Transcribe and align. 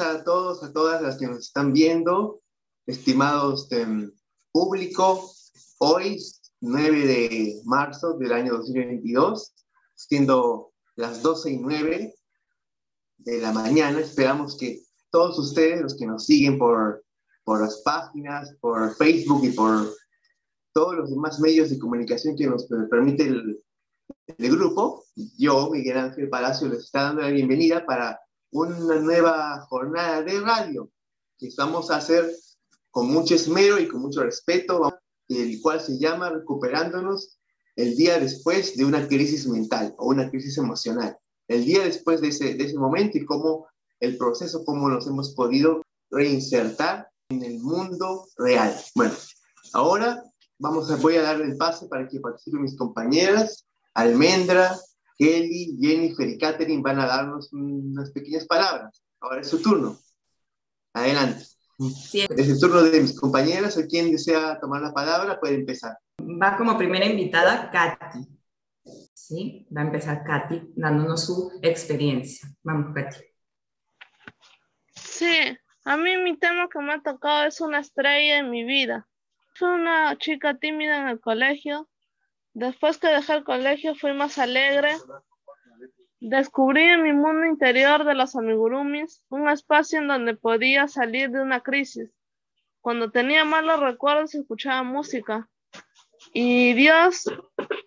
A 0.00 0.24
todos, 0.24 0.62
a 0.62 0.72
todas 0.72 1.02
las 1.02 1.18
que 1.18 1.26
nos 1.26 1.40
están 1.40 1.74
viendo, 1.74 2.40
estimados 2.86 3.68
de 3.68 4.10
público. 4.50 5.30
Hoy, 5.76 6.18
9 6.62 7.06
de 7.06 7.60
marzo 7.66 8.16
del 8.16 8.32
año 8.32 8.54
2022, 8.54 9.52
siendo 9.94 10.72
las 10.96 11.22
12 11.22 11.50
y 11.50 11.58
9 11.58 12.14
de 13.18 13.40
la 13.42 13.52
mañana, 13.52 14.00
esperamos 14.00 14.56
que 14.56 14.80
todos 15.10 15.38
ustedes, 15.38 15.82
los 15.82 15.94
que 15.94 16.06
nos 16.06 16.24
siguen 16.24 16.58
por, 16.58 17.04
por 17.44 17.60
las 17.60 17.82
páginas, 17.82 18.56
por 18.58 18.96
Facebook 18.96 19.44
y 19.44 19.50
por 19.50 19.94
todos 20.72 20.94
los 20.94 21.10
demás 21.10 21.40
medios 21.40 21.68
de 21.68 21.78
comunicación 21.78 22.36
que 22.36 22.46
nos 22.46 22.66
permite 22.90 23.24
el, 23.24 23.62
el 24.38 24.50
grupo, 24.50 25.04
yo, 25.36 25.68
Miguel 25.70 25.98
Ángel 25.98 26.30
Palacio, 26.30 26.68
les 26.68 26.84
está 26.84 27.02
dando 27.02 27.20
la 27.20 27.28
bienvenida 27.28 27.84
para 27.84 28.18
una 28.52 28.96
nueva 28.96 29.60
jornada 29.68 30.22
de 30.22 30.40
radio 30.40 30.90
que 31.38 31.48
vamos 31.56 31.90
a 31.90 31.96
hacer 31.96 32.30
con 32.90 33.08
mucho 33.08 33.34
esmero 33.34 33.78
y 33.78 33.88
con 33.88 34.00
mucho 34.00 34.22
respeto, 34.22 35.00
el 35.28 35.60
cual 35.62 35.80
se 35.80 35.98
llama 35.98 36.30
Recuperándonos 36.30 37.38
el 37.76 37.96
día 37.96 38.18
después 38.18 38.76
de 38.76 38.84
una 38.84 39.06
crisis 39.06 39.46
mental 39.46 39.94
o 39.98 40.08
una 40.08 40.28
crisis 40.30 40.58
emocional. 40.58 41.16
El 41.48 41.64
día 41.64 41.84
después 41.84 42.20
de 42.20 42.28
ese, 42.28 42.54
de 42.54 42.64
ese 42.64 42.78
momento 42.78 43.16
y 43.16 43.24
cómo 43.24 43.68
el 44.00 44.16
proceso, 44.16 44.64
cómo 44.64 44.88
nos 44.88 45.06
hemos 45.06 45.34
podido 45.34 45.82
reinsertar 46.10 47.08
en 47.28 47.42
el 47.44 47.58
mundo 47.60 48.26
real. 48.36 48.74
Bueno, 48.94 49.14
ahora 49.72 50.22
vamos 50.58 50.90
a, 50.90 50.96
voy 50.96 51.16
a 51.16 51.22
darle 51.22 51.44
el 51.44 51.56
pase 51.56 51.86
para 51.86 52.08
que 52.08 52.20
participen 52.20 52.62
mis 52.62 52.76
compañeras. 52.76 53.66
Almendra, 53.94 54.78
Kelly, 55.20 55.76
Jennifer 55.78 56.26
y 56.26 56.38
Catherine 56.38 56.80
van 56.82 56.98
a 56.98 57.06
darnos 57.06 57.52
unas 57.52 58.10
pequeñas 58.10 58.46
palabras. 58.46 59.04
Ahora 59.20 59.42
es 59.42 59.48
su 59.48 59.60
turno. 59.60 59.98
Adelante. 60.94 61.44
Es 61.78 62.48
el 62.48 62.58
turno 62.58 62.82
de 62.82 63.02
mis 63.02 63.18
compañeras 63.20 63.76
o 63.76 63.86
quien 63.86 64.10
desea 64.10 64.58
tomar 64.58 64.80
la 64.80 64.94
palabra 64.94 65.38
puede 65.38 65.56
empezar. 65.56 65.98
Va 66.20 66.56
como 66.56 66.78
primera 66.78 67.04
invitada 67.04 67.70
Katy. 67.70 68.26
¿Sí? 69.12 69.66
Va 69.76 69.82
a 69.82 69.84
empezar 69.84 70.24
Katy 70.24 70.72
dándonos 70.74 71.26
su 71.26 71.52
experiencia. 71.60 72.48
Vamos, 72.62 72.94
Katy. 72.94 73.18
Sí, 74.94 75.58
a 75.84 75.96
mí 75.98 76.16
mi 76.16 76.38
tema 76.38 76.66
que 76.72 76.78
me 76.78 76.94
ha 76.94 77.02
tocado 77.02 77.46
es 77.46 77.60
una 77.60 77.80
estrella 77.80 78.38
en 78.38 78.48
mi 78.48 78.64
vida. 78.64 79.06
Fui 79.54 79.68
una 79.68 80.16
chica 80.16 80.56
tímida 80.56 81.02
en 81.02 81.08
el 81.08 81.20
colegio. 81.20 81.90
Después 82.52 82.98
que 82.98 83.08
dejé 83.08 83.34
el 83.34 83.44
colegio 83.44 83.94
fui 83.94 84.12
más 84.12 84.38
alegre. 84.38 84.96
Descubrí 86.20 86.82
en 86.82 87.02
mi 87.02 87.12
mundo 87.12 87.46
interior 87.46 88.04
de 88.04 88.14
los 88.14 88.36
amigurumis 88.36 89.24
un 89.28 89.48
espacio 89.48 90.00
en 90.00 90.08
donde 90.08 90.34
podía 90.34 90.88
salir 90.88 91.30
de 91.30 91.40
una 91.40 91.60
crisis. 91.60 92.10
Cuando 92.80 93.10
tenía 93.10 93.44
malos 93.44 93.80
recuerdos 93.80 94.34
escuchaba 94.34 94.82
música. 94.82 95.48
Y 96.32 96.74
Dios 96.74 97.24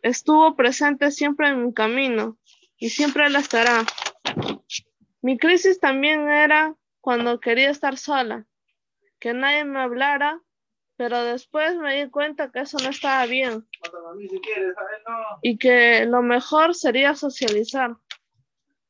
estuvo 0.01 0.55
presente 0.55 1.11
siempre 1.11 1.49
en 1.49 1.65
mi 1.65 1.73
camino 1.73 2.37
y 2.77 2.89
siempre 2.89 3.29
lo 3.29 3.39
estará. 3.39 3.83
Mi 5.21 5.37
crisis 5.37 5.79
también 5.79 6.29
era 6.29 6.75
cuando 6.99 7.39
quería 7.39 7.69
estar 7.69 7.97
sola, 7.97 8.45
que 9.19 9.33
nadie 9.33 9.65
me 9.65 9.79
hablara, 9.79 10.41
pero 10.97 11.23
después 11.23 11.75
me 11.77 12.01
di 12.01 12.09
cuenta 12.09 12.51
que 12.51 12.61
eso 12.61 12.77
no 12.79 12.89
estaba 12.89 13.25
bien 13.25 13.67
y 15.41 15.57
que 15.57 16.05
lo 16.05 16.21
mejor 16.21 16.75
sería 16.75 17.15
socializar. 17.15 17.97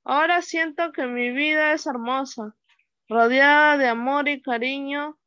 Ahora 0.03 0.41
siento 0.41 0.91
que 0.91 1.06
mi 1.06 1.31
vida 1.31 1.74
es 1.74 1.86
hermosa, 1.88 2.56
rodeada 3.08 3.78
de 3.78 3.88
amor 3.88 4.28
y 4.28 4.41
cariño 4.41 5.18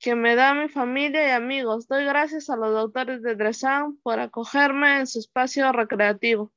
que 0.00 0.14
me 0.14 0.34
da 0.34 0.54
mi 0.54 0.68
familia 0.68 1.28
y 1.28 1.30
amigos. 1.30 1.88
Doy 1.88 2.04
gracias 2.04 2.50
a 2.50 2.56
los 2.56 2.72
doctores 2.72 3.22
de 3.22 3.36
Dresan 3.36 3.96
por 4.02 4.20
acogerme 4.20 4.98
en 5.00 5.06
su 5.06 5.20
espacio 5.20 5.70
recreativo. 5.72 6.52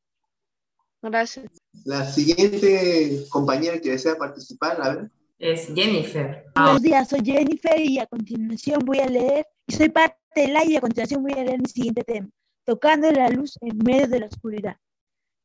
Gracias. 1.02 1.52
La 1.86 2.06
siguiente 2.06 3.25
compañera 3.30 3.80
que 3.80 3.92
desea 3.92 4.16
participar, 4.18 4.81
a 4.81 4.96
ver 4.96 5.12
es 5.40 5.68
Jennifer. 5.74 6.46
Buenos 6.56 6.81
días, 6.81 7.09
soy 7.09 7.22
Jennifer 7.24 7.80
y 7.80 8.00
a 8.00 8.08
continuación 8.08 8.80
voy 8.86 9.00
a 9.00 9.08
leer, 9.08 9.46
y 9.68 9.74
soy 9.74 9.90
parte 9.90 10.18
del 10.36 10.56
aire 10.56 10.74
y 10.74 10.75
a 10.78 10.81
continuación 10.81 11.22
voy 11.22 11.34
a 11.34 11.44
leer 11.44 11.59
mi 11.59 11.70
siguiente 11.70 12.03
tema, 12.03 12.30
tocando 12.66 13.12
la 13.12 13.30
luz 13.30 13.58
en 13.62 13.78
medio 13.78 14.08
de 14.08 14.20
la 14.20 14.25
oscuridad. 14.28 14.78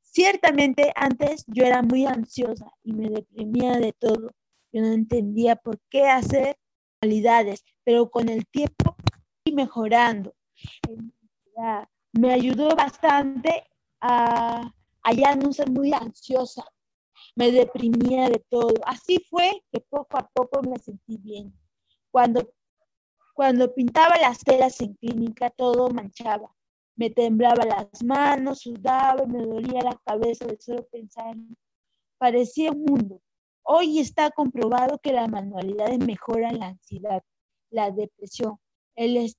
Ciertamente 0.00 0.92
antes 0.94 1.44
yo 1.47 1.64
era 1.64 1.82
muy 1.82 2.06
ansiosa 2.06 2.70
y 2.82 2.92
me 2.92 3.08
deprimía 3.08 3.78
de 3.78 3.92
todo. 3.92 4.30
Yo 4.72 4.82
no 4.82 4.92
entendía 4.92 5.56
por 5.56 5.78
qué 5.88 6.06
hacer 6.06 6.56
cualidades, 7.00 7.64
pero 7.84 8.10
con 8.10 8.28
el 8.28 8.47
tiempo 8.47 8.97
fui 9.42 9.54
mejorando. 9.54 10.34
Me 12.12 12.32
ayudó 12.32 12.74
bastante 12.76 13.64
a, 14.00 14.72
a 15.03 15.12
ya 15.12 15.34
no 15.34 15.53
ser 15.53 15.70
muy 15.70 15.92
ansiosa 15.92 16.64
me 17.34 17.50
deprimía 17.50 18.28
de 18.28 18.44
todo. 18.48 18.75
Así 18.84 19.25
fue 19.31 19.62
que 19.70 19.81
poco 19.81 20.19
a 20.19 20.28
poco 20.28 20.62
me 20.62 20.78
sentí 20.78 21.16
bien. 21.19 21.53
Cuando, 22.10 22.53
cuando 23.34 23.72
pintaba 23.75 24.16
las 24.20 24.41
telas 24.41 24.81
en 24.81 24.94
clínica, 24.94 25.50
todo 25.50 25.88
manchaba. 25.91 26.54
Me 26.94 27.10
temblaba 27.10 27.65
las 27.65 28.03
manos, 28.04 28.60
sudaba, 28.60 29.25
me 29.26 29.44
dolía 29.44 29.82
la 29.82 29.98
cabeza 30.04 30.47
de 30.47 30.59
solo 30.60 30.87
pensar. 30.88 31.34
Parecía 32.19 32.71
un 32.71 32.84
mundo. 32.84 33.22
Hoy 33.62 33.98
está 33.98 34.31
comprobado 34.31 34.98
que 34.98 35.12
las 35.12 35.28
manualidades 35.28 35.98
mejoran 35.98 36.59
la 36.59 36.69
ansiedad, 36.69 37.22
la 37.71 37.91
depresión, 37.91 38.59
el, 38.97 39.32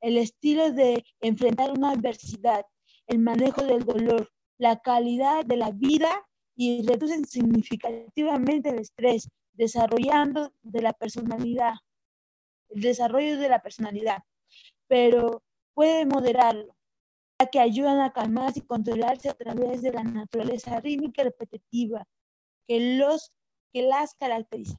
el 0.00 0.16
estilo 0.18 0.72
de 0.72 1.04
enfrentar 1.20 1.72
una 1.72 1.90
adversidad, 1.90 2.64
el 3.06 3.18
manejo 3.18 3.62
del 3.64 3.84
dolor, 3.84 4.30
la 4.56 4.80
calidad 4.80 5.44
de 5.44 5.56
la 5.56 5.72
vida 5.72 6.26
y 6.60 6.82
reducen 6.82 7.24
significativamente 7.24 8.68
el 8.68 8.80
estrés, 8.80 9.30
desarrollando 9.54 10.52
de 10.60 10.82
la 10.82 10.92
personalidad, 10.92 11.72
el 12.68 12.82
desarrollo 12.82 13.38
de 13.38 13.48
la 13.48 13.62
personalidad, 13.62 14.18
pero 14.86 15.42
puede 15.72 16.04
moderarlo, 16.04 16.76
ya 17.38 17.46
que 17.46 17.60
ayudan 17.60 18.00
a 18.00 18.12
calmarse 18.12 18.58
y 18.58 18.66
controlarse 18.66 19.30
a 19.30 19.34
través 19.38 19.80
de 19.80 19.92
la 19.94 20.04
naturaleza 20.04 20.78
rítmica 20.80 21.22
repetitiva 21.22 22.06
que, 22.68 22.98
los, 22.98 23.32
que 23.72 23.80
las 23.80 24.14
caracteriza. 24.16 24.78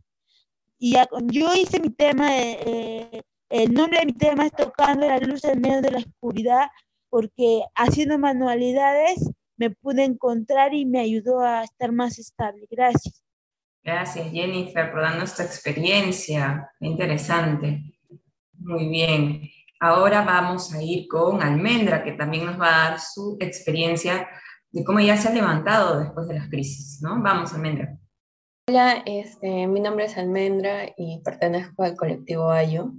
Y 0.77 0.97
yo 1.31 1.55
hice 1.55 1.79
mi 1.79 1.89
tema, 1.89 2.29
eh, 2.37 3.23
el 3.49 3.73
nombre 3.73 4.01
de 4.01 4.05
mi 4.05 4.13
tema 4.13 4.45
es 4.45 4.51
Tocando 4.51 5.07
la 5.07 5.17
luz 5.17 5.43
en 5.45 5.61
medio 5.61 5.81
de 5.81 5.89
la 5.89 5.97
oscuridad, 5.97 6.67
porque 7.09 7.63
haciendo 7.73 8.19
manualidades 8.19 9.31
me 9.61 9.69
pude 9.69 10.03
encontrar 10.03 10.73
y 10.73 10.87
me 10.87 10.99
ayudó 10.99 11.41
a 11.41 11.63
estar 11.63 11.91
más 11.91 12.17
estable. 12.17 12.67
Gracias. 12.71 13.23
Gracias, 13.83 14.31
Jennifer, 14.31 14.91
por 14.91 15.01
darnos 15.01 15.35
tu 15.35 15.43
experiencia. 15.43 16.71
Interesante. 16.79 17.83
Muy 18.57 18.89
bien. 18.89 19.43
Ahora 19.79 20.23
vamos 20.23 20.73
a 20.73 20.81
ir 20.81 21.07
con 21.07 21.43
Almendra, 21.43 22.03
que 22.03 22.13
también 22.13 22.47
nos 22.47 22.59
va 22.59 22.67
a 22.69 22.89
dar 22.89 22.99
su 22.99 23.37
experiencia 23.39 24.27
de 24.71 24.83
cómo 24.83 24.99
ya 24.99 25.15
se 25.15 25.27
ha 25.27 25.31
levantado 25.31 25.99
después 25.99 26.27
de 26.27 26.39
las 26.39 26.49
crisis, 26.49 26.99
¿no? 27.03 27.21
Vamos, 27.21 27.53
Almendra. 27.53 27.99
Hola, 28.67 29.03
este, 29.05 29.67
mi 29.67 29.79
nombre 29.79 30.05
es 30.05 30.17
Almendra 30.17 30.85
y 30.97 31.21
pertenezco 31.23 31.83
al 31.83 31.95
colectivo 31.95 32.49
Ayo. 32.49 32.93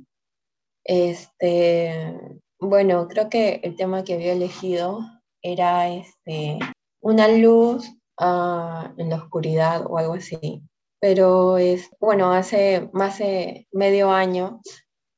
Este, 0.85 2.17
bueno, 2.61 3.09
creo 3.09 3.29
que 3.29 3.61
el 3.65 3.75
tema 3.75 4.05
que 4.05 4.15
había 4.15 4.33
elegido 4.33 5.01
era 5.43 5.89
este, 5.89 6.59
una 7.01 7.29
luz 7.29 7.91
ah, 8.19 8.93
en 8.97 9.11
la 9.11 9.17
oscuridad 9.17 9.85
o 9.87 9.99
algo 9.99 10.15
así. 10.15 10.63
Pero 11.01 11.59
es, 11.59 11.91
bueno, 12.01 12.33
hace 12.33 12.89
más 12.93 13.19
de 13.19 13.67
medio 13.73 14.11
año 14.11 14.61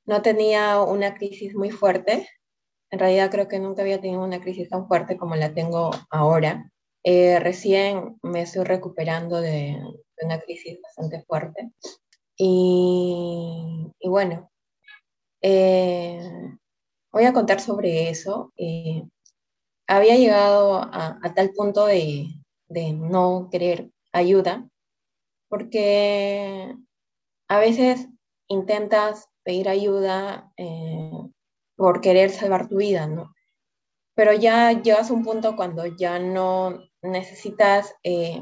no 0.06 0.22
tenía 0.22 0.80
una 0.80 1.14
crisis 1.14 1.54
muy 1.54 1.70
fuerte. 1.70 2.28
En 2.90 2.98
realidad 2.98 3.30
creo 3.30 3.48
que 3.48 3.58
nunca 3.58 3.82
había 3.82 4.00
tenido 4.00 4.22
una 4.22 4.40
crisis 4.40 4.68
tan 4.68 4.86
fuerte 4.88 5.16
como 5.16 5.36
la 5.36 5.52
tengo 5.52 5.90
ahora. 6.10 6.70
Eh, 7.02 7.38
recién 7.38 8.16
me 8.22 8.42
estoy 8.42 8.64
recuperando 8.64 9.40
de, 9.40 9.78
una 10.22 10.40
crisis 10.40 10.80
bastante 10.80 11.22
fuerte. 11.24 11.70
Y, 12.36 13.92
bueno, 14.04 14.50
eh, 15.42 16.20
voy 17.12 17.24
a 17.24 17.32
contar 17.32 17.60
sobre 17.60 18.08
eso. 18.08 18.52
Eh, 18.56 19.02
había 19.86 20.16
llegado 20.16 20.76
a, 20.82 21.20
tal 21.34 21.50
punto 21.50 21.86
de, 21.86 22.28
no 22.94 23.48
querer 23.50 23.90
ayuda, 24.12 24.69
porque 25.48 26.75
a 27.48 27.58
veces 27.58 28.08
intentas 28.48 29.28
pedir 29.42 29.69
ayuda 29.69 30.52
eh, 30.56 31.10
por 31.76 32.00
querer 32.00 32.31
salvar 32.31 32.69
tu 32.69 32.76
vida, 32.78 33.06
¿no? 33.06 33.34
Pero 34.14 34.32
ya 34.32 34.72
llegas 34.72 35.10
a 35.10 35.14
un 35.14 35.25
punto 35.25 35.56
cuando 35.56 35.86
ya 35.86 36.19
no 36.19 36.78
necesitas 37.02 37.94
eh, 38.04 38.40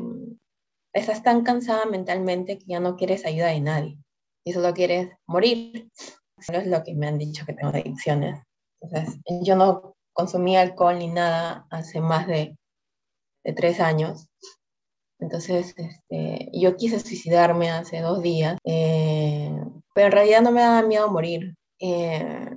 estás 0.92 1.22
tan 1.22 1.42
cansada 1.42 1.86
mentalmente 1.86 2.58
que 2.58 2.66
ya 2.66 2.80
no 2.80 2.96
quieres 2.96 3.24
ayuda 3.24 3.48
de 3.48 3.60
nadie 3.60 3.98
y 4.44 4.52
solo 4.52 4.74
quieres 4.74 5.10
morir. 5.26 5.90
Eso 6.36 6.52
es 6.52 6.66
lo 6.66 6.82
que 6.82 6.94
me 6.94 7.06
han 7.06 7.18
dicho 7.18 7.46
que 7.46 7.54
tengo 7.54 7.70
adicciones. 7.70 8.40
Entonces, 8.80 9.20
yo 9.42 9.56
no 9.56 9.94
consumía 10.12 10.60
alcohol 10.60 10.98
ni 10.98 11.08
nada 11.08 11.66
hace 11.70 12.00
más 12.00 12.26
de, 12.26 12.56
de 13.44 13.52
tres 13.52 13.80
años. 13.80 14.28
Entonces, 15.18 15.74
este, 15.76 16.50
yo 16.52 16.76
quise 16.76 16.98
suicidarme 16.98 17.70
hace 17.70 18.00
dos 18.00 18.22
días, 18.22 18.58
eh, 18.64 19.54
pero 19.94 20.06
en 20.06 20.12
realidad 20.12 20.42
no 20.42 20.50
me 20.50 20.62
daba 20.62 20.82
miedo 20.82 21.08
morir. 21.10 21.54
Eh, 21.78 22.50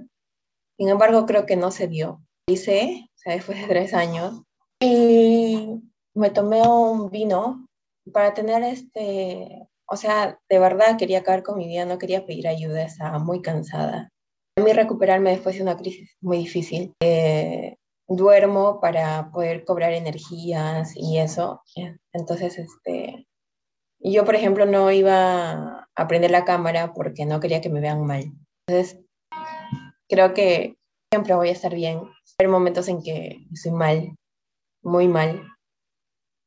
sin 0.78 0.90
embargo, 0.90 1.26
creo 1.26 1.46
que 1.46 1.56
no 1.56 1.72
se 1.72 1.88
dio. 1.88 2.22
Hice, 2.48 3.08
o 3.08 3.18
sea, 3.18 3.34
después 3.34 3.60
de 3.60 3.68
tres 3.68 3.94
años, 3.94 4.42
y 4.80 5.82
me 6.14 6.30
tomé 6.32 6.62
un 6.68 7.10
vino 7.12 7.68
para 8.12 8.34
tener 8.34 8.64
este, 8.64 9.68
o 9.88 9.96
sea, 9.96 10.40
de 10.50 10.60
verdad 10.60 10.98
quería 10.98 11.20
acabar 11.20 11.44
con 11.44 11.58
mi 11.58 11.68
vida, 11.68 11.86
no 11.86 11.98
quería 11.98 12.26
pedir 12.26 12.48
ayuda, 12.48 12.84
estaba 12.84 13.20
muy 13.20 13.42
cansada. 13.42 14.12
A 14.58 14.62
mí 14.62 14.72
recuperarme 14.72 15.32
después 15.32 15.56
de 15.56 15.64
una 15.64 15.76
crisis 15.76 16.16
muy 16.22 16.38
difícil. 16.38 16.94
Eh, 17.02 17.76
duermo 18.08 18.80
para 18.80 19.30
poder 19.32 19.66
cobrar 19.66 19.92
energías 19.92 20.94
y 20.96 21.18
eso. 21.18 21.62
Entonces, 22.14 22.58
este, 22.58 23.28
yo, 24.00 24.24
por 24.24 24.36
ejemplo, 24.36 24.66
no 24.66 24.92
iba 24.92 25.88
a 25.96 26.08
prender 26.08 26.32
la 26.32 26.46
cámara 26.46 26.94
porque 26.94 27.26
no 27.26 27.40
quería 27.40 27.62
que 27.62 27.70
me 27.70 27.82
vean 27.82 28.06
mal. 28.06 28.32
Entonces, 28.68 29.04
creo 30.08 30.34
que 30.34 30.78
siempre 31.12 31.36
voy 31.36 31.50
a 31.50 31.54
estar 31.54 31.74
bien. 31.74 32.02
Hay 32.38 32.48
momentos 32.48 32.88
en 32.88 33.02
que 33.02 33.46
estoy 33.52 33.72
mal, 33.72 34.16
muy 34.84 35.08
mal. 35.08 35.44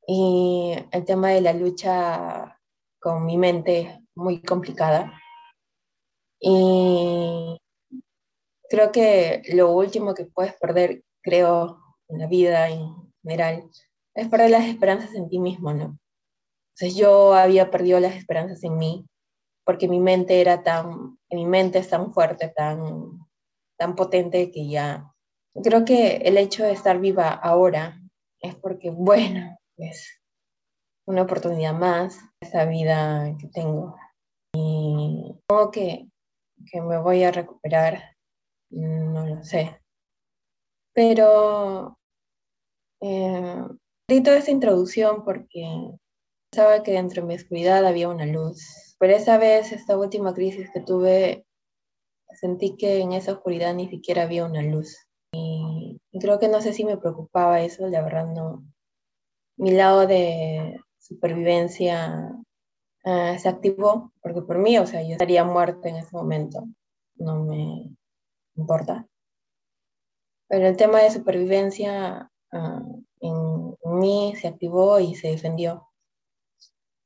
Y 0.06 0.74
el 0.92 1.04
tema 1.04 1.30
de 1.30 1.42
la 1.42 1.52
lucha 1.52 2.58
con 3.00 3.26
mi 3.26 3.36
mente 3.36 4.00
muy 4.14 4.40
complicada. 4.40 5.12
Y 6.40 7.58
creo 8.68 8.92
que 8.92 9.42
lo 9.52 9.72
último 9.72 10.14
que 10.14 10.24
puedes 10.24 10.54
perder, 10.54 11.02
creo, 11.22 11.78
en 12.08 12.18
la 12.18 12.26
vida 12.26 12.68
en 12.68 12.94
general, 13.22 13.68
es 14.14 14.28
perder 14.28 14.50
las 14.50 14.64
esperanzas 14.64 15.14
en 15.14 15.28
ti 15.28 15.38
mismo, 15.38 15.72
¿no? 15.72 15.98
Entonces 16.74 16.96
yo 16.96 17.34
había 17.34 17.70
perdido 17.70 18.00
las 18.00 18.14
esperanzas 18.14 18.62
en 18.64 18.76
mí 18.76 19.06
porque 19.64 19.88
mi 19.88 20.00
mente 20.00 20.40
era 20.40 20.62
tan, 20.62 21.18
mi 21.30 21.44
mente 21.44 21.78
es 21.78 21.88
tan 21.90 22.12
fuerte, 22.14 22.48
tan, 22.48 23.26
tan 23.76 23.94
potente 23.96 24.50
que 24.50 24.68
ya, 24.68 25.12
creo 25.62 25.84
que 25.84 26.16
el 26.16 26.38
hecho 26.38 26.64
de 26.64 26.72
estar 26.72 26.98
viva 27.00 27.28
ahora 27.28 28.00
es 28.40 28.54
porque, 28.54 28.90
bueno, 28.90 29.58
es 29.76 30.20
una 31.06 31.22
oportunidad 31.22 31.74
más, 31.74 32.18
esa 32.40 32.64
vida 32.64 33.36
que 33.38 33.48
tengo. 33.48 33.96
Y 34.54 35.34
supongo 35.34 35.70
que, 35.70 36.08
que 36.70 36.80
me 36.80 36.98
voy 36.98 37.24
a 37.24 37.32
recuperar, 37.32 38.16
no 38.70 39.26
lo 39.26 39.42
sé. 39.42 39.80
Pero 40.92 41.98
eh, 43.00 43.64
di 44.08 44.22
toda 44.22 44.38
esta 44.38 44.50
introducción 44.50 45.24
porque 45.24 45.92
pensaba 46.50 46.82
que 46.82 46.92
dentro 46.92 47.22
de 47.22 47.28
mi 47.28 47.34
oscuridad 47.34 47.86
había 47.86 48.08
una 48.08 48.26
luz. 48.26 48.96
Pero 48.98 49.14
esa 49.14 49.38
vez, 49.38 49.72
esta 49.72 49.96
última 49.96 50.34
crisis 50.34 50.70
que 50.72 50.80
tuve, 50.80 51.46
sentí 52.34 52.76
que 52.76 53.00
en 53.00 53.12
esa 53.12 53.32
oscuridad 53.32 53.74
ni 53.74 53.88
siquiera 53.88 54.22
había 54.22 54.44
una 54.44 54.62
luz. 54.62 54.96
Y 55.32 56.00
creo 56.20 56.38
que 56.38 56.48
no 56.48 56.60
sé 56.60 56.72
si 56.72 56.84
me 56.84 56.96
preocupaba 56.96 57.60
eso, 57.60 57.86
la 57.88 58.02
verdad 58.02 58.26
no. 58.26 58.64
Mi 59.56 59.72
lado 59.72 60.06
de 60.06 60.80
supervivencia 60.98 62.32
uh, 63.04 63.38
se 63.38 63.48
activó, 63.48 64.12
porque 64.22 64.42
por 64.42 64.58
mí, 64.58 64.78
o 64.78 64.86
sea, 64.86 65.02
yo 65.02 65.12
estaría 65.12 65.44
muerta 65.44 65.88
en 65.88 65.96
ese 65.96 66.16
momento, 66.16 66.64
no 67.16 67.44
me 67.44 67.90
importa. 68.58 69.06
Pero 70.48 70.66
el 70.66 70.76
tema 70.76 71.00
de 71.00 71.10
supervivencia 71.10 72.30
uh, 72.52 73.04
en, 73.20 73.76
en, 73.84 73.98
mí 73.98 74.34
se 74.36 74.48
activó 74.48 74.98
y 75.00 75.14
se 75.14 75.28
defendió. 75.28 75.88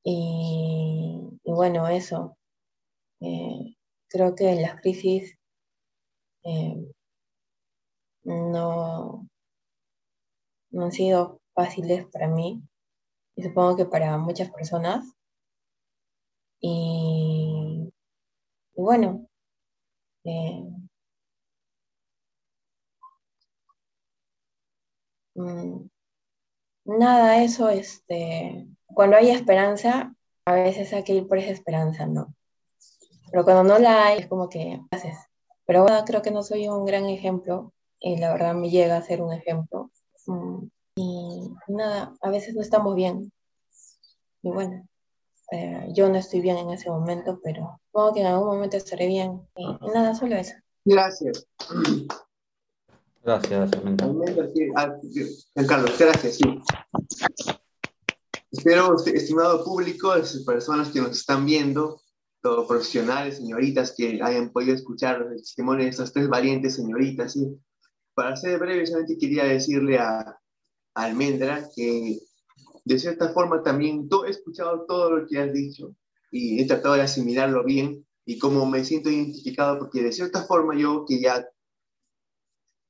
Y, 0.04 1.20
bueno, 1.44 1.88
eso. 1.88 2.36
Eh, 3.20 3.76
creo 4.08 4.34
que 4.34 4.54
las 4.56 4.80
crisis 4.80 5.38
eh, 6.44 6.92
no, 8.24 9.28
no 10.70 10.84
han 10.84 10.92
sido 10.92 11.40
fáciles 11.54 12.06
para 12.06 12.28
mí 12.28 12.62
y 13.36 13.42
supongo 13.42 13.76
que 13.76 13.86
para 13.86 14.18
muchas 14.18 14.50
personas. 14.50 15.04
Y, 16.60 17.92
y 18.74 18.82
bueno, 18.82 19.28
eh, 20.24 20.64
mm, 25.34 25.88
nada, 26.84 27.42
eso, 27.42 27.68
este, 27.68 28.66
cuando 28.86 29.16
hay 29.16 29.30
esperanza, 29.30 30.14
a 30.44 30.52
veces 30.54 30.92
hay 30.92 31.04
que 31.04 31.14
ir 31.14 31.28
por 31.28 31.38
esa 31.38 31.50
esperanza, 31.50 32.06
¿no? 32.06 32.34
Pero 33.30 33.44
cuando 33.44 33.64
no 33.64 33.78
la 33.78 34.06
hay, 34.06 34.20
es 34.20 34.26
como 34.28 34.48
que 34.48 34.80
haces. 34.90 35.16
Pero 35.64 35.82
bueno, 35.82 36.04
creo 36.04 36.22
que 36.22 36.30
no 36.30 36.42
soy 36.42 36.68
un 36.68 36.84
gran 36.84 37.06
ejemplo 37.06 37.72
y 37.98 38.16
la 38.16 38.32
verdad 38.32 38.54
me 38.54 38.70
llega 38.70 38.96
a 38.96 39.02
ser 39.02 39.22
un 39.22 39.32
ejemplo. 39.32 39.90
Mm, 40.26 40.66
y 40.96 41.50
nada, 41.68 42.14
a 42.20 42.30
veces 42.30 42.54
no 42.54 42.60
estamos 42.60 42.94
bien. 42.94 43.32
Y 44.42 44.50
bueno, 44.50 44.86
eh, 45.52 45.88
yo 45.94 46.08
no 46.08 46.16
estoy 46.18 46.40
bien 46.40 46.58
en 46.58 46.70
ese 46.70 46.90
momento, 46.90 47.40
pero 47.42 47.80
supongo 47.86 48.14
que 48.14 48.20
en 48.20 48.26
algún 48.26 48.48
momento 48.48 48.76
estaré 48.76 49.06
bien. 49.06 49.48
Y, 49.56 49.64
y 49.64 49.88
nada, 49.94 50.14
solo 50.14 50.36
eso. 50.36 50.54
Gracias. 50.84 51.46
Gracias, 53.24 53.70
ah, 54.76 54.98
Juan 55.54 55.66
Carlos, 55.66 55.96
gracias, 55.98 56.36
sí. 56.36 56.60
Espero, 58.50 58.96
estimado 59.06 59.64
público, 59.64 60.12
personas 60.44 60.90
que 60.90 61.00
nos 61.00 61.12
están 61.12 61.46
viendo, 61.46 62.00
todos 62.42 62.66
profesionales, 62.66 63.36
señoritas 63.36 63.94
que 63.96 64.20
hayan 64.22 64.50
podido 64.50 64.74
escuchar 64.74 65.22
el 65.30 65.36
testimonio 65.36 65.84
de 65.84 65.90
estas 65.90 66.12
tres 66.12 66.28
valientes 66.28 66.74
señoritas. 66.74 67.34
¿sí? 67.34 67.46
Para 68.14 68.36
ser 68.36 68.58
breve, 68.58 68.86
solamente 68.86 69.16
quería 69.16 69.44
decirle 69.44 69.98
a, 69.98 70.38
Almendra, 70.94 71.68
que 71.74 72.18
de 72.84 72.98
cierta 72.98 73.32
forma 73.32 73.62
también 73.62 74.08
he 74.26 74.30
escuchado 74.30 74.84
todo 74.86 75.16
lo 75.16 75.26
que 75.26 75.38
has 75.38 75.52
dicho 75.52 75.94
y 76.30 76.60
he 76.60 76.66
tratado 76.66 76.96
de 76.96 77.02
asimilarlo 77.02 77.64
bien 77.64 78.06
y 78.26 78.38
como 78.38 78.66
me 78.66 78.84
siento 78.84 79.08
identificado 79.10 79.78
porque 79.78 80.02
de 80.02 80.12
cierta 80.12 80.44
forma 80.44 80.76
yo 80.76 81.04
que 81.06 81.20
ya 81.20 81.46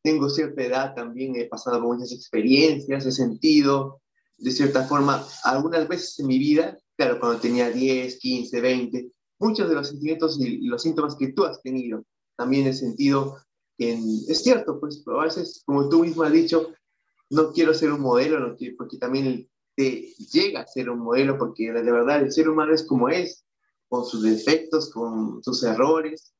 tengo 0.02 0.28
cierta 0.28 0.62
edad 0.62 0.94
también 0.94 1.37
he 1.37 1.44
pasado 1.47 1.80
por 1.80 1.94
muchas 1.94 2.12
experiencias, 2.12 3.06
he 3.06 3.12
sentido 3.12 4.00
de 4.38 4.50
cierta 4.50 4.85
forma 4.85 5.25
algunas 5.44 5.87
veces 5.87 6.18
en 6.18 6.26
mi 6.26 6.38
vida, 6.38 6.76
claro, 6.97 7.21
cuando 7.21 7.40
tenía 7.40 7.71
10, 7.71 8.18
15, 8.18 8.61
20, 8.61 9.11
muchos 9.38 9.68
de 9.68 9.75
los 9.75 9.88
sentimientos 9.88 10.40
y 10.40 10.66
los 10.66 10.82
síntomas 10.82 11.16
que 11.16 11.32
tú 11.32 11.44
has 11.44 11.62
tenido, 11.62 12.04
también 12.37 12.66
he 12.66 12.75
sentido 12.75 13.37
es 13.78 14.42
cierto, 14.42 14.78
pues 14.78 15.02
a 15.06 15.25
veces, 15.25 15.62
como 15.64 15.88
tú 15.88 16.04
mismo 16.04 16.23
has 16.23 16.32
dicho, 16.32 16.73
no 17.30 17.52
quiero 17.52 17.75
ser 17.75 17.92
un 17.92 18.00
modelo, 18.00 18.56
porque 18.76 18.99
también 18.99 19.49
te 19.75 20.14
llega 20.32 20.61
a 20.61 20.66
ser 20.66 20.90
un 20.90 21.00
modelo, 21.00 21.38
porque 21.38 21.73
de 21.73 21.92
verdad 21.92 22.23
el 22.23 22.32
ser 22.32 22.49
humano 22.49 22.75
es 22.75 22.85
como 22.85 23.09
es, 23.09 23.44
con 23.88 24.04
sus 24.04 24.23
defectos, 24.23 24.90
con 24.90 25.42
sus 25.42 25.62
errores. 25.64 26.35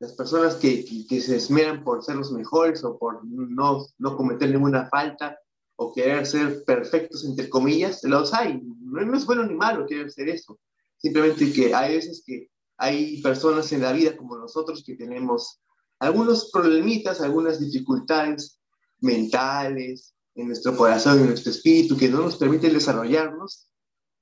Las 0.00 0.12
personas 0.12 0.54
que, 0.56 0.84
que, 1.08 1.20
se 1.20 1.36
esmeran 1.36 1.82
por 1.82 2.04
ser 2.04 2.16
los 2.16 2.30
mejores 2.30 2.84
o 2.84 2.98
por 2.98 3.24
no, 3.24 3.86
no 3.98 4.16
cometer 4.16 4.50
ninguna 4.50 4.88
falta 4.88 5.36
o 5.76 5.92
querer 5.92 6.24
ser 6.26 6.64
perfectos, 6.64 7.24
entre 7.24 7.48
comillas, 7.48 8.04
los 8.04 8.32
hay. 8.32 8.60
No 8.80 9.16
es 9.16 9.26
bueno 9.26 9.44
ni 9.44 9.54
malo 9.54 9.86
querer 9.86 10.10
ser 10.10 10.28
eso. 10.28 10.58
Simplemente 10.98 11.52
que 11.52 11.74
hay 11.74 11.96
veces 11.96 12.22
que 12.24 12.48
hay 12.76 13.20
personas 13.22 13.72
en 13.72 13.82
la 13.82 13.92
vida 13.92 14.16
como 14.16 14.36
nosotros 14.36 14.84
que 14.84 14.94
tenemos 14.94 15.60
algunos 15.98 16.50
problemitas, 16.52 17.20
algunas 17.20 17.58
dificultades 17.58 18.60
mentales, 19.00 20.14
en 20.38 20.46
nuestro 20.46 20.76
corazón, 20.76 21.18
en 21.18 21.26
nuestro 21.26 21.50
espíritu, 21.50 21.96
que 21.96 22.08
no 22.08 22.20
nos 22.20 22.36
permiten 22.36 22.72
desarrollarnos, 22.72 23.68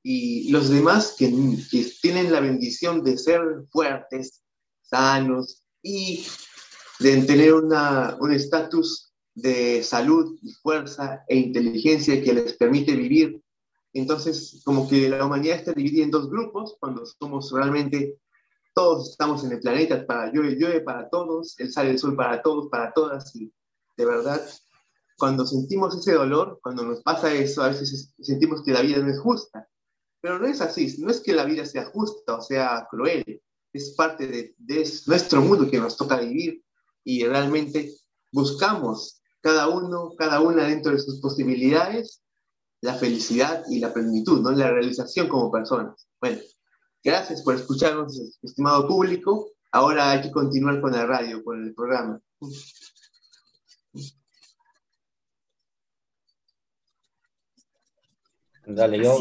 y 0.02 0.50
los 0.50 0.71
demás 0.71 1.14
que, 1.18 1.30
que 1.71 1.85
tienen 2.00 2.33
la 2.33 2.40
bendición 2.40 3.02
de 3.04 3.18
ser 3.18 3.42
fuertes, 3.71 4.42
sanos 4.80 5.65
y 5.86 6.26
de 6.98 7.22
tener 7.22 7.54
una, 7.54 8.16
un 8.18 8.32
estatus 8.32 9.12
de 9.34 9.82
salud 9.82 10.36
y 10.42 10.52
fuerza 10.52 11.24
e 11.28 11.36
inteligencia 11.36 12.22
que 12.22 12.34
les 12.34 12.54
permite 12.54 12.96
vivir. 12.96 13.40
Entonces, 13.92 14.62
como 14.64 14.88
que 14.88 15.08
la 15.08 15.24
humanidad 15.24 15.58
está 15.58 15.72
dividida 15.72 16.04
en 16.04 16.10
dos 16.10 16.28
grupos, 16.28 16.76
cuando 16.80 17.04
somos 17.06 17.52
realmente 17.52 18.18
todos 18.74 19.10
estamos 19.10 19.44
en 19.44 19.52
el 19.52 19.60
planeta, 19.60 20.04
para 20.06 20.30
llueve, 20.32 20.56
llueve 20.56 20.80
para 20.80 21.08
todos, 21.08 21.58
el 21.60 21.72
sale 21.72 21.90
el 21.90 21.98
sol 21.98 22.16
para 22.16 22.42
todos, 22.42 22.68
para 22.68 22.92
todas, 22.92 23.34
y 23.36 23.50
de 23.96 24.04
verdad 24.04 24.42
cuando 25.16 25.46
sentimos 25.46 25.96
ese 25.96 26.12
dolor, 26.12 26.58
cuando 26.62 26.82
nos 26.84 27.02
pasa 27.02 27.32
eso, 27.32 27.62
a 27.62 27.68
veces 27.68 28.12
sentimos 28.20 28.62
que 28.62 28.72
la 28.72 28.82
vida 28.82 28.98
no 28.98 29.10
es 29.10 29.18
justa. 29.18 29.66
Pero 30.20 30.38
no 30.38 30.46
es 30.46 30.60
así, 30.60 30.94
no 30.98 31.10
es 31.10 31.20
que 31.20 31.32
la 31.32 31.44
vida 31.44 31.64
sea 31.64 31.86
justa 31.86 32.36
o 32.36 32.42
sea 32.42 32.86
cruel, 32.90 33.40
es 33.73 33.94
parte 33.94 34.26
de, 34.26 34.54
nuestro 35.06 35.42
mundo 35.42 35.70
que 35.70 35.78
nos 35.78 35.96
toca 35.96 36.20
vivir 36.20 36.62
y 37.04 37.25
realmente 37.25 37.94
buscamos 38.32 39.20
cada 39.40 39.68
uno, 39.68 40.14
cada 40.16 40.40
una 40.40 40.64
dentro 40.66 40.92
de 40.92 40.99
sus 40.99 41.20
posibilidades, 41.20 42.23
la 42.80 42.94
felicidad 42.94 43.64
y 43.68 43.78
la 43.78 43.92
plenitud, 43.92 44.40
¿no? 44.40 44.50
la 44.50 44.70
realización 44.70 45.28
como 45.28 45.52
personas. 45.52 46.08
Bueno, 46.20 46.40
gracias 47.02 47.42
por 47.42 47.54
escucharnos, 47.54 48.38
estimado 48.42 48.88
público. 48.88 49.50
Ahora 49.73 50.11
hay 50.11 50.23
que 50.23 50.32
continuar 50.32 50.80
con 50.80 50.92
la 50.92 51.06
radio, 51.06 51.44
con 51.44 51.62
el 51.62 51.75
programa. 51.75 52.20
Dale, 58.66 58.99
yo, 58.99 59.16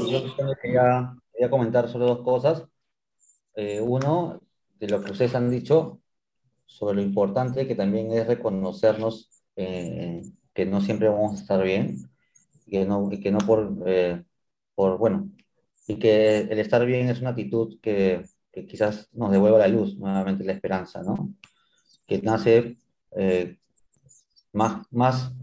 quería, 0.60 1.16
comentar 1.52 1.88
solo 1.88 2.08
dos 2.08 2.24
cosas. 2.24 2.64
Eh, 3.56 3.82
uno, 3.82 4.42
de 4.80 4.88
lo 4.90 5.02
que 5.02 5.12
ustedes 5.12 5.36
han 5.36 5.50
dicho 5.50 6.02
sobre 6.66 6.96
lo 6.96 7.02
importante 7.02 7.68
que 7.68 7.76
también 7.76 8.12
es 8.12 8.28
reconocernos 8.28 9.30
eh, 9.56 10.22
que 10.54 10.66
no 10.66 10.82
siempre 10.82 11.08
vamos 11.10 11.34
a 11.34 11.42
estar 11.42 11.64
bien, 11.64 11.98
que 12.68 12.86
no, 12.86 13.10
que 13.10 13.32
no 13.32 13.40
por, 13.40 13.84
eh, 13.86 14.24
por, 14.76 14.98
bueno, 14.98 15.30
y 15.88 15.98
que 16.00 16.40
el 16.40 16.60
estar 16.60 16.86
bien 16.86 17.10
es 17.10 17.22
una 17.22 17.32
actitud 17.32 17.80
que, 17.82 18.26
que, 18.52 18.66
quizás 18.66 19.10
nos 19.14 19.32
devuelva 19.32 19.60
la 19.60 19.68
luz, 19.68 19.98
nuevamente 19.98 20.44
la 20.44 20.54
esperanza, 20.54 21.04
¿no? 21.04 21.34
Que 22.08 22.22
nace 22.22 22.78
más, 24.54 24.86
más 24.92 25.34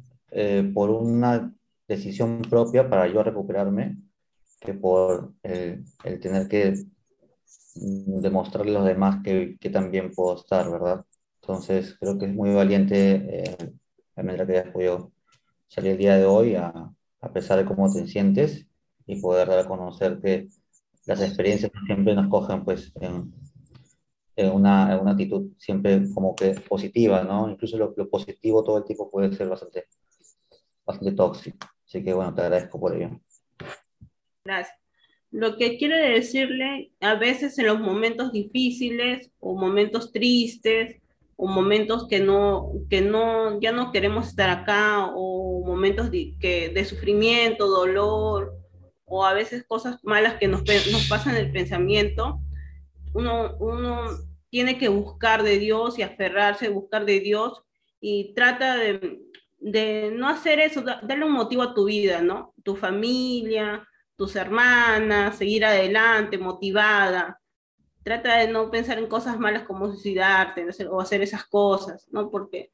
por 0.75 0.91
una 0.91 1.55
decisión 1.89 2.43
propia 2.43 2.89
para 2.89 3.07
yo 3.09 3.23
recuperarme 3.23 3.97
que 4.61 4.75
por 4.75 5.35
el, 5.43 5.85
tener 6.21 6.49
que 6.49 6.75
demostrarle 7.75 8.73
a 8.73 8.81
los 8.81 8.85
demás 8.87 9.23
que, 9.23 9.57
que, 9.61 9.71
también 9.71 10.13
puedo 10.13 10.37
estar, 10.37 10.71
¿verdad? 10.71 11.05
Entonces, 11.41 11.97
creo 11.99 12.19
que 12.19 12.27
es 12.27 12.35
muy 12.35 12.53
valiente 12.55 13.43
eh, 13.43 13.57
la 14.17 14.23
manera 14.23 14.47
que 14.47 14.59
hayas 14.59 14.73
podido 14.73 15.13
salir 15.69 15.93
el 15.93 15.99
día 15.99 16.17
de 16.17 16.25
hoy, 16.27 16.55
a, 16.55 16.73
a, 17.21 17.33
pesar 17.33 17.59
de 17.59 17.65
cómo 17.65 17.93
te 17.93 18.07
sientes, 18.07 18.67
y 19.07 19.21
poder 19.21 19.49
dar 19.49 19.61
a 19.61 19.69
conocer 19.69 20.21
que 20.21 20.49
las 21.07 21.21
experiencias 21.21 21.73
siempre 21.87 22.15
nos 22.15 22.29
cogen 22.29 22.65
pues, 22.65 22.93
en, 23.01 23.33
en, 24.37 24.53
una, 24.53 24.95
en 24.95 25.01
una, 25.01 25.13
actitud 25.13 25.53
siempre 25.59 26.03
como 26.15 26.35
que 26.35 26.51
positiva, 26.69 27.25
¿no? 27.25 27.49
Incluso 27.49 27.77
lo, 27.79 27.95
lo 27.97 28.09
positivo 28.09 28.63
todo 28.63 28.79
el 28.79 28.85
tiempo 28.85 29.11
puede 29.11 29.33
ser 29.33 29.49
bastante, 29.49 29.87
bastante 30.85 31.13
tóxico. 31.13 31.67
Así 31.87 32.05
que 32.05 32.13
bueno, 32.13 32.35
te 32.35 32.43
agradezco 32.43 32.79
por 32.79 32.95
ello. 32.95 33.21
Gracias. 34.45 34.82
Lo 35.33 35.57
que 35.57 35.79
quiero 35.79 35.97
decirle, 35.97 36.93
a 37.01 37.15
veces 37.15 37.59
en 37.59 37.67
los 37.67 37.81
momentos 37.81 38.33
difíciles 38.33 39.31
o 39.41 39.55
momentos 39.55 40.13
tristes 40.13 41.01
o 41.37 41.49
momentos 41.49 42.07
que 42.07 42.21
no, 42.21 42.71
que 42.91 43.01
no, 43.01 43.59
ya 43.59 43.73
no 43.73 43.93
queremos 43.93 44.29
estar 44.29 44.51
acá 44.51 45.07
o 45.15 45.65
momentos 45.67 46.11
de, 46.11 46.35
que, 46.39 46.69
de 46.69 46.85
sufrimiento, 46.85 47.67
dolor 47.67 48.53
o 49.07 49.25
a 49.25 49.33
veces 49.33 49.65
cosas 49.67 49.99
malas 50.05 50.35
que 50.35 50.49
nos, 50.49 50.63
nos 50.91 51.09
pasan 51.09 51.35
en 51.35 51.47
el 51.47 51.53
pensamiento, 51.53 52.39
uno, 53.15 53.57
uno 53.59 54.05
tiene 54.51 54.77
que 54.77 54.89
buscar 54.89 55.43
de 55.43 55.59
Dios 55.59 55.99
y 55.99 56.03
aferrarse, 56.03 56.69
buscar 56.69 57.07
de 57.07 57.21
Dios 57.21 57.63
y 58.01 58.35
trata 58.35 58.77
de, 58.77 59.19
de 59.61 60.13
no 60.15 60.29
hacer 60.29 60.61
eso, 60.61 60.83
darle 60.83 61.25
un 61.25 61.33
motivo 61.33 61.63
a 61.63 61.73
tu 61.73 61.87
vida, 61.87 62.21
¿no? 62.21 62.53
Tu 62.63 62.77
familia, 62.77 63.89
tus 64.23 64.37
hermanas, 64.37 65.37
seguir 65.37 65.65
adelante, 65.65 66.39
motivada. 66.39 67.41
Trata 68.05 68.37
de 68.37 68.47
no 68.47 68.71
pensar 68.71 69.01
en 69.01 69.09
cosas 69.09 69.37
malas 69.37 69.65
como 69.65 69.89
suicidarte 69.89 70.65
o 70.89 71.01
hacer 71.01 71.23
esas 71.23 71.45
cosas, 71.45 72.07
¿no? 72.13 72.31
Porque 72.31 72.71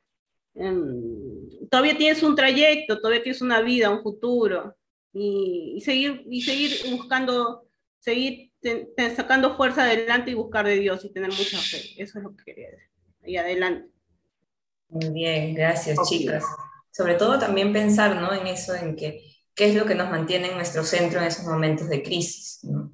em, 0.54 1.48
todavía 1.70 1.96
tienes 1.96 2.22
un 2.22 2.36
trayecto, 2.36 3.00
todavía 3.00 3.22
tienes 3.22 3.40
una 3.40 3.62
vida, 3.62 3.88
un 3.88 4.02
futuro. 4.02 4.76
Y, 5.14 5.80
seguir, 5.82 6.22
y 6.28 6.42
seguir 6.42 6.94
buscando, 6.94 7.66
seguir 7.98 8.52
sacando 9.16 9.56
fuerza 9.56 9.84
adelante 9.84 10.32
y 10.32 10.34
buscar 10.34 10.66
de 10.66 10.78
Dios 10.78 11.02
y 11.02 11.12
tener 11.14 11.30
mucha 11.30 11.56
fe. 11.56 11.80
Eso 11.96 12.18
es 12.18 12.24
lo 12.24 12.36
que 12.36 12.44
quería 12.44 12.70
decir. 12.72 12.90
Y 13.24 13.38
adelante. 13.38 13.90
Muy 14.90 15.08
bien, 15.14 15.54
gracias 15.54 15.98
chicas 16.06 16.44
sobre 16.98 17.14
todo 17.14 17.38
también 17.38 17.72
pensar 17.72 18.16
¿no? 18.20 18.32
en 18.32 18.48
eso, 18.48 18.74
en 18.74 18.96
que, 18.96 19.27
qué 19.58 19.70
es 19.70 19.74
lo 19.74 19.86
que 19.86 19.96
nos 19.96 20.08
mantiene 20.08 20.50
en 20.50 20.54
nuestro 20.54 20.84
centro 20.84 21.18
en 21.18 21.26
esos 21.26 21.44
momentos 21.44 21.88
de 21.88 22.00
crisis. 22.00 22.60
¿no? 22.62 22.92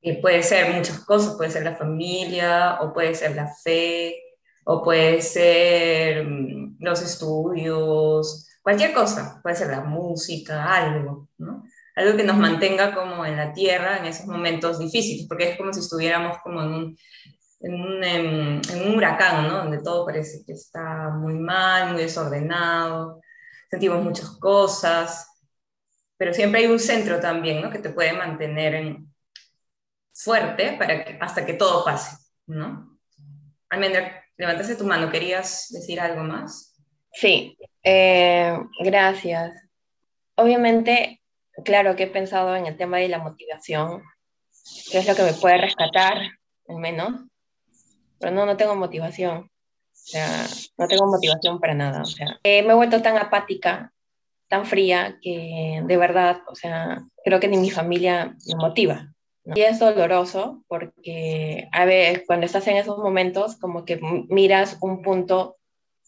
Y 0.00 0.12
puede 0.22 0.44
ser 0.44 0.72
muchas 0.72 1.00
cosas, 1.00 1.34
puede 1.34 1.50
ser 1.50 1.64
la 1.64 1.74
familia, 1.74 2.78
o 2.80 2.92
puede 2.94 3.12
ser 3.16 3.34
la 3.34 3.52
fe, 3.52 4.16
o 4.64 4.84
puede 4.84 5.20
ser 5.20 6.24
mm, 6.24 6.76
los 6.78 7.02
estudios, 7.02 8.48
cualquier 8.62 8.94
cosa, 8.94 9.40
puede 9.42 9.56
ser 9.56 9.66
la 9.68 9.80
música, 9.80 10.72
algo, 10.72 11.28
¿no? 11.38 11.64
Algo 11.96 12.16
que 12.16 12.24
nos 12.24 12.36
mantenga 12.36 12.94
como 12.94 13.26
en 13.26 13.36
la 13.36 13.52
tierra 13.52 13.98
en 13.98 14.04
esos 14.04 14.26
momentos 14.26 14.78
difíciles, 14.78 15.26
porque 15.26 15.50
es 15.50 15.58
como 15.58 15.72
si 15.72 15.80
estuviéramos 15.80 16.38
como 16.38 16.62
en 16.62 16.68
un, 16.68 16.98
en 17.60 17.74
un, 17.74 18.04
en, 18.04 18.60
en 18.72 18.88
un 18.88 18.94
huracán, 18.96 19.48
¿no? 19.48 19.58
Donde 19.58 19.82
todo 19.82 20.06
parece 20.06 20.44
que 20.46 20.52
está 20.52 21.10
muy 21.10 21.34
mal, 21.34 21.92
muy 21.92 22.02
desordenado, 22.02 23.20
sentimos 23.70 24.04
muchas 24.04 24.30
cosas, 24.38 25.35
pero 26.16 26.32
siempre 26.32 26.60
hay 26.60 26.66
un 26.66 26.78
centro 26.78 27.20
también, 27.20 27.62
¿no? 27.62 27.70
Que 27.70 27.78
te 27.78 27.90
puede 27.90 28.12
mantener 28.12 28.74
en, 28.74 29.14
fuerte 30.16 30.72
para 30.78 31.04
que, 31.04 31.18
hasta 31.20 31.44
que 31.44 31.54
todo 31.54 31.84
pase, 31.84 32.16
¿no? 32.46 32.98
Almendra, 33.68 34.24
levantaste 34.36 34.76
tu 34.76 34.84
mano, 34.84 35.10
¿querías 35.10 35.68
decir 35.70 36.00
algo 36.00 36.22
más? 36.22 36.74
Sí, 37.12 37.56
eh, 37.82 38.56
gracias. 38.80 39.52
Obviamente, 40.36 41.20
claro 41.64 41.96
que 41.96 42.04
he 42.04 42.08
pensado 42.08 42.56
en 42.56 42.66
el 42.66 42.76
tema 42.76 42.98
de 42.98 43.08
la 43.08 43.18
motivación, 43.18 44.02
que 44.90 44.98
es 44.98 45.06
lo 45.06 45.14
que 45.14 45.22
me 45.22 45.34
puede 45.34 45.58
rescatar, 45.58 46.18
al 46.68 46.76
menos, 46.76 47.12
pero 48.18 48.32
no, 48.32 48.46
no 48.46 48.56
tengo 48.56 48.74
motivación. 48.74 49.38
O 49.38 50.08
sea, 50.08 50.46
no 50.78 50.86
tengo 50.86 51.06
motivación 51.06 51.58
para 51.58 51.74
nada. 51.74 52.02
O 52.02 52.06
sea, 52.06 52.38
eh, 52.42 52.62
me 52.62 52.72
he 52.72 52.76
vuelto 52.76 53.02
tan 53.02 53.16
apática, 53.18 53.92
tan 54.48 54.66
fría, 54.66 55.18
que 55.22 55.82
de 55.84 55.96
verdad, 55.96 56.42
o 56.48 56.54
sea, 56.54 57.04
creo 57.24 57.40
que 57.40 57.48
ni 57.48 57.56
mi 57.56 57.70
familia 57.70 58.36
me 58.46 58.54
motiva. 58.56 59.12
Y 59.54 59.60
es 59.60 59.78
doloroso 59.78 60.64
porque, 60.66 61.68
a 61.70 61.84
ver, 61.84 62.24
cuando 62.26 62.46
estás 62.46 62.66
en 62.66 62.76
esos 62.76 62.98
momentos, 62.98 63.56
como 63.56 63.84
que 63.84 64.00
miras 64.28 64.78
un 64.80 65.02
punto 65.02 65.56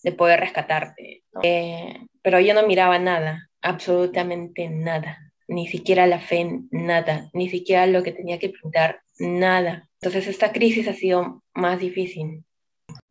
de 0.02 0.12
poder 0.12 0.40
rescatarte. 0.40 1.22
Eh, 1.42 2.00
pero 2.22 2.40
yo 2.40 2.54
no 2.54 2.66
miraba 2.66 2.98
nada, 2.98 3.48
absolutamente 3.62 4.68
nada. 4.68 5.18
Ni 5.46 5.66
siquiera 5.66 6.06
la 6.06 6.20
fe, 6.20 6.62
nada. 6.70 7.30
Ni 7.32 7.48
siquiera 7.48 7.86
lo 7.86 8.02
que 8.02 8.12
tenía 8.12 8.38
que 8.38 8.50
pintar, 8.50 9.00
nada. 9.18 9.88
Entonces 10.00 10.26
esta 10.26 10.52
crisis 10.52 10.88
ha 10.88 10.92
sido 10.92 11.42
más 11.54 11.80
difícil. 11.80 12.44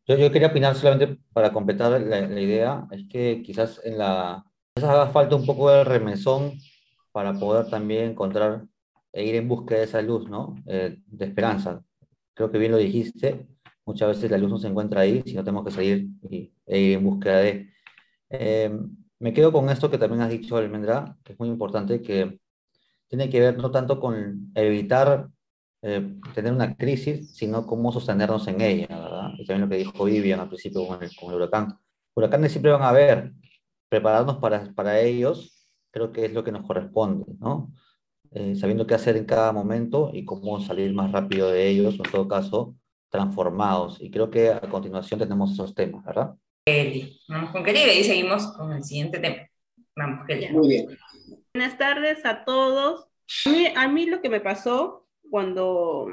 Yo, 0.08 0.18
yo 0.18 0.32
quería 0.32 0.48
opinar 0.48 0.76
solamente 0.76 1.18
para 1.34 1.52
completar 1.52 2.00
la, 2.00 2.20
idea, 2.40 2.86
es 2.92 3.06
que 3.10 3.42
quizás 3.44 3.82
en 3.84 3.98
la... 3.98 4.44
Quizás 4.78 4.92
haga 4.92 5.08
falta 5.08 5.36
un 5.36 5.44
poco 5.44 5.72
de 5.72 5.84
remesón 5.84 6.54
para 7.12 7.34
poder 7.34 7.68
también 7.68 8.12
encontrar 8.12 8.64
e 9.12 9.26
ir 9.26 9.34
en 9.34 9.48
busca 9.48 9.74
de 9.74 9.86
esa 9.86 10.04
luz, 10.04 10.30
¿no? 10.30 10.54
Eh, 10.68 11.00
de 11.08 11.26
esperanza. 11.26 11.84
Creo 12.36 12.52
que 12.52 12.60
bien 12.60 12.74
lo 12.74 12.78
dijiste, 12.78 13.48
muchas 13.88 14.10
veces 14.10 14.30
la 14.30 14.38
luz 14.38 14.52
no 14.52 14.60
se 14.60 14.68
encuentra 14.68 15.02
ahí, 15.02 15.24
sino 15.26 15.44
tenemos 15.44 15.66
que 15.66 15.72
salir 15.72 16.08
y, 16.30 16.54
e 16.68 16.80
ir 16.80 16.98
en 16.98 17.04
búsqueda 17.04 17.40
de... 17.40 17.72
Eh, 18.30 18.80
me 19.18 19.34
quedo 19.34 19.52
con 19.52 19.68
esto 19.72 19.90
que 19.90 19.98
también 19.98 20.22
has 20.22 20.30
dicho, 20.30 20.58
Almendra, 20.58 21.18
que 21.24 21.34
es 21.34 21.40
muy 21.40 21.50
importante, 21.50 22.04
que 22.04 22.40
tiene 23.08 23.32
que 23.32 23.40
ver 23.40 23.58
no 23.58 23.72
tanto 23.72 24.00
con 24.00 24.52
evitar 24.54 25.28
eh, 25.82 26.20
tener 26.36 26.54
una 26.54 26.76
crisis, 26.78 27.36
sino 27.36 27.66
cómo 27.66 27.92
sostenernos 27.92 28.48
en 28.48 28.62
ella, 28.62 28.88
¿verdad? 28.90 29.30
Y 29.40 29.46
también 29.48 29.62
lo 29.62 29.70
que 29.70 29.78
dijo 29.78 30.06
Vivian 30.06 30.40
al 30.40 30.50
principio 30.50 30.86
con 30.86 31.02
el, 31.02 31.10
con 31.16 31.32
el 31.32 31.38
huracán. 31.38 31.80
Huracanes 32.14 32.52
siempre 32.52 32.72
van 32.72 32.84
a 32.84 32.90
haber, 32.90 33.34
prepararnos 33.90 34.38
para, 34.38 34.74
para 34.74 35.00
ellos, 35.00 35.68
creo 35.92 36.12
que 36.12 36.26
es 36.26 36.34
lo 36.34 36.44
que 36.44 36.52
nos 36.52 36.66
corresponde, 36.66 37.26
¿no? 37.40 37.72
Eh, 38.32 38.56
sabiendo 38.56 38.86
qué 38.86 38.94
hacer 38.96 39.16
en 39.16 39.26
cada 39.26 39.52
momento 39.52 40.12
y 40.14 40.26
cómo 40.26 40.60
salir 40.60 40.94
más 40.94 41.12
rápido 41.12 41.50
de 41.50 41.68
ellos, 41.68 42.00
o 42.00 42.06
en 42.06 42.12
todo 42.12 42.28
caso, 42.28 42.76
transformados. 43.10 43.98
Y 44.02 44.12
creo 44.12 44.30
que 44.30 44.50
a 44.50 44.62
continuación 44.62 45.20
tenemos 45.20 45.54
esos 45.54 45.74
temas, 45.74 46.04
¿verdad? 46.06 46.36
Kelly. 46.66 47.22
Vamos 47.30 47.52
con 47.52 47.64
Kelly 47.64 47.80
y 48.00 48.04
seguimos 48.04 48.48
con 48.54 48.74
el 48.74 48.84
siguiente 48.84 49.20
tema. 49.20 49.48
Vamos, 49.96 50.26
Kelly. 50.28 50.50
Muy 50.50 50.68
bien. 50.68 50.98
Buenas 51.54 51.78
tardes 51.78 52.26
a 52.26 52.44
todos. 52.44 53.08
A 53.46 53.50
mí, 53.50 53.68
a 53.74 53.88
mí 53.88 54.06
lo 54.06 54.22
que 54.22 54.30
me 54.30 54.42
pasó 54.42 55.08
cuando, 55.30 56.08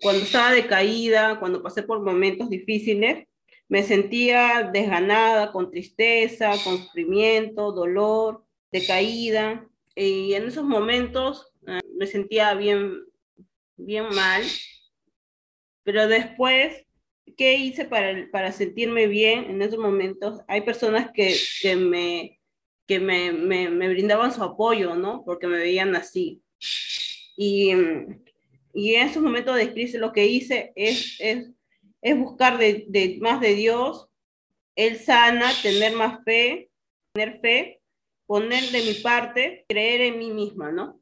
cuando 0.00 0.22
estaba 0.22 0.52
decaída, 0.52 1.38
cuando 1.38 1.62
pasé 1.62 1.82
por 1.82 2.00
momentos 2.00 2.48
difíciles, 2.48 3.26
me 3.68 3.82
sentía 3.82 4.70
desganada, 4.72 5.52
con 5.52 5.70
tristeza, 5.70 6.52
con 6.64 6.78
sufrimiento, 6.78 7.72
dolor, 7.72 8.44
decaída. 8.70 9.66
Y 9.94 10.34
en 10.34 10.44
esos 10.44 10.64
momentos 10.64 11.52
eh, 11.66 11.80
me 11.96 12.06
sentía 12.06 12.54
bien, 12.54 13.04
bien 13.76 14.06
mal, 14.14 14.42
pero 15.84 16.08
después, 16.08 16.84
¿qué 17.36 17.56
hice 17.56 17.84
para, 17.84 18.28
para 18.32 18.52
sentirme 18.52 19.06
bien 19.06 19.44
en 19.44 19.62
esos 19.62 19.78
momentos? 19.78 20.40
Hay 20.48 20.62
personas 20.62 21.10
que, 21.12 21.36
que, 21.60 21.76
me, 21.76 22.40
que 22.86 22.98
me, 22.98 23.32
me, 23.32 23.88
brindaban 23.88 24.32
su 24.32 24.42
apoyo, 24.42 24.94
¿no? 24.96 25.22
Porque 25.24 25.46
me 25.46 25.58
veían 25.58 25.94
así. 25.94 26.42
Y, 27.36 27.72
y 28.72 28.94
en 28.94 29.08
esos 29.08 29.22
momentos 29.22 29.56
de 29.56 29.72
crisis 29.72 30.00
lo 30.00 30.12
que 30.12 30.26
hice 30.26 30.72
es, 30.74 31.20
es 32.04 32.18
buscar 32.18 32.58
de, 32.58 32.84
de, 32.88 33.18
más 33.20 33.40
de 33.40 33.54
Dios. 33.54 34.08
Él 34.76 34.98
sana, 34.98 35.50
tener 35.62 35.96
más 35.96 36.22
fe, 36.22 36.70
tener 37.12 37.40
fe, 37.40 37.80
poner 38.26 38.70
de 38.70 38.82
mi 38.82 38.94
parte, 38.94 39.64
creer 39.66 40.02
en 40.02 40.18
mí 40.18 40.30
misma, 40.30 40.70
¿no? 40.70 41.00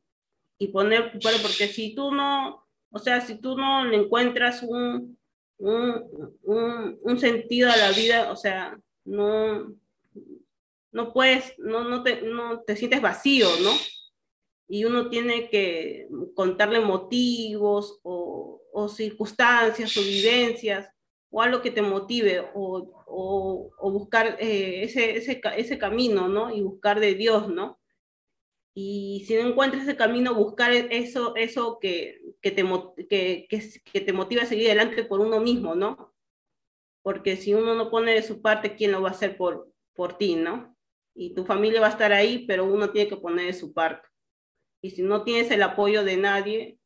Y 0.59 0.69
poner, 0.69 1.19
bueno, 1.21 1.39
porque 1.43 1.67
si 1.67 1.95
tú 1.95 2.13
no, 2.13 2.65
o 2.91 2.99
sea, 3.01 3.21
si 3.21 3.41
tú 3.41 3.57
no 3.57 3.85
le 3.85 3.97
encuentras 3.97 4.63
un, 4.63 5.19
un, 5.59 6.39
un, 6.45 6.99
un 7.03 7.19
sentido 7.19 7.71
a 7.71 7.77
la 7.77 7.91
vida, 7.91 8.31
o 8.31 8.37
sea, 8.37 8.79
no, 9.05 9.75
no 10.93 11.13
puedes, 11.13 11.59
no, 11.59 11.83
no, 11.83 12.05
te, 12.05 12.23
no 12.23 12.61
te 12.61 12.77
sientes 12.77 13.03
vacío, 13.03 13.49
¿no? 13.65 13.73
Y 14.69 14.85
uno 14.85 15.11
tiene 15.11 15.51
que 15.51 16.07
contarle 16.37 16.79
motivos 16.79 17.99
o, 18.05 18.62
o 18.73 18.89
circunstancias 18.89 19.97
o 19.97 20.01
vivencias 20.01 20.91
o 21.31 21.41
algo 21.43 21.63
que 21.63 21.71
te 21.71 21.83
motive 21.83 22.41
o, 22.55 23.05
o, 23.07 23.71
o 23.79 23.91
buscar 23.91 24.37
eh, 24.39 24.83
ese, 24.85 25.17
ese, 25.17 25.41
ese 25.57 25.79
camino, 25.79 26.29
¿no? 26.29 26.55
Y 26.55 26.61
buscar 26.61 27.01
de 27.01 27.15
Dios, 27.15 27.49
¿no? 27.49 27.79
Y 28.75 29.25
si 29.27 29.35
no 29.35 29.49
encuentras 29.49 29.83
ese 29.83 29.97
camino, 29.97 30.35
buscar 30.35 30.73
eso, 30.73 31.35
eso 31.37 31.79
que, 31.79 32.21
que, 32.41 32.51
te, 32.51 32.65
que, 33.09 33.47
que, 33.49 33.81
que 33.85 34.01
te 34.01 34.13
motiva 34.13 34.43
a 34.43 34.47
seguir 34.47 34.67
adelante 34.69 35.05
por 35.05 35.21
uno 35.21 35.41
mismo, 35.41 35.75
¿no? 35.75 36.15
Porque 37.03 37.37
si 37.37 37.53
uno 37.55 37.75
no 37.75 37.91
pone 37.91 38.15
de 38.15 38.23
su 38.23 38.41
parte, 38.41 38.75
¿quién 38.75 38.93
lo 38.93 39.03
va 39.03 39.09
a 39.09 39.13
hacer 39.13 39.37
por, 39.37 39.71
por 39.95 40.17
ti, 40.17 40.37
¿no? 40.37 40.77
Y 41.15 41.35
tu 41.35 41.45
familia 41.45 41.81
va 41.81 41.89
a 41.89 41.91
estar 41.91 42.13
ahí, 42.13 42.47
pero 42.47 42.65
uno 42.65 42.91
tiene 42.91 43.11
que 43.11 43.17
poner 43.17 43.47
de 43.47 43.53
su 43.53 43.75
parte. 43.75 44.09
Y 44.83 44.91
si 44.91 45.03
no 45.03 45.23
tienes 45.25 45.51
el 45.51 45.63
apoyo 45.63 46.03
de 46.05 46.17
nadie, 46.17 46.79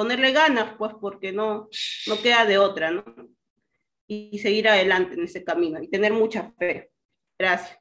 ponerle 0.00 0.32
ganas, 0.32 0.76
pues, 0.78 0.94
porque 0.98 1.30
no, 1.30 1.68
no 2.06 2.22
queda 2.22 2.46
de 2.46 2.56
otra, 2.56 2.90
¿no? 2.90 3.04
Y, 4.06 4.30
y 4.32 4.38
seguir 4.38 4.66
adelante 4.66 5.12
en 5.12 5.24
ese 5.24 5.44
camino 5.44 5.78
y 5.82 5.90
tener 5.90 6.14
mucha 6.14 6.50
fe. 6.58 6.90
Gracias. 7.38 7.78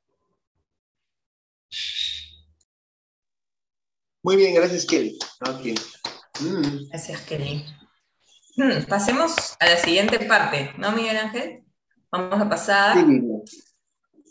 Muy 4.21 4.35
bien, 4.35 4.53
gracias, 4.53 4.85
Kelly. 4.85 5.17
Okay. 5.39 5.75
Mm. 6.41 6.89
Gracias, 6.89 7.21
Kelly. 7.21 7.65
Hmm, 8.57 8.83
pasemos 8.89 9.55
a 9.57 9.67
la 9.67 9.77
siguiente 9.77 10.19
parte, 10.19 10.73
¿no, 10.77 10.91
Miguel 10.91 11.15
Ángel? 11.15 11.63
Vamos 12.11 12.41
a 12.41 12.49
pasar 12.49 12.97
sí, 12.97 13.21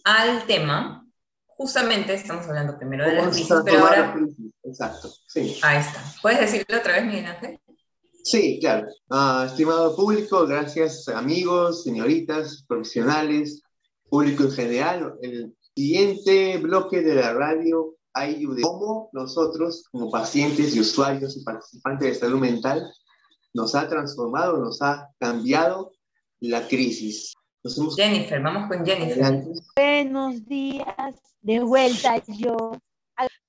al 0.04 0.44
tema. 0.44 1.06
Justamente 1.46 2.12
estamos 2.12 2.46
hablando 2.48 2.76
primero 2.76 3.06
de 3.06 3.14
la 3.14 3.30
crisis, 3.30 3.48
pero 3.64 3.78
ahora... 3.78 4.14
Exacto, 4.62 5.10
sí. 5.26 5.58
Ahí 5.62 5.78
está. 5.78 6.04
¿Puedes 6.20 6.40
decirlo 6.40 6.76
otra 6.76 6.92
vez, 6.92 7.06
Miguel 7.06 7.24
Ángel? 7.24 7.58
Sí, 8.28 8.58
claro. 8.60 8.88
Uh, 9.08 9.46
estimado 9.46 9.96
público, 9.96 10.46
gracias 10.46 11.08
amigos, 11.08 11.84
señoritas, 11.84 12.62
profesionales, 12.68 13.62
público 14.10 14.42
en 14.42 14.50
general. 14.50 15.14
El 15.22 15.56
siguiente 15.74 16.58
bloque 16.58 17.00
de 17.00 17.14
la 17.14 17.32
radio 17.32 17.96
hay 18.12 18.44
de 18.44 18.60
cómo 18.60 19.08
nosotros, 19.14 19.88
como 19.90 20.10
pacientes 20.10 20.76
y 20.76 20.80
usuarios 20.80 21.38
y 21.38 21.42
participantes 21.42 22.06
de 22.06 22.14
salud 22.16 22.38
mental, 22.38 22.92
nos 23.54 23.74
ha 23.74 23.88
transformado, 23.88 24.58
nos 24.58 24.82
ha 24.82 25.08
cambiado 25.18 25.92
la 26.40 26.68
crisis. 26.68 27.32
Hemos... 27.64 27.96
Jennifer, 27.96 28.42
vamos 28.42 28.68
con 28.68 28.84
Jennifer. 28.84 29.42
Buenos 29.74 30.44
días, 30.44 31.14
de 31.40 31.60
vuelta 31.60 32.22
yo, 32.26 32.72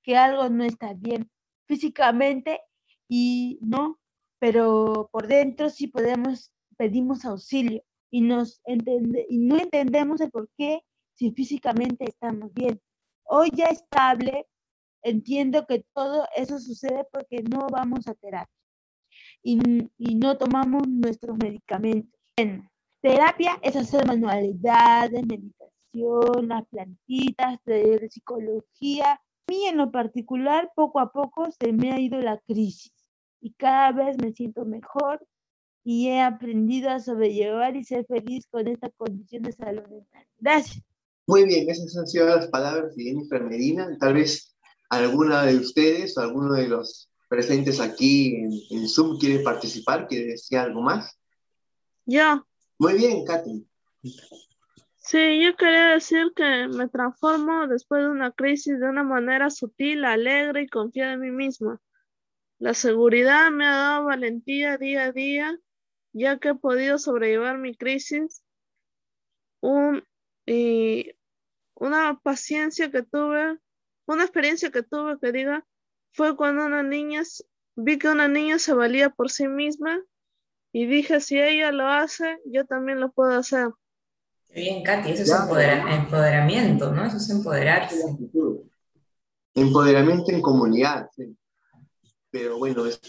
que 0.03 0.15
algo 0.15 0.47
no 0.47 0.63
está 0.63 0.93
bien 0.93 1.29
físicamente 1.67 2.61
y 3.09 3.59
no, 3.61 3.99
pero 4.39 5.09
por 5.11 5.27
dentro 5.27 5.69
sí 5.69 5.87
podemos, 5.87 6.51
pedimos 6.77 7.25
auxilio 7.25 7.83
y, 8.09 8.21
nos 8.21 8.61
entende, 8.65 9.25
y 9.29 9.37
no 9.37 9.57
entendemos 9.57 10.21
el 10.21 10.31
por 10.31 10.49
qué 10.57 10.81
si 11.13 11.31
físicamente 11.31 12.05
estamos 12.05 12.53
bien. 12.53 12.81
Hoy 13.25 13.51
ya 13.53 13.65
estable, 13.65 14.47
entiendo 15.03 15.65
que 15.67 15.85
todo 15.93 16.25
eso 16.35 16.59
sucede 16.59 17.05
porque 17.11 17.43
no 17.43 17.67
vamos 17.67 18.07
a 18.07 18.15
terapia 18.15 18.55
y, 19.43 19.59
y 19.97 20.15
no 20.15 20.37
tomamos 20.37 20.87
nuestros 20.87 21.37
medicamentos. 21.37 22.19
Terapia 23.01 23.59
es 23.61 23.75
hacer 23.75 24.05
manualidades, 24.07 25.25
meditación, 25.25 26.47
las 26.47 26.65
plantitas, 26.67 27.59
de 27.65 28.07
psicología. 28.09 29.13
A 29.13 29.21
mí 29.49 29.65
en 29.65 29.77
lo 29.77 29.91
particular, 29.91 30.71
poco 30.75 30.99
a 30.99 31.11
poco 31.11 31.49
se 31.51 31.73
me 31.73 31.91
ha 31.91 31.99
ido 31.99 32.19
la 32.19 32.37
crisis 32.39 32.98
y 33.41 33.53
cada 33.53 33.91
vez 33.91 34.17
me 34.21 34.33
siento 34.33 34.65
mejor 34.65 35.25
y 35.83 36.09
he 36.09 36.21
aprendido 36.21 36.89
a 36.89 36.99
sobrellevar 36.99 37.75
y 37.75 37.83
ser 37.83 38.05
feliz 38.05 38.45
con 38.49 38.67
esta 38.67 38.89
condición 38.89 39.43
de 39.43 39.51
salud 39.53 39.83
mental. 39.87 40.27
Gracias. 40.39 40.83
Muy 41.25 41.45
bien, 41.45 41.69
esas 41.69 41.95
han 41.97 42.07
sido 42.07 42.25
las 42.27 42.47
palabras 42.47 42.95
de 42.95 43.03
Jennifer 43.03 43.43
Medina. 43.43 43.97
Tal 43.99 44.15
vez 44.15 44.55
alguna 44.89 45.43
de 45.43 45.57
ustedes 45.57 46.17
o 46.17 46.21
alguno 46.21 46.53
de 46.53 46.67
los 46.67 47.09
presentes 47.29 47.79
aquí 47.79 48.35
en, 48.35 48.51
en 48.71 48.87
Zoom 48.87 49.19
quiere 49.19 49.43
participar, 49.43 50.07
quiere 50.07 50.31
decir 50.31 50.57
algo 50.57 50.81
más. 50.81 51.17
Yo. 52.05 52.43
Muy 52.79 52.95
bien, 52.95 53.23
Katy. 53.25 53.65
Sí, 54.97 55.43
yo 55.43 55.55
quería 55.55 55.89
decir 55.89 56.33
que 56.35 56.67
me 56.67 56.87
transformo 56.87 57.67
después 57.67 58.03
de 58.03 58.09
una 58.09 58.31
crisis 58.31 58.79
de 58.79 58.87
una 58.87 59.03
manera 59.03 59.49
sutil, 59.49 60.05
alegre 60.05 60.63
y 60.63 60.67
confiada 60.67 61.13
en 61.13 61.21
mí 61.21 61.31
misma. 61.31 61.79
La 62.59 62.73
seguridad 62.73 63.51
me 63.51 63.65
ha 63.65 63.75
dado 63.75 64.05
valentía 64.05 64.77
día 64.77 65.05
a 65.05 65.11
día, 65.13 65.57
ya 66.11 66.39
que 66.39 66.49
he 66.49 66.55
podido 66.55 66.97
sobrellevar 66.97 67.57
mi 67.57 67.73
crisis. 67.73 68.43
Un, 69.61 70.03
y 70.45 71.13
una 71.75 72.19
paciencia 72.21 72.91
que 72.91 73.01
tuve, 73.03 73.57
una 74.05 74.23
experiencia 74.23 74.71
que 74.71 74.83
tuve 74.83 75.17
que 75.21 75.31
diga, 75.31 75.65
fue 76.11 76.35
cuando 76.35 76.65
una 76.65 76.83
niña, 76.83 77.23
vi 77.77 77.97
que 77.97 78.09
una 78.09 78.27
niña 78.27 78.59
se 78.59 78.73
valía 78.73 79.09
por 79.09 79.29
sí 79.29 79.47
misma 79.47 80.01
y 80.73 80.85
dije, 80.85 81.21
si 81.21 81.39
ella 81.39 81.71
lo 81.71 81.87
hace, 81.87 82.39
yo 82.45 82.65
también 82.65 82.99
lo 82.99 83.11
puedo 83.11 83.37
hacer. 83.39 83.69
Bien, 84.53 84.83
Katy, 84.83 85.11
eso 85.11 85.23
es 85.23 85.31
empodera 85.31 85.95
empoderamiento, 85.95 86.91
¿no? 86.91 87.05
Eso 87.05 87.17
es 87.17 87.29
empoderarse. 87.29 88.03
Empoderamiento 89.53 90.31
en 90.31 90.41
comunidad, 90.41 91.09
sí. 91.15 91.37
Pero 92.31 92.57
bueno, 92.57 92.85
es... 92.85 92.99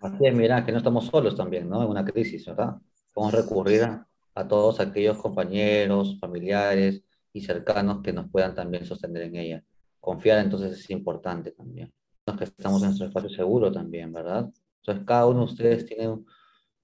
Así 0.00 0.26
es, 0.26 0.34
mira, 0.34 0.64
que 0.64 0.72
no 0.72 0.78
estamos 0.78 1.06
solos 1.06 1.36
también, 1.36 1.68
¿no? 1.68 1.82
En 1.82 1.88
una 1.88 2.04
crisis, 2.04 2.46
¿verdad? 2.46 2.76
Podemos 3.12 3.34
recurrir 3.34 3.82
a, 3.82 4.06
a 4.34 4.46
todos 4.46 4.78
aquellos 4.78 5.18
compañeros, 5.18 6.18
familiares, 6.20 7.02
y 7.32 7.40
cercanos 7.40 8.02
que 8.02 8.12
nos 8.12 8.30
puedan 8.30 8.54
también 8.54 8.84
sostener 8.84 9.24
en 9.24 9.36
ella. 9.36 9.64
Confiar 10.00 10.38
entonces 10.38 10.78
es 10.78 10.90
importante 10.90 11.52
también. 11.52 11.92
Que 12.36 12.44
estamos 12.44 12.82
en 12.82 12.88
nuestro 12.88 13.06
espacio 13.06 13.30
seguro 13.30 13.72
también, 13.72 14.12
¿verdad? 14.12 14.50
Entonces 14.82 15.04
cada 15.06 15.26
uno 15.26 15.40
de 15.40 15.44
ustedes 15.46 15.86
tiene 15.86 16.18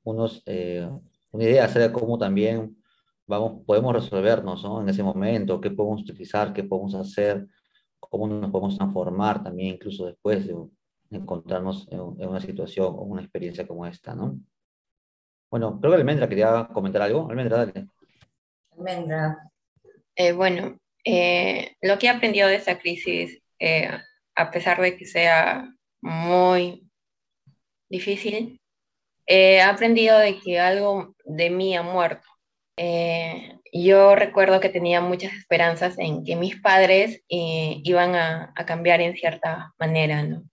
unos, 0.02 0.42
eh, 0.46 0.88
una 1.30 1.44
idea 1.44 1.64
acerca 1.64 1.88
de 1.88 1.92
cómo 1.92 2.16
también 2.18 2.76
vamos, 3.26 3.62
podemos 3.66 3.94
resolvernos 3.94 4.62
¿no? 4.62 4.80
en 4.80 4.88
ese 4.88 5.02
momento, 5.02 5.60
qué 5.60 5.70
podemos 5.70 6.02
utilizar, 6.02 6.52
qué 6.52 6.64
podemos 6.64 6.94
hacer, 6.94 7.46
cómo 8.00 8.26
nos 8.26 8.50
podemos 8.50 8.76
transformar 8.76 9.42
también 9.42 9.74
incluso 9.74 10.06
después 10.06 10.46
de 10.46 10.56
encontrarnos 11.14 11.88
en, 11.90 12.00
en 12.18 12.28
una 12.28 12.40
situación 12.40 12.86
o 12.86 13.02
una 13.02 13.22
experiencia 13.22 13.66
como 13.66 13.86
esta, 13.86 14.14
¿no? 14.14 14.38
Bueno, 15.50 15.78
creo 15.80 15.92
que 15.92 15.98
Almendra 15.98 16.28
quería 16.28 16.68
comentar 16.72 17.02
algo. 17.02 17.30
Almendra, 17.30 17.58
dale. 17.58 17.86
Almendra, 18.72 19.38
eh, 20.16 20.32
bueno, 20.32 20.78
eh, 21.04 21.76
lo 21.80 21.98
que 21.98 22.06
he 22.06 22.10
aprendido 22.10 22.48
de 22.48 22.56
esta 22.56 22.78
crisis, 22.78 23.40
eh, 23.58 23.88
a 24.34 24.50
pesar 24.50 24.80
de 24.80 24.96
que 24.96 25.06
sea 25.06 25.68
muy 26.00 26.88
difícil, 27.88 28.60
he 29.26 29.60
aprendido 29.60 30.18
de 30.18 30.38
que 30.38 30.60
algo 30.60 31.14
de 31.24 31.50
mí 31.50 31.76
ha 31.76 31.82
muerto. 31.82 32.26
yo 33.72 34.14
recuerdo 34.14 34.60
que 34.60 34.68
tenía 34.68 35.00
muchas 35.00 35.32
esperanzas 35.34 35.98
en 35.98 36.24
que 36.24 36.36
mis 36.36 36.60
padres 36.60 37.22
iban 37.28 38.14
a, 38.14 38.52
a, 38.56 38.66
cambiar 38.66 39.00
en 39.00 39.14
cierta 39.16 39.72
manera, 39.78 40.22
¿no? 40.22 40.44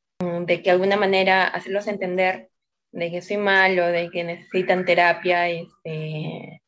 De 0.46 0.62
que 0.62 0.72
alguna 0.72 0.98
manera 0.98 1.48
hacerlos 1.48 1.88
entender 1.88 2.50
de 2.92 3.12
que 3.12 3.22
soy 3.22 3.38
malo, 3.38 3.88
de 3.88 4.10
que 4.10 4.24
necesitan 4.24 4.86
terapia, 4.86 5.50
este, 5.50 6.62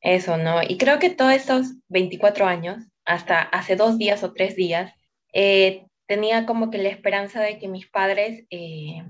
eso, 0.00 0.36
¿no? 0.36 0.62
Y 0.62 0.78
creo 0.78 0.98
que 0.98 1.10
todos 1.10 1.32
estos 1.32 1.74
24 1.88 2.46
años, 2.46 2.84
hasta 3.04 3.40
hace 3.42 3.76
dos 3.76 3.98
días 3.98 4.22
o 4.22 4.32
tres 4.32 4.56
días, 4.56 4.92
eh, 5.32 5.86
tenía 6.06 6.46
como 6.46 6.70
que 6.70 6.78
la 6.78 6.88
esperanza 6.88 7.40
de 7.40 7.58
que 7.58 7.68
mis 7.68 7.88
padres 7.88 8.44
eh, 8.50 9.02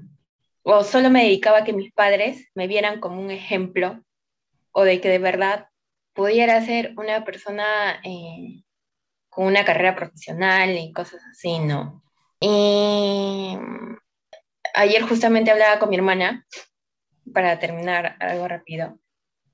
o 0.62 0.84
solo 0.84 1.10
me 1.10 1.24
dedicaba 1.24 1.58
a 1.58 1.64
que 1.64 1.72
mis 1.72 1.92
padres 1.92 2.48
me 2.54 2.66
vieran 2.66 3.00
como 3.00 3.20
un 3.20 3.30
ejemplo 3.30 4.02
o 4.72 4.84
de 4.84 5.00
que 5.00 5.08
de 5.08 5.18
verdad 5.18 5.68
pudiera 6.12 6.60
ser 6.64 6.94
una 6.96 7.24
persona 7.24 8.00
eh, 8.04 8.62
con 9.28 9.46
una 9.46 9.64
carrera 9.64 9.94
profesional 9.94 10.76
y 10.76 10.92
cosas 10.92 11.22
así, 11.30 11.58
¿no? 11.58 12.02
Y 12.40 13.56
ayer 14.74 15.02
justamente 15.02 15.50
hablaba 15.50 15.78
con 15.78 15.90
mi 15.90 15.96
hermana, 15.96 16.46
para 17.32 17.58
terminar 17.58 18.16
algo 18.20 18.48
rápido. 18.48 18.98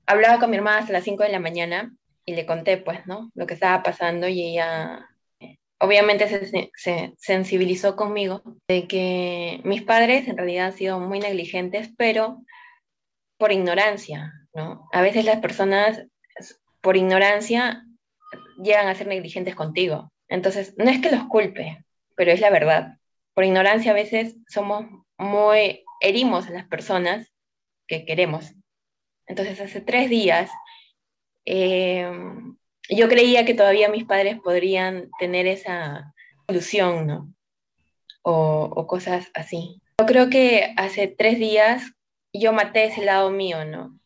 Hablaba 0.05 0.39
con 0.39 0.49
mi 0.49 0.57
hermana 0.57 0.79
hasta 0.79 0.93
las 0.93 1.03
5 1.03 1.23
de 1.23 1.29
la 1.29 1.39
mañana 1.39 1.95
y 2.25 2.35
le 2.35 2.45
conté, 2.45 2.77
pues, 2.77 3.05
¿no? 3.05 3.31
Lo 3.35 3.45
que 3.47 3.53
estaba 3.53 3.83
pasando 3.83 4.27
y 4.27 4.41
ella 4.41 5.09
obviamente 5.79 6.27
se, 6.27 6.71
se, 6.75 7.13
sensibilizó 7.17 7.95
conmigo 7.95 8.41
de 8.67 8.87
que 8.87 9.61
mis 9.63 9.83
padres 9.83 10.27
en 10.27 10.37
realidad 10.37 10.67
han 10.67 10.73
sido 10.73 10.99
muy 10.99 11.19
negligentes, 11.19 11.89
pero 11.97 12.41
por 13.37 13.51
ignorancia, 13.51 14.31
¿no? 14.53 14.87
A 14.93 15.01
veces 15.01 15.25
las 15.25 15.39
personas 15.39 16.05
por 16.81 16.97
ignorancia 16.97 17.83
llegan 18.63 18.87
a 18.87 18.95
ser 18.95 19.07
negligentes 19.07 19.55
contigo. 19.55 20.11
Entonces, 20.27 20.73
no 20.77 20.89
es 20.89 21.01
que 21.01 21.11
los 21.11 21.25
culpe, 21.25 21.83
pero 22.15 22.31
es 22.31 22.39
la 22.39 22.49
verdad. 22.49 22.97
Por 23.33 23.43
ignorancia 23.43 23.91
a 23.91 23.95
veces 23.95 24.35
somos 24.47 24.85
muy, 25.17 25.83
herimos 25.99 26.47
a 26.47 26.51
las 26.51 26.67
personas 26.67 27.31
que 27.87 28.05
queremos. 28.05 28.53
Entonces, 29.27 29.59
hace 29.59 29.81
tres 29.81 30.09
días 30.09 30.49
eh, 31.45 32.09
yo 32.89 33.07
creía 33.07 33.45
que 33.45 33.53
todavía 33.53 33.89
mis 33.89 34.05
padres 34.05 34.39
podrían 34.43 35.09
tener 35.19 35.47
esa 35.47 36.13
ilusión, 36.47 37.07
¿no? 37.07 37.33
O, 38.21 38.71
o, 38.75 38.87
cosas 38.87 39.29
así. 39.33 39.81
Yo 39.99 40.05
creo 40.05 40.29
que 40.29 40.73
hace 40.77 41.07
tres 41.07 41.37
días 41.37 41.83
yo 42.33 42.53
maté 42.53 42.85
ese 42.85 43.05
lado 43.05 43.29
mío, 43.29 43.65
¿no? 43.65 43.99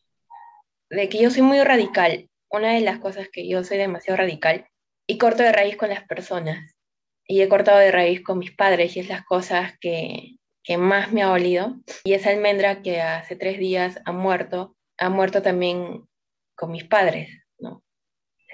De 0.89 1.07
que 1.09 1.21
yo 1.21 1.31
soy 1.31 1.41
muy 1.41 1.61
radical. 1.63 2.29
Una 2.51 2.73
de 2.73 2.81
las 2.81 2.99
cosas 2.99 3.29
que 3.31 3.47
yo 3.47 3.63
soy 3.63 3.77
demasiado 3.77 4.17
radical 4.17 4.67
y 5.07 5.17
corto 5.17 5.43
de 5.43 5.51
raíz 5.51 5.77
con 5.77 5.89
las 5.89 6.03
personas. 6.03 6.75
Y 7.29 7.41
he 7.41 7.47
cortado 7.47 7.77
de 7.77 7.91
raíz 7.91 8.23
con 8.23 8.39
mis 8.39 8.51
padres 8.51 8.97
y 8.97 9.01
es 9.01 9.07
las 9.07 9.23
cosas 9.23 9.73
que, 9.79 10.37
que 10.63 10.77
más 10.77 11.13
me 11.13 11.21
ha 11.21 11.27
dolido. 11.27 11.75
Y 12.03 12.13
esa 12.13 12.31
almendra 12.31 12.81
que 12.81 13.01
hace 13.01 13.35
tres 13.35 13.59
días 13.59 14.01
ha 14.05 14.11
muerto, 14.11 14.75
ha 14.97 15.09
muerto 15.09 15.41
también 15.41 16.07
con 16.55 16.71
mis 16.71 16.83
padres 16.83 17.29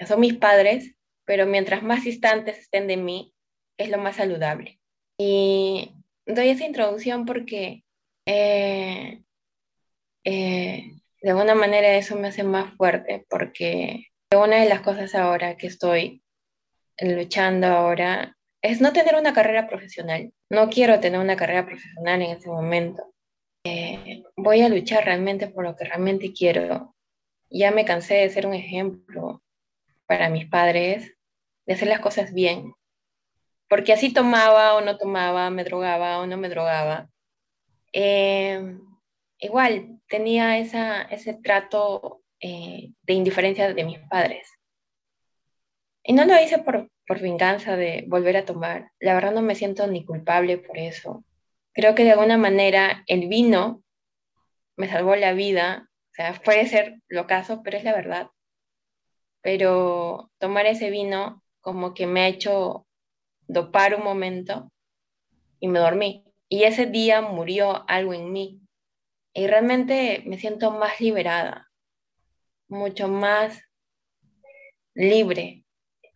son 0.04 0.20
mis 0.20 0.34
padres, 0.34 0.94
pero 1.24 1.46
mientras 1.46 1.82
más 1.82 2.04
distantes 2.04 2.58
estén 2.58 2.86
de 2.86 2.98
mí, 2.98 3.32
es 3.78 3.88
lo 3.88 3.98
más 3.98 4.16
saludable. 4.16 4.78
Y 5.18 5.92
doy 6.26 6.48
esa 6.50 6.66
introducción 6.66 7.24
porque 7.24 7.84
eh, 8.26 9.22
eh, 10.24 10.92
de 11.22 11.30
alguna 11.30 11.54
manera 11.54 11.96
eso 11.96 12.16
me 12.16 12.28
hace 12.28 12.42
más 12.42 12.74
fuerte, 12.74 13.24
porque 13.30 14.08
una 14.34 14.60
de 14.60 14.68
las 14.68 14.80
cosas 14.80 15.14
ahora 15.14 15.56
que 15.56 15.68
estoy 15.68 16.22
luchando 17.00 17.68
ahora 17.68 18.35
es 18.66 18.80
no 18.80 18.92
tener 18.92 19.14
una 19.16 19.32
carrera 19.32 19.68
profesional. 19.68 20.32
No 20.50 20.68
quiero 20.68 21.00
tener 21.00 21.20
una 21.20 21.36
carrera 21.36 21.64
profesional 21.64 22.22
en 22.22 22.30
este 22.30 22.48
momento. 22.48 23.14
Eh, 23.64 24.22
voy 24.36 24.62
a 24.62 24.68
luchar 24.68 25.04
realmente 25.04 25.48
por 25.48 25.64
lo 25.64 25.76
que 25.76 25.84
realmente 25.84 26.32
quiero. 26.32 26.94
Ya 27.50 27.70
me 27.70 27.84
cansé 27.84 28.14
de 28.14 28.30
ser 28.30 28.46
un 28.46 28.54
ejemplo 28.54 29.42
para 30.06 30.28
mis 30.28 30.46
padres 30.48 31.14
de 31.66 31.74
hacer 31.74 31.88
las 31.88 32.00
cosas 32.00 32.32
bien. 32.32 32.74
Porque 33.68 33.92
así 33.92 34.12
tomaba 34.12 34.74
o 34.74 34.80
no 34.80 34.96
tomaba, 34.98 35.50
me 35.50 35.64
drogaba 35.64 36.20
o 36.20 36.26
no 36.26 36.36
me 36.36 36.48
drogaba. 36.48 37.08
Eh, 37.92 38.78
igual 39.38 40.00
tenía 40.08 40.58
ese 40.58 41.34
trato 41.42 42.22
eh, 42.40 42.90
de 43.02 43.12
indiferencia 43.12 43.72
de 43.72 43.84
mis 43.84 43.98
padres. 44.08 44.48
Y 46.04 46.12
no 46.12 46.24
lo 46.24 46.40
hice 46.40 46.58
por, 46.58 46.88
por 47.06 47.20
venganza 47.20 47.76
de 47.76 48.04
volver 48.08 48.36
a 48.36 48.44
tomar. 48.44 48.90
La 49.00 49.14
verdad 49.14 49.32
no 49.32 49.42
me 49.42 49.54
siento 49.54 49.86
ni 49.86 50.04
culpable 50.04 50.58
por 50.58 50.78
eso. 50.78 51.24
Creo 51.72 51.94
que 51.94 52.04
de 52.04 52.12
alguna 52.12 52.38
manera 52.38 53.04
el 53.06 53.28
vino 53.28 53.82
me 54.76 54.88
salvó 54.88 55.16
la 55.16 55.32
vida. 55.32 55.88
O 56.10 56.14
sea, 56.14 56.34
puede 56.44 56.66
ser 56.66 56.96
lo 57.08 57.26
caso, 57.26 57.62
pero 57.62 57.76
es 57.76 57.84
la 57.84 57.94
verdad 57.94 58.30
pero 59.46 60.32
tomar 60.38 60.66
ese 60.66 60.90
vino 60.90 61.40
como 61.60 61.94
que 61.94 62.08
me 62.08 62.22
ha 62.22 62.26
hecho 62.26 62.84
dopar 63.46 63.94
un 63.94 64.02
momento 64.02 64.72
y 65.60 65.68
me 65.68 65.78
dormí. 65.78 66.24
Y 66.48 66.64
ese 66.64 66.86
día 66.86 67.20
murió 67.20 67.88
algo 67.88 68.12
en 68.12 68.32
mí. 68.32 68.60
Y 69.32 69.46
realmente 69.46 70.24
me 70.26 70.36
siento 70.36 70.72
más 70.72 71.00
liberada, 71.00 71.70
mucho 72.66 73.06
más 73.06 73.62
libre. 74.94 75.64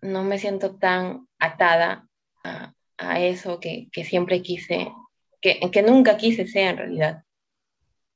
No 0.03 0.25
me 0.25 0.39
siento 0.39 0.77
tan 0.77 1.29
atada 1.39 2.09
a, 2.45 2.75
eso 3.21 3.61
que, 3.61 3.89
siempre 4.05 4.43
quise, 4.43 4.93
que, 5.41 5.83
nunca 5.83 6.17
quise 6.17 6.47
ser 6.47 6.69
en 6.69 6.77
realidad. 6.77 7.25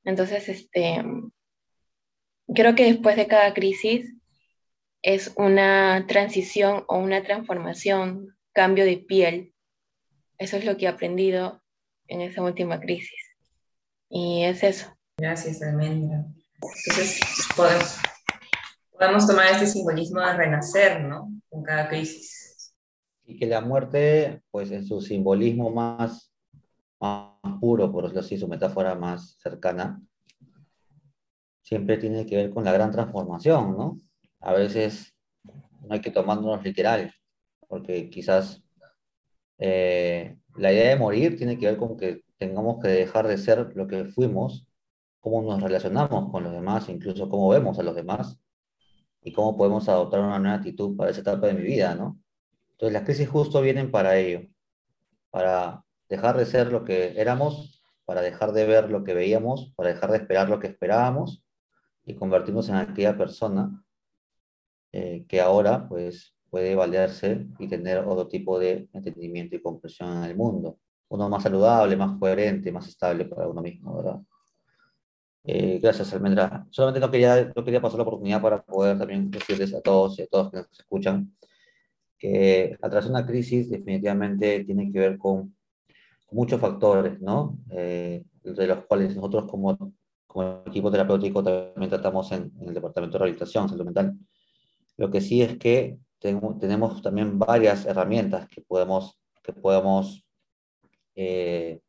Entonces, 0.04 0.48
este, 0.48 1.02
creo 2.54 2.74
que 2.74 2.84
después 2.84 3.16
de 3.16 3.26
cada 3.26 3.54
crisis 3.54 4.14
es 5.02 5.32
una 5.36 6.06
transición 6.06 6.84
o 6.88 6.98
una 6.98 7.22
transformación, 7.22 8.36
cambio 8.52 8.84
de 8.84 8.98
piel. 8.98 9.54
Eso 10.38 10.56
es 10.56 10.64
lo 10.64 10.76
que 10.76 10.86
he 10.86 10.88
aprendido 10.88 11.62
en 12.08 12.20
esa 12.20 12.42
última 12.42 12.80
crisis. 12.80 13.36
Y 14.08 14.44
es 14.44 14.62
eso. 14.62 14.94
Gracias, 15.18 15.62
Almendra. 15.62 16.24
Entonces, 16.86 17.20
podemos, 17.56 17.96
podemos 18.92 19.26
tomar 19.26 19.52
este 19.52 19.66
simbolismo 19.66 20.20
de 20.20 20.36
renacer, 20.36 21.02
¿no? 21.02 21.30
Cada 21.62 21.88
crisis. 21.88 22.74
Y 23.24 23.38
que 23.38 23.46
la 23.46 23.60
muerte, 23.60 24.42
pues 24.50 24.70
en 24.70 24.84
su 24.84 25.00
simbolismo 25.00 25.70
más, 25.70 26.32
más 27.00 27.30
puro, 27.60 27.90
por 27.92 28.04
decirlo 28.04 28.20
así, 28.20 28.38
su 28.38 28.48
metáfora 28.48 28.94
más 28.94 29.36
cercana, 29.40 30.00
siempre 31.62 31.96
tiene 31.96 32.26
que 32.26 32.36
ver 32.36 32.50
con 32.50 32.64
la 32.64 32.72
gran 32.72 32.90
transformación, 32.90 33.76
¿no? 33.76 33.98
a 34.44 34.52
veces 34.52 35.14
no 35.42 35.94
hay 35.94 36.00
que 36.00 36.10
tomándonos 36.10 36.62
literal, 36.62 37.12
porque 37.66 38.10
quizás 38.10 38.62
eh, 39.58 40.36
la 40.56 40.72
idea 40.72 40.90
de 40.90 40.96
morir 40.96 41.36
tiene 41.36 41.58
que 41.58 41.66
ver 41.66 41.76
con 41.78 41.96
que 41.96 42.22
tengamos 42.36 42.82
que 42.82 42.88
dejar 42.88 43.26
de 43.26 43.38
ser 43.38 43.72
lo 43.74 43.86
que 43.86 44.04
fuimos, 44.04 44.66
cómo 45.20 45.42
nos 45.42 45.62
relacionamos 45.62 46.30
con 46.30 46.44
los 46.44 46.52
demás, 46.52 46.90
incluso 46.90 47.28
cómo 47.30 47.48
vemos 47.48 47.78
a 47.78 47.82
los 47.82 47.94
demás 47.94 48.38
y 49.24 49.32
cómo 49.32 49.56
podemos 49.56 49.88
adoptar 49.88 50.20
una 50.20 50.38
nueva 50.38 50.56
actitud 50.58 50.96
para 50.96 51.10
esa 51.10 51.22
etapa 51.22 51.46
de 51.46 51.54
mi 51.54 51.62
vida, 51.62 51.94
¿no? 51.94 52.20
Entonces 52.72 52.92
las 52.92 53.02
crisis 53.04 53.28
justo 53.28 53.62
vienen 53.62 53.90
para 53.90 54.16
ello, 54.18 54.46
para 55.30 55.82
dejar 56.08 56.36
de 56.36 56.44
ser 56.44 56.70
lo 56.70 56.84
que 56.84 57.18
éramos, 57.18 57.82
para 58.04 58.20
dejar 58.20 58.52
de 58.52 58.66
ver 58.66 58.90
lo 58.90 59.02
que 59.02 59.14
veíamos, 59.14 59.72
para 59.76 59.88
dejar 59.88 60.10
de 60.10 60.18
esperar 60.18 60.50
lo 60.50 60.60
que 60.60 60.66
esperábamos 60.66 61.42
y 62.04 62.14
convertirnos 62.14 62.68
en 62.68 62.74
aquella 62.74 63.16
persona 63.16 63.82
eh, 64.92 65.24
que 65.26 65.40
ahora 65.40 65.88
pues, 65.88 66.36
puede 66.50 66.74
valerse 66.74 67.46
y 67.58 67.66
tener 67.66 68.00
otro 68.00 68.28
tipo 68.28 68.58
de 68.58 68.88
entendimiento 68.92 69.56
y 69.56 69.62
comprensión 69.62 70.18
en 70.18 70.24
el 70.24 70.36
mundo. 70.36 70.78
Uno 71.08 71.30
más 71.30 71.42
saludable, 71.42 71.96
más 71.96 72.18
coherente, 72.18 72.70
más 72.70 72.86
estable 72.88 73.24
para 73.24 73.48
uno 73.48 73.62
mismo, 73.62 73.96
¿verdad? 73.96 74.20
Eh, 75.44 75.78
gracias, 75.82 76.12
Almendra. 76.14 76.66
Solamente 76.70 77.00
no 77.00 77.10
quería, 77.10 77.52
no 77.54 77.64
quería 77.64 77.80
pasar 77.80 77.98
la 77.98 78.04
oportunidad 78.04 78.40
para 78.40 78.62
poder 78.62 78.98
también 78.98 79.30
decirles 79.30 79.74
a 79.74 79.80
todos 79.80 80.18
y 80.18 80.22
a 80.22 80.26
todos 80.26 80.50
que 80.50 80.56
nos 80.58 80.80
escuchan 80.80 81.36
que 82.18 82.76
atrás 82.80 83.04
de 83.04 83.10
una 83.10 83.26
crisis 83.26 83.70
definitivamente 83.70 84.64
tiene 84.64 84.90
que 84.90 84.98
ver 84.98 85.18
con, 85.18 85.54
muchos 86.30 86.60
factores, 86.60 87.20
¿no? 87.20 87.58
Eh, 87.70 88.24
de 88.42 88.66
los 88.66 88.86
cuales 88.86 89.14
nosotros 89.14 89.44
como, 89.48 89.92
como 90.26 90.64
equipo 90.66 90.90
terapéutico 90.90 91.44
también 91.44 91.90
tratamos 91.90 92.32
en, 92.32 92.50
en 92.60 92.68
el 92.68 92.74
Departamento 92.74 93.18
de 93.18 93.18
Rehabilitación 93.20 93.68
Salud 93.68 93.84
Mental 93.84 94.18
lo 94.96 95.10
que 95.10 95.20
sí 95.20 95.42
es 95.42 95.58
que 95.58 95.98
tenemos 96.18 97.02
también 97.02 97.38
varias 97.38 97.84
herramientas 97.84 98.48
que 98.48 98.62
podemos, 98.62 99.18
que 99.42 99.52
podemos 99.52 100.24
eh, 101.14 101.80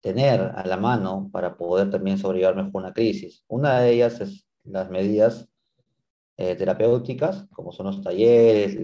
tener 0.00 0.40
a 0.40 0.64
la 0.66 0.76
mano 0.76 1.28
para 1.32 1.56
poder 1.56 1.90
también 1.90 2.18
sobrevivir 2.18 2.54
mejor 2.54 2.82
una 2.82 2.92
crisis. 2.92 3.44
Una 3.48 3.80
de 3.80 3.92
ellas 3.92 4.20
es 4.20 4.46
las 4.64 4.90
medidas 4.90 5.48
eh, 6.36 6.54
terapéuticas, 6.56 7.46
como 7.52 7.72
son 7.72 7.86
los 7.86 8.02
talleres, 8.02 8.76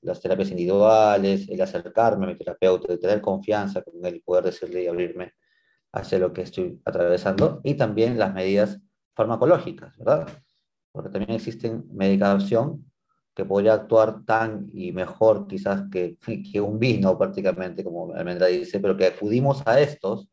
las 0.00 0.20
terapias 0.20 0.50
individuales, 0.50 1.48
el 1.48 1.60
acercarme 1.60 2.24
a 2.24 2.28
mi 2.28 2.36
terapeuta, 2.36 2.92
el 2.92 2.98
tener 2.98 3.20
confianza 3.20 3.82
con 3.82 4.04
él 4.04 4.16
y 4.16 4.20
poder 4.20 4.44
decirle 4.44 4.84
y 4.84 4.86
abrirme 4.86 5.32
hacia 5.92 6.18
lo 6.18 6.32
que 6.32 6.42
estoy 6.42 6.80
atravesando, 6.86 7.60
y 7.64 7.74
también 7.74 8.18
las 8.18 8.32
medidas 8.32 8.80
farmacológicas, 9.14 9.94
¿verdad? 9.98 10.26
porque 10.92 11.08
también 11.08 11.32
existen 11.32 11.84
medicación 11.92 12.84
que 13.34 13.46
podría 13.46 13.72
actuar 13.72 14.24
tan 14.26 14.68
y 14.74 14.92
mejor 14.92 15.46
quizás 15.46 15.84
que, 15.90 16.18
que 16.20 16.60
un 16.60 16.78
vino 16.78 17.16
prácticamente, 17.16 17.82
como 17.82 18.14
Almendra 18.14 18.46
dice, 18.48 18.78
pero 18.78 18.96
que 18.96 19.06
acudimos 19.06 19.66
a 19.66 19.80
estos 19.80 20.28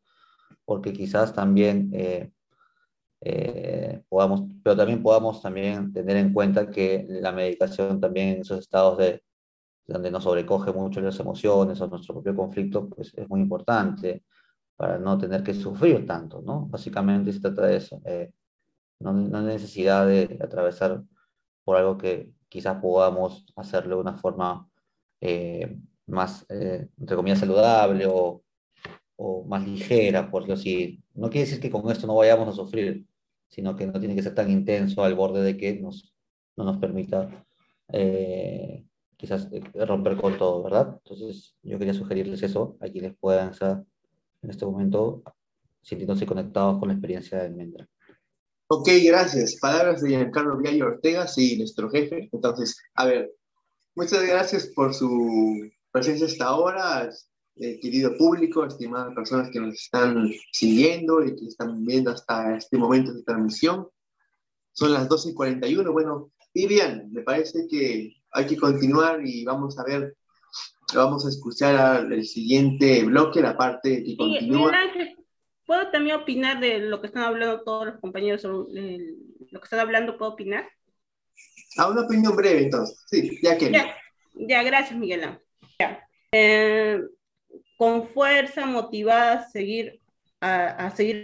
porque 0.69 0.93
quizás 0.93 1.33
también 1.33 1.89
eh, 1.93 2.31
eh, 3.21 4.03
podamos, 4.07 4.43
pero 4.63 4.77
también 4.77 5.01
podamos 5.01 5.41
también 5.41 5.91
tener 5.91 6.15
en 6.17 6.31
cuenta 6.31 6.69
que 6.69 7.07
la 7.09 7.31
medicación 7.31 7.99
también 7.99 8.35
en 8.35 8.41
esos 8.41 8.59
estados 8.59 8.99
de 8.99 9.23
donde 9.87 10.11
nos 10.11 10.25
sobrecoge 10.25 10.71
mucho 10.71 11.01
las 11.01 11.19
emociones 11.19 11.81
o 11.81 11.87
nuestro 11.87 12.13
propio 12.13 12.35
conflicto, 12.35 12.87
pues 12.87 13.11
es 13.15 13.27
muy 13.27 13.41
importante 13.41 14.25
para 14.75 14.99
no 14.99 15.17
tener 15.17 15.41
que 15.41 15.55
sufrir 15.55 16.05
tanto, 16.05 16.39
¿no? 16.43 16.67
Básicamente 16.67 17.33
se 17.33 17.39
trata 17.39 17.65
de 17.65 17.75
eso, 17.75 17.99
eh, 18.05 18.31
no, 18.99 19.11
no 19.11 19.41
necesidad 19.41 20.05
de 20.05 20.37
atravesar 20.39 21.01
por 21.63 21.77
algo 21.77 21.97
que 21.97 22.31
quizás 22.47 22.79
podamos 22.79 23.43
hacerlo 23.55 23.95
de 23.95 24.01
una 24.01 24.17
forma 24.17 24.69
eh, 25.19 25.79
más, 26.05 26.45
entre 26.47 27.15
comillas, 27.15 27.39
saludable 27.39 28.05
o, 28.05 28.43
o 29.21 29.43
más 29.43 29.67
ligera, 29.67 30.31
por 30.31 30.49
así. 30.49 31.03
No 31.13 31.29
quiere 31.29 31.45
decir 31.45 31.59
que 31.59 31.69
con 31.69 31.91
esto 31.91 32.07
no 32.07 32.15
vayamos 32.15 32.47
a 32.47 32.53
sufrir, 32.53 33.05
sino 33.49 33.75
que 33.75 33.85
no 33.85 33.99
tiene 33.99 34.15
que 34.15 34.23
ser 34.23 34.33
tan 34.33 34.49
intenso 34.49 35.03
al 35.03 35.13
borde 35.13 35.43
de 35.43 35.57
que 35.57 35.73
nos, 35.73 36.13
no 36.55 36.63
nos 36.63 36.77
permita 36.77 37.45
eh, 37.89 38.85
quizás 39.17 39.49
eh, 39.51 39.61
romper 39.85 40.15
con 40.15 40.37
todo, 40.37 40.63
¿verdad? 40.63 41.01
Entonces 41.03 41.53
yo 41.63 41.77
quería 41.77 41.93
sugerirles 41.93 42.41
eso 42.43 42.77
a 42.79 42.87
quienes 42.87 43.13
puedan 43.19 43.49
estar 43.49 43.83
en 44.41 44.49
este 44.49 44.65
momento 44.65 45.21
sintiéndose 45.81 46.25
conectados 46.25 46.79
con 46.79 46.87
la 46.87 46.93
experiencia 46.93 47.39
de 47.39 47.47
almendra. 47.47 47.89
Ok, 48.67 48.87
gracias. 49.03 49.57
Palabras 49.59 50.01
de 50.01 50.11
Giancarlo 50.11 50.57
Viallo 50.59 50.85
Ortega, 50.85 51.27
sí, 51.27 51.57
nuestro 51.57 51.89
jefe. 51.89 52.29
Entonces, 52.31 52.81
a 52.93 53.05
ver, 53.05 53.33
muchas 53.95 54.25
gracias 54.25 54.67
por 54.67 54.93
su 54.93 55.69
presencia 55.91 56.25
hasta 56.25 56.45
ahora. 56.45 57.09
Eh, 57.61 57.77
querido 57.81 58.15
público, 58.15 58.63
estimadas 58.63 59.13
personas 59.13 59.49
que 59.51 59.59
nos 59.59 59.75
están 59.75 60.31
siguiendo 60.53 61.21
y 61.25 61.35
que 61.35 61.47
están 61.47 61.83
viendo 61.83 62.09
hasta 62.09 62.55
este 62.55 62.77
momento 62.77 63.13
de 63.13 63.21
transmisión. 63.23 63.85
Son 64.71 64.93
las 64.93 65.09
12 65.09 65.31
y 65.31 65.33
41. 65.33 65.91
Bueno, 65.91 66.31
Vivian, 66.53 67.11
me 67.11 67.21
parece 67.21 67.67
que 67.69 68.13
hay 68.31 68.45
que 68.45 68.55
continuar 68.55 69.19
y 69.25 69.43
vamos 69.43 69.77
a 69.77 69.83
ver, 69.83 70.15
vamos 70.95 71.25
a 71.25 71.29
escuchar 71.29 72.09
el 72.09 72.25
siguiente 72.25 73.03
bloque, 73.03 73.41
la 73.41 73.57
parte 73.57 74.05
que 74.05 74.15
continúa. 74.15 74.71
¿Puedo 75.65 75.91
también 75.91 76.15
opinar 76.15 76.61
de 76.61 76.79
lo 76.79 77.01
que 77.01 77.07
están 77.07 77.23
hablando 77.23 77.61
todos 77.63 77.87
los 77.87 77.99
compañeros? 77.99 78.41
lo 78.45 78.67
que 78.67 79.65
están 79.65 79.81
hablando, 79.81 80.17
¿puedo 80.17 80.31
opinar? 80.31 80.65
A 81.77 81.89
una 81.89 82.03
opinión 82.03 82.37
breve, 82.37 82.63
entonces. 82.63 83.03
Sí, 83.07 83.37
ya 83.43 83.57
que. 83.57 83.69
Ya, 83.69 83.97
ya 84.33 84.63
gracias, 84.63 84.97
Miguel. 84.97 85.37
Ya. 85.77 86.07
Eh, 86.31 87.01
con 87.79 88.05
fuerza, 88.05 88.65
motivada 88.65 89.35
a 89.35 89.49
seguir, 89.49 90.01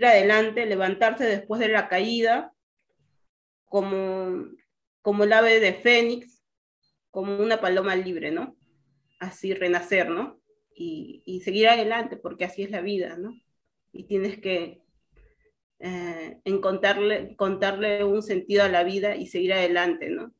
adelante, 0.06 0.66
levantarse 0.66 1.26
después 1.26 1.60
de 1.60 1.68
la 1.68 1.90
caída, 1.90 2.54
como, 3.66 4.46
como 5.02 5.26
el 5.26 5.34
ave 5.34 5.60
de 5.60 5.74
Fénix, 5.74 6.42
como 7.12 7.36
una 7.36 7.60
paloma 7.60 7.98
libre, 7.98 8.32
¿no? 8.32 8.56
Así 9.20 9.54
renacer, 9.54 10.10
¿no? 10.10 10.40
Y, 10.74 11.42
seguir 11.44 11.68
adelante, 11.68 12.16
porque 12.16 12.46
así 12.46 12.64
es 12.64 12.72
la 12.72 12.80
vida, 12.80 13.18
¿no? 13.18 13.34
Y 13.92 14.06
tienes 14.06 14.40
que 14.40 14.82
eh, 15.80 16.40
encontrarle, 16.46 17.36
contarle 17.36 18.06
un 18.06 18.24
sentido 18.24 18.64
a 18.64 18.70
la 18.70 18.86
vida 18.86 19.18
y 19.18 19.28
seguir 19.28 19.52
adelante, 19.52 20.10
¿no? 20.10 20.34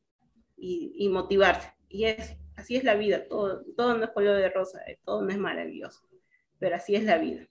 Y, 0.56 0.92
y 0.96 1.10
motivarse. 1.10 1.74
Y 1.90 2.04
es 2.04 2.38
así 2.56 2.76
es 2.76 2.84
la 2.84 2.94
vida, 2.94 3.26
todo, 3.28 3.62
todo 3.76 3.96
no 3.96 4.04
es 4.04 4.10
color 4.10 4.36
de 4.36 4.50
rosa, 4.50 4.80
eh, 4.86 4.98
todo 5.04 5.22
no 5.22 5.30
es 5.30 5.38
maravilloso, 5.38 6.00
pero 6.58 6.76
así 6.76 6.96
es 6.96 7.04
la 7.04 7.18
vida. 7.18 7.46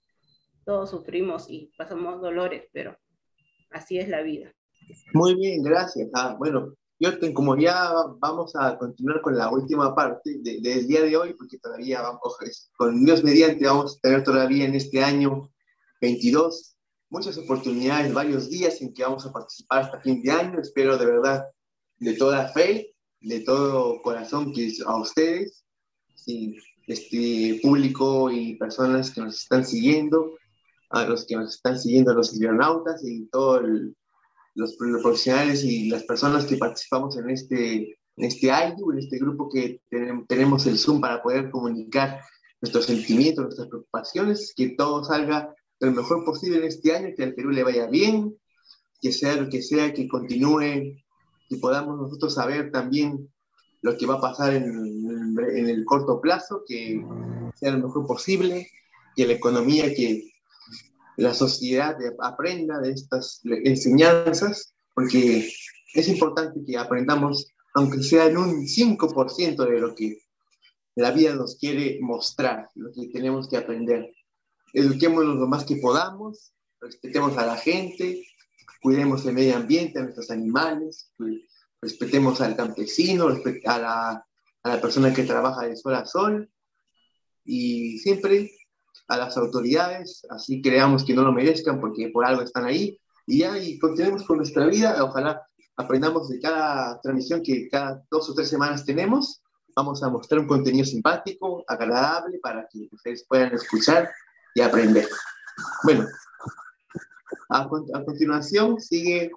Todos 0.65 0.89
sufrimos 0.89 1.46
y 1.50 1.72
pasamos 1.78 2.22
dolores, 2.22 2.68
pero 2.74 2.98
así 3.70 4.00
es 4.00 4.10
la 4.10 4.22
vida. 4.22 4.52
Muy 5.13 5.36
bien, 5.36 5.63
gracias. 5.63 6.10
Ah, 6.13 6.36
bueno, 6.38 6.76
yo 7.00 7.20
tengo 7.20 7.34
como 7.34 7.58
ya 7.58 7.91
vamos 8.20 8.56
a 8.56 8.78
continuar 8.78 9.22
con 9.22 9.38
la 9.38 9.52
última 9.52 9.94
parte 9.94 10.38
del 10.39 10.88
día 10.88 11.02
de 11.02 11.18
hoy, 11.18 11.34
porque 11.34 11.60
todavía 11.60 12.02
vamos, 12.02 12.38
con 12.76 13.04
Dios 13.04 13.24
mediante 13.24 13.65
vamos 13.65 13.98
a 13.98 14.00
tener 14.00 14.24
todavía 14.24 14.65
en 14.65 14.76
este 14.76 15.04
año 15.04 15.52
22 16.02 16.76
muchas 17.10 17.38
oportunidades, 17.38 18.13
varios 18.13 18.50
días 18.50 18.82
en 18.82 18.94
que 18.94 19.04
vamos 19.04 19.26
a 19.26 19.32
participar 19.32 19.84
hasta 19.84 20.02
fin 20.02 20.22
de 20.22 20.32
año. 20.32 20.60
Espero 20.60 20.98
de 20.98 21.06
verdad, 21.06 21.46
de 21.98 22.13
toda 22.13 22.48
fe, 22.50 22.95
de 23.26 23.40
todo 23.40 24.02
corazón 24.04 24.54
que 24.54 24.72
a 24.86 24.98
ustedes, 24.98 25.64
sí, 26.14 26.56
este 26.86 27.60
público 27.62 28.30
y 28.32 28.56
personas 28.56 29.12
que 29.12 29.22
nos 29.22 29.42
están 29.42 29.66
siguiendo, 29.66 30.38
a 30.92 31.06
los 31.06 31.26
que 31.26 31.36
nos 31.36 31.56
están 31.56 31.80
siguiendo, 31.80 32.14
los 32.14 32.34
internautas 32.34 33.04
y 33.04 33.26
todos 33.28 33.64
los, 34.54 34.76
profesionales 34.78 35.64
y 35.64 35.90
las 35.90 36.04
personas 36.04 36.46
que 36.46 36.58
participamos 36.58 37.18
en 37.18 37.30
este, 37.30 37.98
en 38.16 38.26
este 38.26 38.48
IU, 38.48 38.92
en 38.92 39.00
este 39.00 39.18
grupo 39.18 39.50
que 39.50 39.82
tenemos 40.28 40.66
el 40.68 40.78
Zoom 40.78 41.02
para 41.02 41.22
poder 41.22 41.50
comunicar 41.50 42.22
nuestros 42.62 42.86
sentimientos, 42.86 43.44
nuestras 43.44 43.68
preocupaciones, 43.68 44.54
que 44.56 44.70
todo 44.70 45.04
salga 45.04 45.54
lo 45.80 45.92
mejor 45.92 46.24
posible 46.24 46.60
en 46.60 46.66
este 46.66 46.96
año, 46.96 47.10
que 47.18 47.24
al 47.24 47.34
Perú 47.34 47.50
le 47.50 47.64
vaya 47.64 47.88
bien, 47.88 48.38
que 49.02 49.12
sea 49.12 49.36
lo 49.36 49.50
que 49.50 49.62
sea, 49.62 49.94
que 49.94 50.08
continúe 50.08 50.96
y 51.50 51.58
podamos 51.58 51.98
nosotros 51.98 52.34
saber 52.34 52.72
también 52.72 53.30
lo 53.82 53.98
que 53.98 54.06
va 54.06 54.16
a 54.16 54.22
pasar 54.22 54.54
en, 54.54 54.66
en, 54.66 55.70
el 55.70 55.86
corto 55.86 56.20
plazo, 56.20 56.64
que 56.68 57.06
sea 57.56 57.72
lo 57.72 57.88
mejor 57.88 58.08
posible, 58.08 58.68
que 59.16 59.28
la 59.28 59.34
economía, 59.34 59.94
que 59.94 60.32
la 61.18 61.34
sociedad 61.34 61.96
aprenda 62.20 62.80
de 62.80 62.92
estas 62.92 63.42
enseñanzas, 63.44 64.74
porque 64.94 65.48
es 65.94 66.08
importante 66.08 66.62
que 66.66 66.78
aprendamos, 66.78 67.48
aunque 67.74 68.02
sea 68.04 68.26
en 68.26 68.38
un 68.38 68.66
5% 68.66 69.66
de 69.66 69.80
lo 69.80 69.96
que 69.96 70.18
la 70.96 71.12
vida 71.12 71.36
nos 71.36 71.58
quiere 71.58 72.00
mostrar, 72.02 72.70
lo 72.76 72.92
que 72.92 73.08
tenemos 73.08 73.48
que 73.48 73.58
aprender. 73.58 74.14
Eduquémonos 74.74 75.36
lo 75.36 75.48
más 75.48 75.66
que 75.66 75.76
podamos, 75.78 76.54
respetemos 76.82 77.38
a 77.38 77.46
la 77.46 77.58
gente, 77.58 78.26
cuidemos 78.86 79.26
el 79.26 79.34
medio 79.34 79.56
ambiente, 79.56 79.98
a 79.98 80.04
nuestros 80.04 80.30
animales, 80.30 81.12
respetemos 81.82 82.39
al 82.39 82.56
campesino, 82.56 83.26
a 83.65 83.80
la, 83.80 84.28
a 84.62 84.69
la 84.69 84.80
persona 84.80 85.12
que 85.12 85.24
trabaja 85.24 85.65
de 85.65 85.76
sol 85.76 85.95
a 85.95 86.06
sol. 86.06 86.48
Y 87.43 87.98
siempre 87.98 88.52
a 89.08 89.17
las 89.17 89.38
autoridades, 89.38 90.21
así 90.30 90.62
creamos 90.62 91.04
que 91.04 91.15
no 91.15 91.24
lo 91.24 91.32
merezcan 91.32 91.82
porque 91.82 92.10
por 92.10 92.26
algo 92.26 92.43
están 92.43 92.65
ahí. 92.65 92.95
Y 93.26 93.39
ya 93.39 93.58
y 93.58 93.80
continuemos 93.80 94.24
con 94.24 94.38
nuestra 94.38 94.67
vida, 94.67 95.04
ojalá 95.04 95.41
aprendamos 95.78 96.30
de 96.30 96.39
cada 96.39 97.02
transmisión 97.02 97.41
que 97.41 97.67
cada 97.67 98.06
dos 98.12 98.30
o 98.30 98.36
tres 98.36 98.50
semanas 98.50 98.86
tenemos, 98.86 99.41
vamos 99.76 100.04
a 100.04 100.10
mostrar 100.10 100.41
un 100.41 100.48
contenido 100.48 100.86
simpático, 100.86 101.63
agradable 101.67 102.38
para 102.38 102.67
que 102.71 102.88
ustedes 102.91 103.26
puedan 103.28 103.52
escuchar 103.52 104.12
y 104.54 104.62
aprender. 104.62 105.08
Bueno, 105.84 106.06
a, 107.50 107.68
continuación 107.68 108.80
sigue 108.80 109.32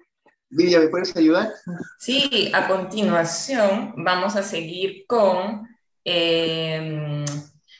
Villa, 0.51 0.81
¿me 0.81 0.88
puedes 0.88 1.14
ayudar? 1.16 1.53
Sí, 1.99 2.51
a 2.55 2.66
continuación 2.66 3.92
vamos 3.97 4.35
a 4.35 4.42
seguir 4.42 5.05
con, 5.07 5.68
em, 6.05 7.25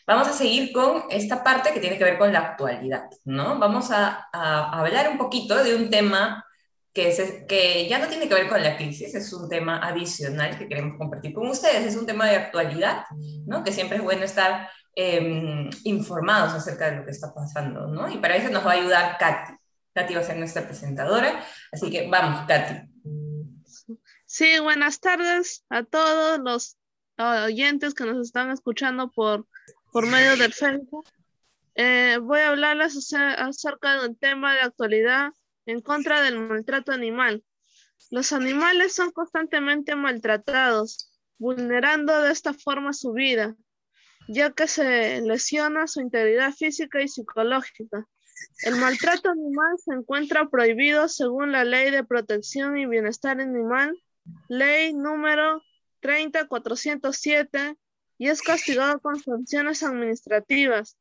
vamos 0.07 0.29
a 0.29 0.33
seguir 0.33 0.73
con 0.73 1.05
esta 1.09 1.43
parte 1.43 1.73
que 1.73 1.81
tiene 1.81 1.97
que 1.97 2.05
ver 2.05 2.19
con 2.19 2.33
la 2.33 2.41
actualidad, 2.41 3.09
¿no? 3.25 3.59
Vamos 3.59 3.91
a, 3.91 4.29
hablar 4.33 5.09
un 5.11 5.17
poquito 5.17 5.63
de 5.65 5.77
un 5.77 5.89
tema 5.89 6.45
que, 6.93 7.09
es, 7.09 7.45
que 7.49 7.89
ya 7.89 7.99
no 7.99 8.09
tiene 8.09 8.29
que 8.29 8.35
ver 8.35 8.49
con 8.49 8.63
la 8.63 8.77
crisis, 8.77 9.15
es 9.15 9.33
un 9.33 9.49
tema 9.49 9.79
adicional 9.79 10.59
que 10.59 10.69
queremos 10.69 10.99
compartir 10.99 11.33
con 11.33 11.49
ustedes, 11.49 11.87
es 11.87 11.97
un 11.97 12.07
tema 12.07 12.27
de 12.27 12.37
actualidad, 12.37 13.05
¿no? 13.47 13.65
Que 13.65 13.73
siempre 13.73 13.97
es 13.97 14.05
bueno 14.05 14.25
estar 14.25 14.69
em, 14.95 15.71
informados 15.85 16.53
acerca 16.53 16.91
de 16.91 16.97
lo 16.99 17.05
que 17.07 17.13
está 17.13 17.33
pasando, 17.33 17.87
¿no? 17.87 18.11
Y 18.11 18.19
para 18.19 18.37
eso 18.37 18.51
nos 18.51 18.67
va 18.67 18.73
a 18.73 18.75
ayudar 18.75 19.17
Katy. 19.19 19.59
Katy 19.99 20.15
va 20.15 20.21
a 20.21 20.25
ser 20.25 20.37
nuestra 20.37 20.65
presentadora, 20.65 21.45
así 21.73 21.91
que 21.91 22.07
vamos, 22.09 22.47
Katy. 22.47 22.89
Sí, 24.27 24.61
buenas 24.61 25.01
tardes 25.01 25.65
a 25.71 25.83
todos 25.83 26.39
los 26.39 26.79
oyentes 27.19 27.95
que 27.95 28.05
nos 28.05 28.25
están 28.25 28.51
escuchando 28.51 29.11
por, 29.11 29.49
por 29.93 30.07
medio 30.07 30.37
del 30.37 30.53
Facebook. 30.53 31.05
Eh, 31.75 32.19
voy 32.23 32.41
a 32.41 32.51
hablarles 32.51 33.13
acerca 33.13 34.01
de 34.01 34.09
un 34.09 34.17
tema 34.17 34.55
de 34.55 34.61
actualidad 34.61 35.33
en 35.67 35.81
contra 35.81 36.23
del 36.23 36.39
maltrato 36.39 36.93
animal. 36.93 37.43
Los 38.13 38.33
animales 38.33 38.95
son 38.95 39.11
constantemente 39.11 39.97
maltratados, 39.97 41.11
vulnerando 41.39 42.23
de 42.23 42.31
esta 42.31 42.55
forma 42.55 42.93
su 42.93 43.15
vida, 43.15 43.57
ya 44.29 44.53
que 44.53 44.69
se 44.69 45.21
lesiona 45.23 45.89
su 45.89 46.01
integridad 46.01 46.53
física 46.53 47.03
y 47.03 47.09
psicológica. 47.09 48.07
El 48.63 48.77
maltrato 48.77 49.31
animal 49.31 49.77
se 49.79 49.95
encuentra 49.95 50.49
prohibido 50.49 51.09
según 51.09 51.53
la 51.53 51.65
Ley 51.65 51.91
de 51.91 52.05
Protección 52.05 52.77
y 52.77 52.87
Bienestar 52.87 53.41
Animal, 53.41 53.97
Ley 54.49 54.93
número 54.93 55.63
30407, 56.01 57.77
y 58.19 58.29
es 58.29 58.43
castigado 58.43 59.01
con 59.01 59.19
sanciones 59.21 59.83
administrativas 59.83 60.97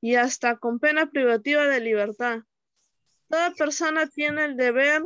y 0.00 0.14
hasta 0.16 0.56
con 0.56 0.78
pena 0.78 1.10
privativa 1.10 1.66
de 1.66 1.80
libertad. 1.80 2.40
Toda 3.28 3.52
persona 3.52 4.06
tiene 4.06 4.44
el 4.44 4.56
deber 4.56 5.02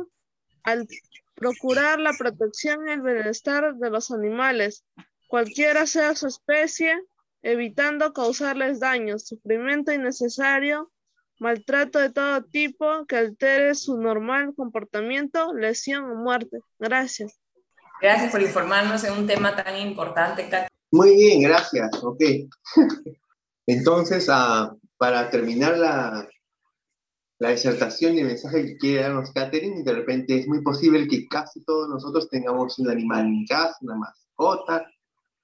al 0.63 0.87
procurar 1.35 1.99
la 1.99 2.13
protección 2.13 2.87
y 2.87 2.91
el 2.91 3.01
bienestar 3.01 3.75
de 3.75 3.89
los 3.89 4.11
animales, 4.11 4.85
cualquiera 5.27 5.87
sea 5.87 6.15
su 6.15 6.27
especie, 6.27 6.97
evitando 7.41 8.13
causarles 8.13 8.79
daño, 8.79 9.19
sufrimiento 9.19 9.91
innecesario, 9.91 10.92
maltrato 11.43 11.99
de 11.99 12.09
todo 12.09 12.43
tipo 12.43 13.05
que 13.05 13.17
altere 13.17 13.75
su 13.75 13.97
normal 13.97 14.53
comportamiento, 14.55 15.53
lesión 15.53 16.05
o 16.05 16.15
muerte. 16.15 16.59
Gracias. 16.79 17.37
Gracias 18.01 18.31
por 18.31 18.41
informarnos 18.41 19.03
en 19.03 19.13
un 19.13 19.27
tema 19.27 19.55
tan 19.55 19.77
importante, 19.77 20.49
Katy. 20.49 20.67
Muy 20.91 21.15
bien, 21.15 21.41
gracias. 21.41 21.89
Ok. 22.03 22.21
Entonces, 23.67 24.27
ah, 24.29 24.75
para 24.97 25.29
terminar 25.29 25.77
la, 25.77 26.27
la 27.39 27.49
disertación 27.49 28.15
y 28.15 28.19
el 28.19 28.27
mensaje 28.27 28.65
que 28.65 28.77
quiere 28.77 29.03
darnos 29.03 29.31
Catherine, 29.31 29.83
de 29.83 29.93
repente 29.93 30.39
es 30.39 30.47
muy 30.47 30.61
posible 30.61 31.07
que 31.07 31.27
casi 31.27 31.63
todos 31.63 31.89
nosotros 31.89 32.29
tengamos 32.29 32.79
un 32.79 32.89
animal 32.89 33.25
en 33.25 33.45
casa, 33.45 33.77
una 33.81 33.95
mascota, 33.95 34.85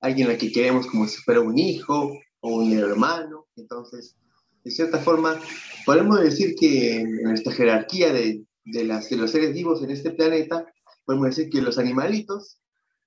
alguien 0.02 0.30
a 0.30 0.38
que 0.38 0.52
queremos 0.52 0.88
como 0.88 1.08
si 1.08 1.18
fuera 1.22 1.42
un 1.42 1.58
hijo 1.58 2.12
o 2.42 2.50
un 2.50 2.72
hermano. 2.78 3.48
Entonces, 3.56 4.16
de 4.64 4.72
cierta 4.72 5.00
forma, 5.00 5.40
podemos 5.86 6.20
decir 6.20 6.56
que 6.56 7.02
en 7.02 7.24
nuestra 7.24 7.54
jerarquía 7.54 8.12
de, 8.14 8.44
de, 8.66 8.84
los 8.84 9.32
seres 9.32 9.54
vivos 9.54 9.84
en 9.84 9.92
este 9.92 10.12
planeta, 10.12 10.66
podemos 11.06 11.28
decir 11.28 11.50
que 11.50 11.62
los 11.62 11.78
animalitos, 11.78 12.60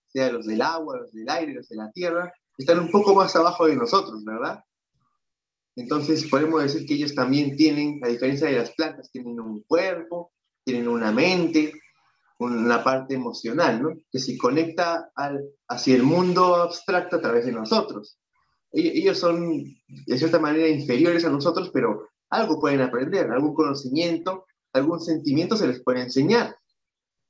sea 0.09 0.33
los 0.33 0.47
del 0.47 0.63
agua, 0.63 0.99
los 0.99 1.13
del 1.13 1.29
aire, 1.29 1.55
los 1.55 1.69
de 1.69 1.77
la 1.77 1.91
tierra, 1.93 2.33
están 2.59 2.79
un 2.79 2.91
poco 2.91 3.15
más 3.15 3.35
abajo 3.37 3.67
de 3.67 3.77
nosotros, 3.77 4.25
¿verdad? 4.25 4.63
Entonces 5.75 6.27
podemos 6.29 6.63
decir 6.63 6.87
que 6.87 6.95
ellos 6.95 7.15
también 7.15 7.57
tienen, 7.57 8.01
a 8.03 8.09
diferencia 8.09 8.47
de 8.47 8.59
las 8.59 8.73
plantas, 8.73 9.11
tienen 9.11 9.41
un 9.41 9.63
cuerpo, 9.63 10.33
tienen 10.65 10.87
una 10.87 11.13
mente, 11.13 11.73
una 12.39 12.83
parte 12.85 13.15
emocional, 13.15 13.83
¿no? 13.83 13.91
Que 14.11 14.19
se 14.19 14.37
conecta 14.37 15.11
al, 15.15 15.41
hacia 15.69 15.95
el 15.95 16.03
mundo 16.03 16.57
abstracto 16.57 17.17
a 17.17 17.21
través 17.21 17.47
de 17.47 17.53
nosotros. 17.53 18.19
Ellos 18.73 19.19
son, 19.19 19.65
de 19.87 20.19
cierta 20.19 20.39
manera, 20.39 20.69
inferiores 20.69 21.25
a 21.25 21.31
nosotros, 21.31 21.71
pero 21.73 22.09
algo 22.31 22.59
pueden 22.59 22.81
aprender, 22.81 23.31
algún 23.31 23.55
conocimiento, 23.55 24.47
algún 24.73 25.01
sentimiento 25.01 25.57
se 25.57 25.69
les 25.69 25.83
puede 25.83 26.01
enseñar. 26.01 26.57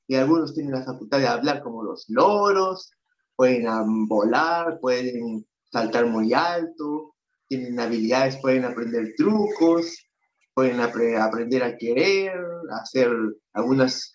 Y 0.07 0.15
algunos 0.15 0.55
tienen 0.55 0.73
la 0.73 0.85
facultad 0.85 1.19
de 1.19 1.27
hablar 1.27 1.63
como 1.63 1.83
los 1.83 2.05
loros, 2.09 2.93
pueden 3.35 3.67
volar, 4.07 4.79
pueden 4.81 5.45
saltar 5.73 6.07
muy 6.07 6.33
alto, 6.33 7.15
tienen 7.49 7.81
habilidades, 7.81 8.37
pueden 8.37 8.65
aprender 8.65 9.15
trucos, 9.17 10.07
pueden 10.55 10.81
aprender 10.81 11.63
a 11.65 11.77
querer, 11.77 12.33
hacer 12.71 13.11
algunas 13.53 14.15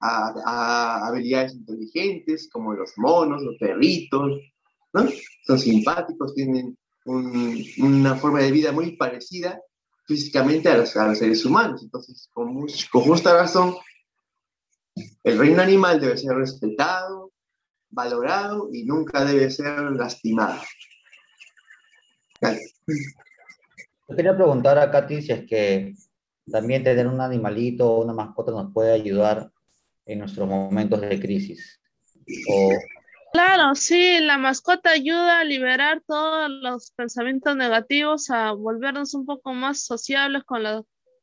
habilidades 0.00 1.54
inteligentes 1.54 2.48
como 2.52 2.74
los 2.74 2.92
monos, 2.96 3.42
los 3.42 3.56
perritos, 3.58 4.38
¿no? 4.92 5.08
Son 5.46 5.58
simpáticos, 5.58 6.34
tienen 6.34 6.76
una 7.04 8.16
forma 8.16 8.40
de 8.40 8.52
vida 8.52 8.72
muy 8.72 8.96
parecida 8.96 9.60
físicamente 10.06 10.68
a 10.68 10.76
los, 10.76 10.90
seres 10.90 11.44
humanos. 11.44 11.82
Entonces, 11.82 12.28
con, 12.32 12.66
con 12.90 13.02
justa 13.02 13.34
razón, 13.34 13.76
el 15.24 15.38
reino 15.38 15.62
animal 15.62 16.00
debe 16.00 16.16
ser 16.16 16.34
respetado, 16.34 17.32
valorado 17.90 18.68
y 18.72 18.84
nunca 18.84 19.24
debe 19.24 19.50
ser 19.50 19.80
lastimado. 19.92 20.60
Yo 22.40 24.16
quería 24.16 24.36
preguntar 24.36 24.78
a 24.78 24.90
Katy 24.90 25.22
si 25.22 25.32
es 25.32 25.46
que 25.46 25.94
también 26.50 26.82
tener 26.82 27.06
un 27.06 27.20
animalito 27.20 27.90
o 27.90 28.04
una 28.04 28.14
mascota 28.14 28.52
nos 28.52 28.72
puede 28.72 28.92
ayudar 28.92 29.50
en 30.06 30.20
nuestros 30.20 30.48
momentos 30.48 31.00
de 31.00 31.20
crisis. 31.20 31.80
Claro, 33.32 33.74
sí, 33.74 34.20
la 34.20 34.38
mascota 34.38 34.90
ayuda 34.90 35.40
a 35.40 35.44
liberar 35.44 36.02
todos 36.06 36.48
los 36.50 36.92
pensamientos 36.92 37.54
negativos, 37.56 38.30
a 38.30 38.52
volvernos 38.52 39.14
un 39.14 39.26
poco 39.26 39.52
más 39.52 39.82
sociables 39.82 40.44
con, 40.44 40.62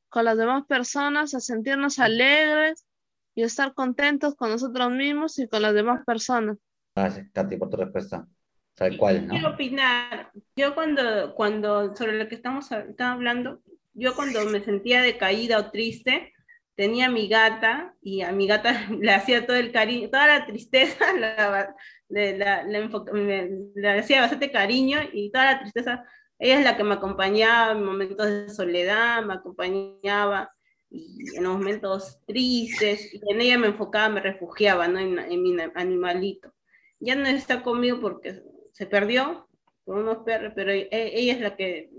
con 0.10 0.26
las 0.26 0.38
demás 0.38 0.66
personas, 0.68 1.34
a 1.34 1.40
sentirnos 1.40 2.00
alegres 2.00 2.86
y 3.34 3.44
estar 3.44 3.74
contentos 3.74 4.36
con 4.36 4.50
nosotros 4.50 4.92
mismos 4.92 5.40
y 5.40 5.48
con 5.48 5.62
las 5.62 5.74
demás 5.74 6.04
personas. 6.06 6.58
Gracias, 6.96 7.28
Katy, 7.34 7.58
por 7.58 7.70
tu 7.70 7.78
respuesta. 7.78 8.28
Tal 8.76 8.98
cual, 8.98 9.28
¿no? 9.28 9.34
Quiero 9.34 9.50
opinar. 9.50 10.32
Yo 10.56 10.76
cuando, 10.76 11.34
cuando 11.34 11.96
sobre 11.96 12.20
lo 12.20 12.28
que 12.28 12.36
estamos, 12.36 12.72
hablando, 12.72 13.62
yo 13.94 14.16
cuando 14.16 14.46
me 14.46 14.64
sentía 14.64 15.02
decaída 15.02 15.60
o 15.60 15.72
triste, 15.72 16.34
tenía 16.76 17.08
a 17.08 17.12
mi 17.12 17.28
gata 17.28 17.96
y 18.02 18.22
a 18.22 18.32
mi 18.32 18.48
gata 18.48 18.74
le 19.00 19.12
hacía 19.12 19.46
todo 19.46 19.58
el 19.58 19.72
cariño, 19.72 20.10
toda 20.10 20.28
la 20.28 20.46
tristeza, 20.46 21.14
la, 21.18 21.76
le, 22.10 22.38
le, 22.38 23.90
hacía 24.00 24.22
bastante 24.22 24.52
cariño 24.52 25.00
y 25.12 25.32
toda 25.32 25.54
la 25.54 25.60
tristeza, 25.60 26.06
ella 26.38 26.60
es 26.60 26.64
la 26.66 26.78
que 26.78 26.84
me 26.84 26.96
acompañaba 26.96 27.72
en 27.72 27.84
momentos 27.84 28.28
de 28.28 28.50
soledad, 28.50 29.24
me 29.24 29.36
acompañaba 29.36 30.52
y 30.90 31.36
en 31.36 31.44
momentos 31.46 32.20
tristes, 32.26 33.14
y 33.14 33.22
en 33.32 33.42
ella 33.42 33.58
me 33.58 33.68
enfocaba, 33.68 34.10
me 34.10 34.22
refugiaba 34.22 34.88
¿no? 34.88 35.00
en, 35.00 35.18
en 35.20 35.44
mi 35.44 35.58
animalito. 35.74 36.54
Ya 37.00 37.16
no 37.16 37.28
está 37.28 37.64
conmigo 37.64 38.00
porque 38.00 38.42
se 38.72 38.86
perdió 38.86 39.48
con 39.86 40.00
unos 40.00 40.20
perros, 40.20 40.54
pero 40.56 40.72
e, 40.72 40.88
ella 40.92 41.34
es 41.34 41.42
la 41.42 41.56
que, 41.56 41.90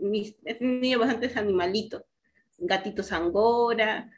he 0.44 0.54
tenido 0.54 1.00
bastantes 1.00 1.36
animalitos, 1.36 2.02
gatitos 2.58 3.12
angora, 3.12 4.10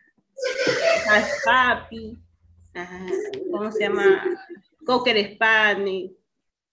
papi, 1.44 2.16
¿cómo 3.50 3.72
se 3.72 3.80
llama? 3.80 4.24
Cocker 4.84 5.34
Spaniel, 5.34 6.16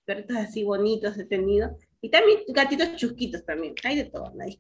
perritos 0.06 0.38
así 0.38 0.64
bonitos 0.64 1.18
he 1.18 1.26
tenido, 1.26 1.78
y 2.02 2.10
también 2.10 2.40
gatitos 2.50 2.96
chusquitos 2.96 3.46
también, 3.46 3.76
hay 3.84 3.98
de 3.98 4.06
todo, 4.06 4.32
nadie 4.36 4.58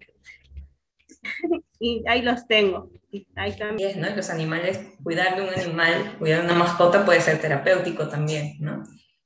y 1.80 2.04
ahí 2.08 2.22
los 2.22 2.48
tengo. 2.48 2.89
Ahí 3.36 3.52
están. 3.52 3.76
¿no? 3.76 4.15
Los 4.15 4.30
animales, 4.30 4.80
cuidar 5.04 5.36
de 5.36 5.44
un 5.44 5.50
animal, 5.50 6.18
cuidar 6.20 6.41
de 6.41 6.46
una 6.48 6.56
mascota 6.56 7.06
puede 7.06 7.22
ser 7.22 7.39
terapéutico 7.39 8.08
también, 8.08 8.58
¿no? 8.60 8.84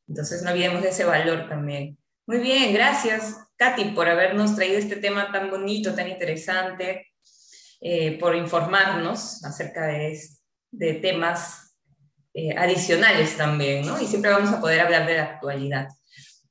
Entonces 0.08 0.44
no 0.44 0.52
olvidemos 0.52 0.82
de 0.82 0.90
ese 0.90 1.06
valor 1.06 1.48
también. 1.50 1.98
Muy 2.26 2.40
bien, 2.40 2.74
gracias 2.74 3.38
Katy 3.58 3.92
por 3.92 4.08
habernos 4.08 4.56
traído 4.56 4.78
este 4.78 4.96
tema 4.96 5.32
tan 5.32 5.50
bonito, 5.50 5.94
tan 5.94 6.08
interesante, 6.08 7.08
eh, 7.82 8.18
por 8.20 8.36
informarnos 8.36 9.44
acerca 9.44 9.88
de, 9.88 10.20
de 10.72 10.94
temas 10.96 11.76
eh, 12.34 12.56
adicionales 12.58 13.38
también, 13.38 13.86
¿no? 13.86 14.00
Y 14.02 14.06
siempre 14.06 14.32
vamos 14.32 14.52
a 14.52 14.62
poder 14.62 14.82
hablar 14.82 15.08
de 15.08 15.18
la 15.18 15.24
actualidad. 15.24 15.88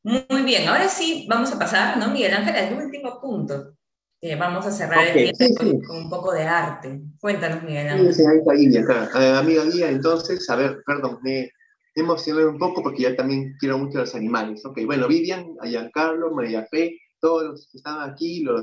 Muy 0.02 0.42
bien, 0.42 0.68
ahora 0.68 0.88
sí 0.88 1.26
vamos 1.28 1.52
a 1.52 1.58
pasar, 1.58 1.98
¿no, 1.98 2.10
Miguel 2.10 2.34
Ángel, 2.34 2.56
al 2.56 2.84
último 2.84 3.20
punto. 3.20 3.74
Eh, 4.20 4.34
vamos 4.34 4.66
a 4.66 4.72
cerrar 4.72 5.06
el 5.06 5.32
día 5.32 5.48
con, 5.56 5.96
un 5.96 6.10
poco 6.10 6.32
de 6.32 6.42
arte. 6.42 7.00
Cuéntanos, 7.20 7.62
Miguel 7.62 7.88
Ángel. 7.88 8.14
Sí, 8.14 8.22
ahí 8.26 8.66
está 8.66 9.04
acá. 9.04 9.38
amiga 9.38 9.64
mía, 9.64 9.88
entonces, 9.90 10.48
a 10.50 10.56
ver, 10.56 10.82
perdón, 10.84 11.18
me, 11.22 11.50
emocionar 11.94 12.46
un 12.46 12.58
poco 12.58 12.82
porque 12.82 13.02
yo 13.02 13.16
también 13.16 13.54
quiero 13.58 13.78
mucho 13.78 13.98
a 13.98 14.00
los 14.02 14.14
animales. 14.14 14.64
Ok, 14.64 14.80
bueno, 14.86 15.06
Vivian, 15.08 15.54
a 15.60 15.66
Giancarlo, 15.66 16.32
María 16.32 16.66
Fe, 16.70 16.98
todos 17.20 17.44
los 17.44 17.68
que 17.70 17.78
están 17.78 18.08
aquí, 18.08 18.42
los 18.42 18.62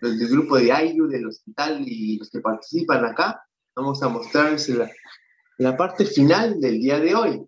del, 0.00 0.18
del 0.18 0.28
grupo 0.28 0.56
de 0.56 0.72
AIU, 0.72 1.06
del 1.08 1.26
hospital 1.26 1.82
y 1.86 2.18
los 2.18 2.30
que 2.30 2.40
participan 2.40 3.04
acá, 3.04 3.42
vamos 3.74 4.02
a 4.02 4.08
mostrarles 4.08 4.68
la, 4.70 4.90
la 5.58 5.76
parte 5.76 6.04
final 6.04 6.60
del 6.60 6.80
día 6.80 6.98
de 6.98 7.14
hoy. 7.14 7.46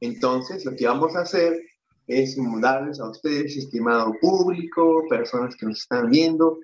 Entonces, 0.00 0.64
lo 0.64 0.74
que 0.74 0.86
vamos 0.86 1.14
a 1.16 1.20
hacer 1.20 1.60
es 2.06 2.36
darles 2.60 2.98
a 3.00 3.10
ustedes, 3.10 3.56
estimado 3.56 4.14
público, 4.20 5.04
personas 5.08 5.54
que 5.56 5.66
nos 5.66 5.80
están 5.80 6.10
viendo, 6.10 6.58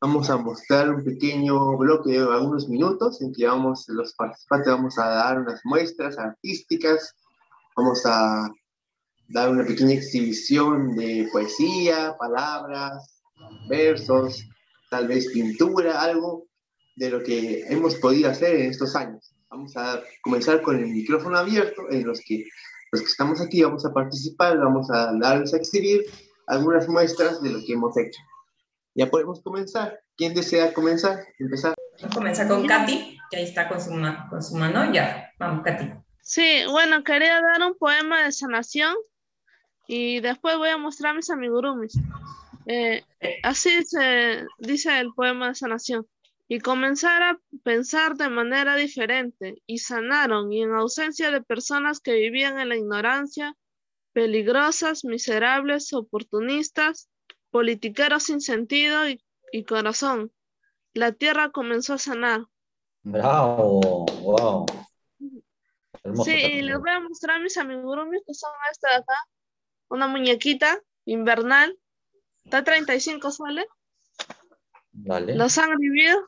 vamos 0.00 0.30
a 0.30 0.36
mostrar 0.36 0.90
un 0.90 1.02
pequeño 1.02 1.76
bloque 1.76 2.12
de 2.12 2.18
algunos 2.18 2.68
minutos 2.68 3.20
en 3.22 3.32
que 3.32 3.46
vamos, 3.46 3.86
los 3.88 4.14
participantes 4.14 4.72
vamos 4.72 4.98
a 4.98 5.08
dar 5.08 5.40
unas 5.40 5.60
muestras 5.64 6.18
artísticas 6.18 7.14
Vamos 7.76 8.06
a 8.06 8.48
dar 9.28 9.50
una 9.50 9.64
pequeña 9.64 9.94
exhibición 9.94 10.94
de 10.94 11.28
poesía, 11.32 12.14
palabras, 12.16 13.20
versos, 13.68 14.44
tal 14.94 15.08
vez 15.08 15.26
pintura, 15.32 16.00
algo 16.00 16.46
de 16.94 17.10
lo 17.10 17.20
que 17.20 17.64
hemos 17.68 17.96
podido 17.96 18.30
hacer 18.30 18.54
en 18.54 18.70
estos 18.70 18.94
años. 18.94 19.34
Vamos 19.50 19.76
a 19.76 20.00
comenzar 20.22 20.62
con 20.62 20.76
el 20.78 20.86
micrófono 20.86 21.36
abierto, 21.36 21.90
en 21.90 22.06
los 22.06 22.20
que 22.20 22.44
los 22.92 23.00
que 23.00 23.08
estamos 23.08 23.40
aquí 23.40 23.60
vamos 23.60 23.84
a 23.84 23.92
participar, 23.92 24.56
vamos 24.56 24.88
a 24.92 25.10
darles 25.18 25.52
a 25.52 25.56
exhibir 25.56 26.04
algunas 26.46 26.86
muestras 26.86 27.42
de 27.42 27.50
lo 27.50 27.58
que 27.66 27.72
hemos 27.72 27.96
hecho. 27.96 28.20
Ya 28.94 29.10
podemos 29.10 29.42
comenzar. 29.42 29.98
¿Quién 30.16 30.32
desea 30.32 30.72
comenzar? 30.72 31.24
Empezar. 31.40 31.74
Vamos 32.00 32.14
a 32.14 32.16
comenzar 32.16 32.46
con 32.46 32.64
Katy, 32.64 33.18
que 33.32 33.36
ahí 33.36 33.44
está 33.46 33.68
con 33.68 33.80
su, 33.80 33.90
con 34.30 34.42
su 34.44 34.54
mano. 34.54 34.92
Ya, 34.92 35.28
vamos, 35.40 35.64
Katy. 35.64 35.90
Sí, 36.22 36.62
bueno, 36.70 37.02
quería 37.02 37.40
dar 37.40 37.62
un 37.66 37.76
poema 37.76 38.22
de 38.22 38.30
sanación 38.30 38.94
y 39.88 40.20
después 40.20 40.56
voy 40.56 40.68
a 40.68 40.78
mostrar 40.78 41.16
mis 41.16 41.30
amigurumis. 41.30 41.98
Eh, 42.66 43.04
así 43.42 43.84
se 43.84 44.46
dice 44.58 44.98
el 44.98 45.12
poema 45.14 45.48
de 45.48 45.54
sanación. 45.54 46.06
Y 46.46 46.60
comenzar 46.60 47.38
pensar 47.62 48.16
de 48.16 48.28
manera 48.28 48.76
diferente 48.76 49.62
y 49.66 49.78
sanaron 49.78 50.52
y 50.52 50.62
en 50.62 50.74
ausencia 50.74 51.30
de 51.30 51.42
personas 51.42 52.00
que 52.00 52.12
vivían 52.12 52.58
en 52.58 52.68
la 52.68 52.76
ignorancia, 52.76 53.56
peligrosas, 54.12 55.04
miserables, 55.04 55.92
oportunistas, 55.94 57.08
politiqueros 57.50 58.24
sin 58.24 58.40
sentido 58.40 59.08
y, 59.08 59.24
y 59.52 59.64
corazón. 59.64 60.32
La 60.92 61.12
tierra 61.12 61.50
comenzó 61.50 61.94
a 61.94 61.98
sanar. 61.98 62.44
Bravo, 63.02 64.06
wow. 64.22 64.66
Hermoso 66.02 66.30
Sí, 66.30 66.36
y 66.36 66.62
les 66.62 66.78
voy 66.78 66.90
a 66.90 67.00
mostrar 67.00 67.40
mis 67.40 67.56
amigurumis 67.56 68.22
que 68.26 68.34
son 68.34 68.50
esta 68.70 68.90
de 68.90 68.96
acá. 68.96 69.14
Una 69.88 70.06
muñequita 70.06 70.80
invernal. 71.04 71.78
Está 72.44 72.58
a 72.58 72.64
35 72.64 73.30
soles. 73.30 73.66
Dale. 74.92 75.34
Los 75.34 75.58
han 75.58 75.76
vivido. 75.78 76.18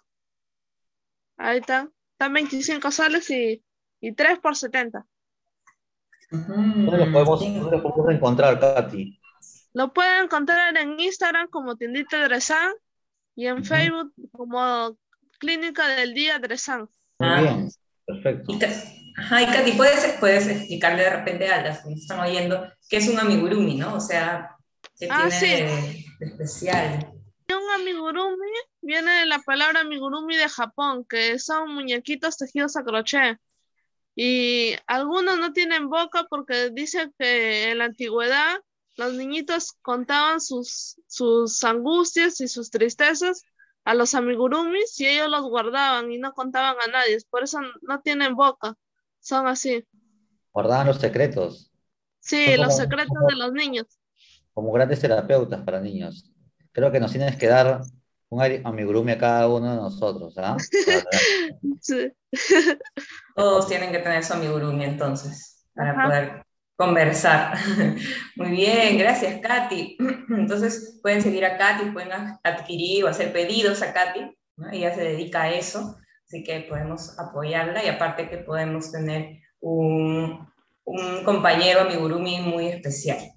Ahí 1.36 1.58
está. 1.58 1.88
Están 2.12 2.32
25 2.32 2.90
soles 2.90 3.30
y, 3.30 3.62
y 4.00 4.12
3 4.12 4.38
por 4.38 4.56
70. 4.56 5.06
¿Dónde 6.30 6.96
los 6.98 7.08
podemos, 7.10 7.40
dónde 7.40 7.70
los 7.70 7.82
podemos 7.82 8.14
encontrar, 8.14 8.58
Katy? 8.58 9.20
Lo 9.74 9.92
pueden 9.92 10.24
encontrar 10.24 10.76
en 10.76 10.98
Instagram 10.98 11.48
como 11.48 11.76
Tiendita 11.76 12.24
Dresan 12.24 12.72
y 13.34 13.46
en. 13.46 13.64
Facebook 13.64 14.12
como 14.32 14.96
Clínica 15.38 15.86
del 15.88 16.14
Día 16.14 16.38
Dresan. 16.38 16.80
Muy 17.18 17.28
Ah. 17.28 17.40
bien, 17.42 17.68
perfecto. 18.06 18.52
Y, 18.52 18.64
ajá, 19.18 19.42
y 19.42 19.46
Katy, 19.46 19.72
¿puedes, 19.72 20.16
puedes 20.18 20.48
explicarle 20.48 21.02
de 21.04 21.10
repente 21.10 21.48
a 21.48 21.62
las 21.62 21.82
que 21.82 21.90
nos 21.90 22.00
están 22.00 22.20
oyendo 22.20 22.66
qué 22.88 22.96
es 22.96 23.08
un 23.08 23.18
amigurumi, 23.20 23.76
¿no? 23.76 23.94
O 23.94 24.00
sea, 24.00 24.55
¿qué 24.99 25.09
Ah, 25.11 25.28
tiene 25.28 25.66
de, 25.66 26.05
de 26.20 26.26
especial? 26.26 27.12
Un 27.49 27.80
amigurumi 27.80 28.47
viene 28.80 29.11
de 29.20 29.26
la 29.26 29.38
palabra 29.40 29.80
amigurumi 29.80 30.36
de 30.36 30.49
Japón, 30.49 31.05
que 31.09 31.38
son 31.38 31.74
muñequitos 31.74 32.36
tejidos 32.36 32.76
a 32.76 32.82
crochet. 32.84 33.38
Y 34.14 34.74
algunos 34.86 35.38
no 35.38 35.53
tienen 35.53 35.88
boca 35.88 36.26
porque 36.28 36.70
dice 36.70 37.11
que 37.18 37.70
en 37.70 37.78
la 37.78 37.84
antigüedad 37.84 38.57
los 38.97 39.12
niñitos 39.12 39.72
contaban 39.82 40.40
sus, 40.40 40.97
sus 41.07 41.62
angustias 41.64 42.40
y 42.40 42.49
sus 42.49 42.70
tristezas 42.70 43.42
a 43.84 43.94
los 43.94 44.14
amigurumis 44.14 44.99
y 45.01 45.07
ellos 45.07 45.28
los 45.28 45.42
guardaban 45.42 46.11
y 46.11 46.18
no 46.18 46.32
contaban 46.32 46.76
a 46.82 46.90
nadie. 46.90 47.18
Por 47.30 47.44
eso 47.44 47.61
no 47.82 48.01
tienen 48.01 48.34
boca. 48.34 48.74
Son 49.20 49.47
así. 49.47 49.84
Guardaban 50.53 50.86
los 50.88 50.99
secretos, 50.99 51.70
Sí, 52.20 52.47
Son 52.47 52.57
los 52.57 52.66
como- 52.68 52.78
secretos 52.78 53.09
como- 53.16 53.28
de 53.28 53.36
los 53.36 53.53
niños. 53.53 53.86
Como 54.57 54.72
grandes 54.72 55.00
terapeutas 55.00 55.61
para 55.61 55.82
niños. 55.82 56.32
Creo 56.72 56.90
que 56.90 56.98
nos 56.98 57.12
tienes 57.12 57.36
que 57.36 57.46
dar 57.46 57.82
un 58.30 58.42
amigurumi 58.64 59.12
a 59.12 59.18
cada 59.18 59.48
uno 59.48 59.70
de 59.70 59.76
nosotros, 59.76 60.32
¿ah? 60.38 60.57
Sí. 61.78 62.11
Todos 63.36 63.68
tienen 63.68 63.92
que 63.92 63.98
tener 63.98 64.24
su 64.24 64.32
amigurumi 64.32 64.86
entonces, 64.86 65.66
para 65.74 65.90
Ajá. 65.90 66.04
poder 66.04 66.42
conversar. 66.74 67.59
Muy 68.36 68.50
bien, 68.52 68.96
gracias 68.96 69.42
Katy. 69.42 69.98
Entonces 70.30 71.00
pueden 71.02 71.20
seguir 71.20 71.44
a 71.44 71.59
Katy, 71.59 71.90
pueden 71.90 72.12
adquirir 72.42 73.04
o 73.04 73.09
hacer 73.09 73.34
pedidos 73.34 73.82
a 73.82 73.92
Katy, 73.92 74.20
¿no? 74.57 74.70
Ella 74.72 74.94
se 74.94 75.02
dedica 75.02 75.42
a 75.42 75.50
eso, 75.52 75.98
así 76.24 76.42
que 76.42 76.61
podemos 76.61 77.18
apoyarla 77.18 77.84
y 77.84 77.88
aparte 77.88 78.30
que 78.30 78.38
podemos 78.38 78.90
tener 78.90 79.38
un, 79.61 80.48
un 80.84 81.24
compañero 81.24 81.82
amigurumi 81.82 82.40
muy 82.40 82.68
especial. 82.68 83.36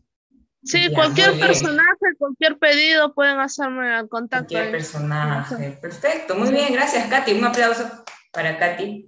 Sí, 0.63 0.89
Ya, 0.89 0.93
cualquier 0.95 1.39
personaje, 1.39 2.15
cualquier 2.17 2.57
pedido 2.59 3.13
pueden 3.13 3.39
hacerme 3.39 3.93
al 3.93 4.09
contacto. 4.09 4.49
Cualquier 4.53 4.71
personaje. 4.71 5.77
Perfecto, 5.81 6.35
muy 6.35 6.51
bien, 6.51 6.73
gracias 6.73 7.07
Katy. 7.07 7.33
Un 7.33 7.45
aplauso 7.45 7.89
para 8.33 8.57
Katy 8.57 9.07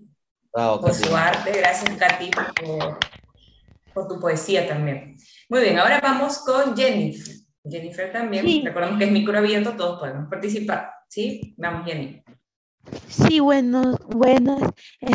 Bravo, 0.53 0.79
por 0.81 0.91
Katy. 0.91 1.03
su 1.03 1.15
arte. 1.15 1.51
Gracias, 1.57 1.97
Katy, 1.97 2.31
por, 2.31 2.99
por 3.93 4.07
tu 4.07 4.19
poesía 4.19 4.67
también. 4.67 5.17
Muy 5.49 5.61
bien, 5.61 5.77
ahora 5.79 5.99
vamos 6.01 6.39
con 6.39 6.75
Jennifer. 6.75 7.35
Jennifer 7.69 8.11
también, 8.11 8.45
Sí. 8.45 8.63
recordemos 8.65 8.97
que 8.97 9.05
es 9.05 9.11
micro 9.11 9.37
abierto, 9.37 9.73
todos 9.75 9.99
podemos 9.99 10.29
participar. 10.29 10.91
¿Sí? 11.09 11.53
Vamos, 11.57 11.85
Jenny. 11.85 12.23
Sí, 13.07 13.39
bueno, 13.39 13.97
buenas. 14.07 14.61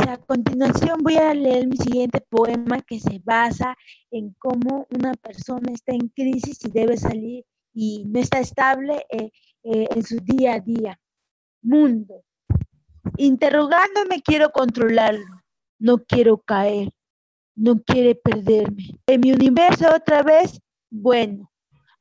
A 0.09 0.17
continuación 0.19 1.01
voy 1.03 1.17
a 1.17 1.35
leer 1.35 1.67
mi 1.67 1.77
siguiente 1.77 2.21
poema 2.21 2.81
que 2.83 3.01
se 3.01 3.21
basa 3.25 3.77
en 4.11 4.35
cómo 4.39 4.87
una 4.91 5.15
persona 5.15 5.73
está 5.73 5.93
en 5.93 6.09
crisis 6.09 6.65
y 6.65 6.71
debe 6.71 6.97
salir 6.97 7.45
y 7.75 8.05
no 8.07 8.21
está 8.21 8.41
estable 8.41 9.05
eh, 9.11 9.31
eh, 9.65 9.89
en 9.91 10.03
su 10.05 10.19
día 10.21 10.55
a 10.55 10.61
día. 10.61 11.01
Mundo. 11.63 12.23
Interrogándome 13.17 14.23
quiero 14.23 14.51
controlarlo. 14.51 15.43
No 15.79 15.99
quiero 15.99 16.39
caer. 16.39 16.91
No 17.55 17.83
quiere 17.83 18.15
perderme. 18.15 18.91
En 19.07 19.21
mi 19.21 19.33
universo 19.33 19.89
otra 19.95 20.23
vez, 20.23 20.61
bueno. 20.91 21.51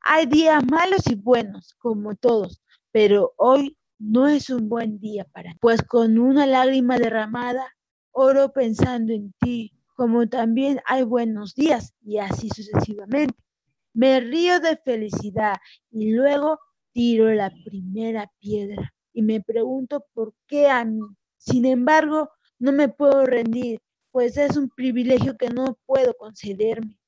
Hay 0.00 0.26
días 0.26 0.64
malos 0.70 1.04
y 1.08 1.16
buenos, 1.16 1.74
como 1.78 2.14
todos, 2.14 2.62
pero 2.92 3.32
hoy 3.38 3.76
no 3.98 4.26
es 4.28 4.50
un 4.50 4.68
buen 4.68 4.98
día 5.00 5.24
para 5.32 5.50
mí, 5.50 5.56
pues 5.60 5.82
con 5.82 6.18
una 6.18 6.46
lágrima 6.46 6.98
derramada 6.98 7.72
oro 8.12 8.52
pensando 8.52 9.12
en 9.12 9.32
ti, 9.40 9.72
como 9.94 10.28
también 10.28 10.80
hay 10.86 11.02
buenos 11.02 11.54
días 11.54 11.94
y 12.02 12.18
así 12.18 12.48
sucesivamente. 12.48 13.36
Me 13.94 14.20
río 14.20 14.60
de 14.60 14.76
felicidad 14.76 15.56
y 15.90 16.12
luego 16.12 16.58
tiro 16.92 17.32
la 17.32 17.50
primera 17.64 18.30
piedra 18.38 18.92
y 19.12 19.22
me 19.22 19.40
pregunto 19.40 20.04
por 20.14 20.34
qué 20.46 20.68
a 20.68 20.84
mí. 20.84 21.00
Sin 21.38 21.64
embargo, 21.66 22.30
no 22.58 22.72
me 22.72 22.88
puedo 22.88 23.24
rendir, 23.26 23.80
pues 24.10 24.36
es 24.36 24.56
un 24.56 24.68
privilegio 24.70 25.36
que 25.36 25.48
no 25.48 25.78
puedo 25.86 26.14
concederme, 26.14 26.98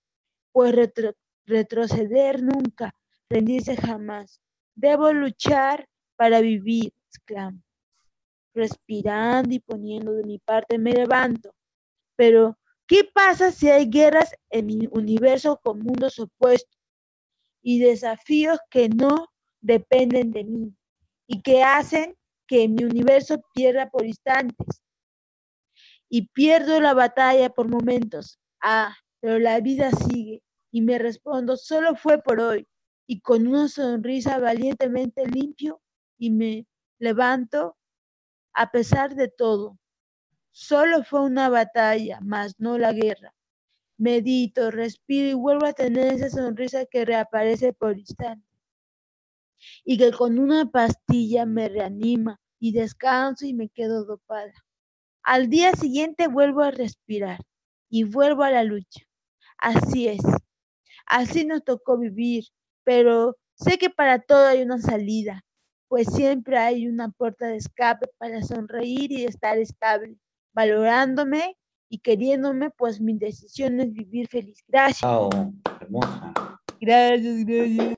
pues 0.52 0.74
retro- 0.74 1.14
retroceder 1.46 2.42
nunca, 2.42 2.94
rendirse 3.30 3.76
jamás. 3.76 4.40
Debo 4.74 5.12
luchar 5.12 5.86
para 6.18 6.40
vivir, 6.40 6.92
exclamo. 7.06 7.62
Respirando 8.52 9.54
y 9.54 9.60
poniendo 9.60 10.12
de 10.12 10.24
mi 10.24 10.38
parte 10.40 10.76
me 10.76 10.92
levanto. 10.92 11.54
Pero, 12.16 12.58
¿qué 12.88 13.04
pasa 13.04 13.52
si 13.52 13.68
hay 13.70 13.88
guerras 13.88 14.34
en 14.50 14.66
mi 14.66 14.88
universo 14.90 15.60
con 15.62 15.78
mundos 15.78 16.18
opuestos 16.18 16.76
y 17.62 17.78
desafíos 17.78 18.58
que 18.68 18.88
no 18.88 19.28
dependen 19.60 20.32
de 20.32 20.42
mí 20.44 20.74
y 21.28 21.40
que 21.40 21.62
hacen 21.62 22.16
que 22.48 22.68
mi 22.68 22.82
universo 22.82 23.40
pierda 23.54 23.88
por 23.88 24.04
instantes? 24.04 24.82
Y 26.08 26.28
pierdo 26.30 26.80
la 26.80 26.94
batalla 26.94 27.50
por 27.50 27.68
momentos. 27.68 28.40
Ah, 28.60 28.96
pero 29.20 29.38
la 29.38 29.60
vida 29.60 29.92
sigue 29.92 30.42
y 30.72 30.82
me 30.82 30.98
respondo, 30.98 31.56
solo 31.56 31.94
fue 31.94 32.20
por 32.20 32.40
hoy 32.40 32.66
y 33.06 33.20
con 33.20 33.46
una 33.46 33.68
sonrisa 33.68 34.38
valientemente 34.38 35.24
limpio 35.26 35.80
y 36.18 36.30
me 36.30 36.66
levanto 36.98 37.76
a 38.52 38.70
pesar 38.70 39.14
de 39.14 39.28
todo. 39.28 39.78
Solo 40.50 41.04
fue 41.04 41.22
una 41.22 41.48
batalla, 41.48 42.18
mas 42.20 42.54
no 42.58 42.78
la 42.78 42.92
guerra. 42.92 43.34
Medito, 43.96 44.70
respiro 44.70 45.28
y 45.28 45.34
vuelvo 45.34 45.66
a 45.66 45.72
tener 45.72 46.14
esa 46.14 46.30
sonrisa 46.30 46.84
que 46.86 47.04
reaparece 47.04 47.72
por 47.72 47.98
instante. 47.98 48.46
Y 49.84 49.98
que 49.98 50.12
con 50.12 50.38
una 50.38 50.70
pastilla 50.70 51.46
me 51.46 51.68
reanima 51.68 52.40
y 52.58 52.72
descanso 52.72 53.46
y 53.46 53.54
me 53.54 53.68
quedo 53.68 54.04
dopada. 54.04 54.52
Al 55.22 55.48
día 55.48 55.72
siguiente 55.72 56.26
vuelvo 56.28 56.62
a 56.62 56.70
respirar 56.70 57.40
y 57.88 58.04
vuelvo 58.04 58.42
a 58.42 58.50
la 58.50 58.64
lucha. 58.64 59.02
Así 59.58 60.08
es. 60.08 60.22
Así 61.06 61.44
nos 61.44 61.64
tocó 61.64 61.98
vivir, 61.98 62.44
pero 62.84 63.36
sé 63.54 63.78
que 63.78 63.90
para 63.90 64.20
todo 64.20 64.46
hay 64.46 64.62
una 64.62 64.78
salida, 64.78 65.44
pues 65.88 66.06
siempre 66.08 66.58
hay 66.58 66.86
una 66.86 67.10
puerta 67.10 67.46
de 67.46 67.56
escape 67.56 68.06
para 68.18 68.42
sonreír 68.42 69.10
y 69.10 69.24
estar 69.24 69.58
estable, 69.58 70.16
valorándome 70.52 71.56
y 71.88 71.98
queriéndome, 71.98 72.70
pues 72.70 73.00
mi 73.00 73.18
decisión 73.18 73.80
es 73.80 73.92
vivir 73.92 74.28
feliz. 74.28 74.62
Gracias. 74.68 75.00
Bravo, 75.00 75.30
hermoso. 75.80 76.32
Gracias, 76.80 77.44
gracias. 77.44 77.96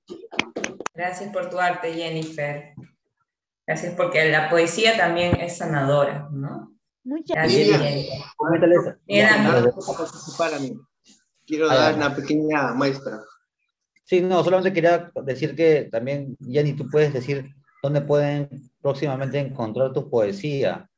Gracias 0.95 1.33
por 1.33 1.51
tu 1.51 1.59
arte, 1.59 1.93
Jennifer. 1.93 2.75
Gracias 3.67 3.95
porque 3.95 4.31
la 4.31 4.49
poesía 4.49 4.97
también 4.97 5.37
es 5.41 5.59
sanadora, 5.59 6.29
¿no? 6.31 6.77
Muchas 7.03 7.37
Gracias, 7.37 7.81
amigo. 7.81 8.13
Nada, 9.09 9.73
para 9.73 9.99
participar. 9.99 10.51
Quiero 11.47 11.69
dar 11.69 11.95
una 11.95 12.15
pequeña 12.15 12.73
muestra. 12.75 13.21
Sí, 14.05 14.21
no, 14.21 14.43
solamente 14.45 14.73
quería 14.73 15.11
decir 15.25 15.55
que 15.55 15.89
también, 15.91 16.37
Jenny, 16.41 16.75
tú 16.75 16.89
puedes 16.91 17.13
decir 17.13 17.55
dónde 17.83 18.01
pueden 18.01 18.49
próximamente 18.81 19.39
encontrar 19.39 19.93
tu 19.93 20.09
poesía. 20.11 20.89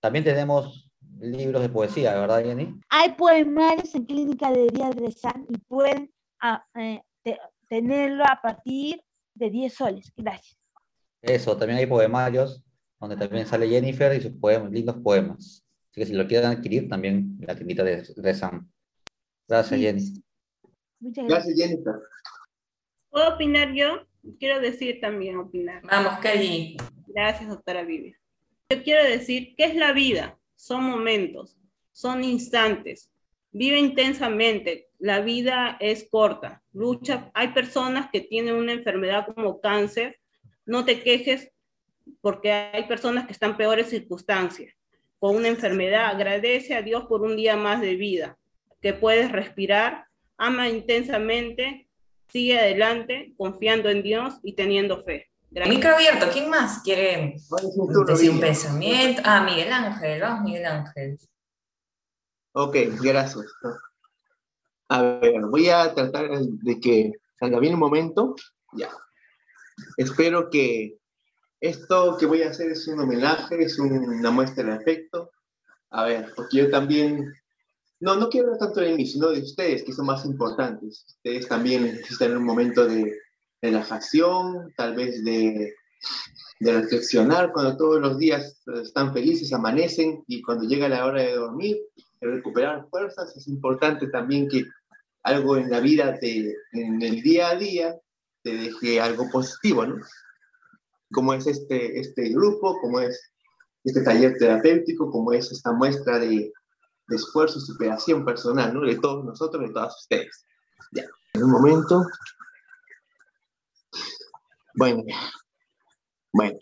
También 0.00 0.24
tenemos 0.24 0.90
libros 1.18 1.62
de 1.62 1.68
poesía, 1.68 2.14
¿verdad, 2.14 2.42
Jenny? 2.44 2.78
Hay 2.90 3.12
poemarios 3.12 3.94
en 3.94 4.04
Clínica 4.04 4.50
de 4.50 4.66
Día 4.68 4.90
de 4.90 5.10
San 5.12 5.46
y 5.48 5.58
pueden 5.58 6.12
ah, 6.40 6.64
eh, 6.74 7.02
te- 7.22 7.38
tenerlo 7.68 8.24
a 8.24 8.38
partir 8.42 9.02
de 9.34 9.50
10 9.50 9.74
soles. 9.74 10.12
Gracias. 10.16 10.56
Eso, 11.22 11.56
también 11.56 11.78
hay 11.78 11.86
poemarios 11.86 12.62
donde 13.00 13.16
también 13.16 13.46
sale 13.46 13.68
Jennifer 13.68 14.14
y 14.14 14.20
sus 14.22 14.32
poemas, 14.32 14.70
lindos 14.70 14.96
poemas. 15.02 15.64
Así 15.90 16.00
que 16.00 16.06
si 16.06 16.12
lo 16.12 16.26
quieren 16.26 16.50
adquirir, 16.50 16.88
también 16.88 17.36
la 17.40 17.54
tiendita 17.54 17.82
de, 17.82 18.02
de 18.14 18.34
Sam. 18.34 18.70
Gracias, 19.48 19.80
Jenny. 19.80 20.22
Muchas 21.00 21.24
gracias. 21.26 21.46
Gracias, 21.56 21.56
Jennifer. 21.58 21.94
¿Puedo 23.10 23.34
opinar 23.34 23.72
yo? 23.72 24.02
Quiero 24.38 24.60
decir 24.60 25.00
también 25.00 25.36
opinar. 25.36 25.82
Vamos, 25.82 26.18
Kelly. 26.20 26.76
Gracias, 27.06 27.48
doctora 27.48 27.82
Vivi. 27.82 28.14
Yo 28.70 28.82
quiero 28.82 29.04
decir, 29.04 29.54
¿qué 29.56 29.64
es 29.64 29.76
la 29.76 29.92
vida? 29.92 30.38
Son 30.54 30.84
momentos, 30.84 31.56
son 31.92 32.24
instantes. 32.24 33.10
Vive 33.52 33.78
intensamente. 33.78 34.88
La 34.98 35.20
vida 35.20 35.76
es 35.80 36.08
corta. 36.10 36.62
Lucha. 36.72 37.30
Hay 37.34 37.48
personas 37.48 38.10
que 38.10 38.20
tienen 38.20 38.54
una 38.54 38.72
enfermedad 38.72 39.26
como 39.34 39.60
cáncer. 39.60 40.18
No 40.64 40.84
te 40.84 41.02
quejes 41.02 41.52
porque 42.20 42.52
hay 42.52 42.84
personas 42.84 43.26
que 43.26 43.32
están 43.32 43.52
en 43.52 43.56
peores 43.56 43.88
circunstancias. 43.88 44.74
Con 45.18 45.36
una 45.36 45.48
enfermedad, 45.48 46.06
agradece 46.06 46.74
a 46.74 46.82
Dios 46.82 47.06
por 47.06 47.22
un 47.22 47.36
día 47.36 47.56
más 47.56 47.80
de 47.80 47.96
vida, 47.96 48.36
que 48.82 48.92
puedes 48.92 49.32
respirar, 49.32 50.06
ama 50.36 50.68
intensamente, 50.68 51.85
sigue 52.28 52.58
adelante, 52.58 53.34
confiando 53.36 53.88
en 53.88 54.02
Dios 54.02 54.34
y 54.42 54.54
teniendo 54.54 55.02
fe. 55.04 55.28
Gracias. 55.50 55.76
Micro 55.76 55.94
abierto, 55.94 56.26
¿quién 56.32 56.50
más 56.50 56.82
quiere 56.82 57.36
¿Cuál 57.48 57.64
es 57.66 57.76
mi 57.76 57.86
turno, 57.86 58.04
decir 58.12 58.30
un 58.30 58.40
pensamiento? 58.40 59.22
Ah, 59.24 59.42
Miguel 59.42 59.72
Ángel, 59.72 60.20
vamos, 60.20 60.42
Miguel 60.44 60.66
Ángel. 60.66 61.18
Ok, 62.52 62.76
gracias. 63.02 63.46
A 64.88 65.02
ver, 65.02 65.40
voy 65.46 65.68
a 65.68 65.94
tratar 65.94 66.28
de 66.30 66.80
que 66.80 67.12
salga 67.38 67.58
bien 67.58 67.74
el 67.74 67.78
momento. 67.78 68.34
Ya. 68.72 68.90
Espero 69.96 70.48
que 70.50 70.98
esto 71.60 72.16
que 72.18 72.26
voy 72.26 72.42
a 72.42 72.50
hacer 72.50 72.70
es 72.70 72.86
un 72.88 73.00
homenaje, 73.00 73.62
es 73.62 73.78
un- 73.78 73.92
una 73.92 74.30
muestra 74.30 74.64
de 74.64 74.72
afecto. 74.74 75.30
A 75.90 76.04
ver, 76.04 76.32
porque 76.34 76.58
yo 76.58 76.70
también, 76.70 77.32
no, 78.00 78.16
no 78.16 78.28
quiero 78.28 78.48
hablar 78.48 78.60
tanto 78.60 78.80
de 78.80 78.94
mí, 78.94 79.06
sino 79.06 79.30
de 79.30 79.40
ustedes, 79.40 79.82
que 79.82 79.92
son 79.92 80.06
más 80.06 80.24
importantes. 80.24 81.04
Ustedes 81.08 81.48
también 81.48 81.84
necesitan 81.84 82.36
un 82.36 82.44
momento 82.44 82.86
de 82.86 83.16
relajación, 83.62 84.72
tal 84.76 84.94
vez 84.94 85.24
de, 85.24 85.74
de 86.60 86.72
reflexionar 86.72 87.52
cuando 87.52 87.76
todos 87.76 88.00
los 88.00 88.18
días 88.18 88.62
eh, 88.66 88.82
están 88.82 89.12
felices, 89.12 89.52
amanecen 89.52 90.22
y 90.26 90.42
cuando 90.42 90.68
llega 90.68 90.88
la 90.88 91.06
hora 91.06 91.22
de 91.22 91.36
dormir, 91.36 91.78
de 92.20 92.28
recuperar 92.28 92.86
fuerzas, 92.90 93.34
es 93.36 93.48
importante 93.48 94.08
también 94.08 94.48
que 94.48 94.64
algo 95.22 95.56
en 95.56 95.70
la 95.70 95.80
vida, 95.80 96.18
te, 96.20 96.54
en 96.72 97.02
el 97.02 97.22
día 97.22 97.48
a 97.48 97.56
día, 97.56 97.96
te 98.42 98.56
deje 98.56 99.00
algo 99.00 99.28
positivo, 99.30 99.84
¿no? 99.84 99.96
Como 101.12 101.34
es 101.34 101.46
este, 101.46 101.98
este 101.98 102.28
grupo, 102.28 102.78
como 102.80 103.00
es 103.00 103.32
este 103.84 104.02
taller 104.02 104.36
terapéutico, 104.38 105.10
como 105.10 105.32
es 105.32 105.50
esta 105.50 105.72
muestra 105.72 106.18
de, 106.18 106.52
de 107.08 107.16
esfuerzo 107.16 107.58
y 107.58 107.62
superación 107.62 108.24
personal, 108.24 108.74
¿no? 108.74 108.80
De 108.80 108.96
todos 108.96 109.24
nosotros, 109.24 109.62
de 109.62 109.72
todas 109.72 109.96
ustedes. 109.96 110.44
Ya, 110.92 111.04
en 111.34 111.44
un 111.44 111.50
momento. 111.50 112.02
Bueno, 114.74 115.02
bueno. 116.32 116.58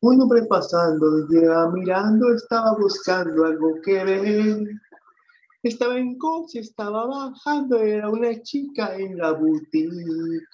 Un 0.00 0.20
hombre 0.20 0.42
pasando, 0.50 1.06
mirando, 1.72 2.34
estaba 2.34 2.76
buscando 2.76 3.46
algo 3.46 3.80
que 3.82 4.04
ver. 4.04 4.68
Estaba 5.64 5.96
en 5.98 6.18
coche, 6.18 6.58
estaba 6.58 7.06
bajando, 7.06 7.78
era 7.78 8.10
una 8.10 8.38
chica 8.42 8.94
en 8.96 9.16
la 9.16 9.32
boutique. 9.32 10.44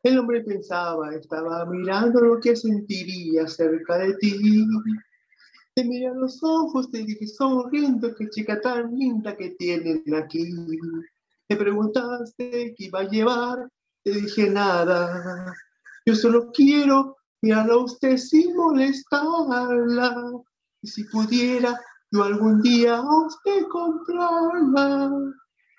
El 0.00 0.16
hombre 0.16 0.42
pensaba, 0.42 1.12
estaba 1.12 1.66
mirando 1.66 2.20
lo 2.20 2.38
que 2.38 2.54
sentiría 2.54 3.48
cerca 3.48 3.98
de 3.98 4.14
ti. 4.14 4.64
Te 5.74 5.82
miré 5.82 6.06
a 6.06 6.14
los 6.14 6.40
ojos, 6.44 6.88
te 6.88 6.98
dije 6.98 7.26
sonriendo, 7.26 8.14
qué 8.14 8.30
chica 8.30 8.60
tan 8.60 8.96
linda 8.96 9.36
que 9.36 9.56
tienen 9.58 10.04
aquí. 10.14 10.54
Me 11.48 11.56
preguntaste 11.56 12.76
qué 12.76 12.84
iba 12.84 13.00
a 13.00 13.08
llevar, 13.08 13.68
te 14.04 14.12
dije 14.12 14.50
nada. 14.50 15.52
Yo 16.06 16.14
solo 16.14 16.52
quiero 16.52 17.16
mirarla 17.42 17.74
a 17.74 17.78
usted 17.78 18.18
sin 18.18 18.54
molestarla. 18.54 20.30
Y 20.80 20.86
si 20.86 21.02
pudiera 21.04 21.76
yo 22.10 22.22
algún 22.22 22.62
día 22.62 22.96
a 22.96 23.26
usted 23.26 23.64
comprarla, 23.70 25.10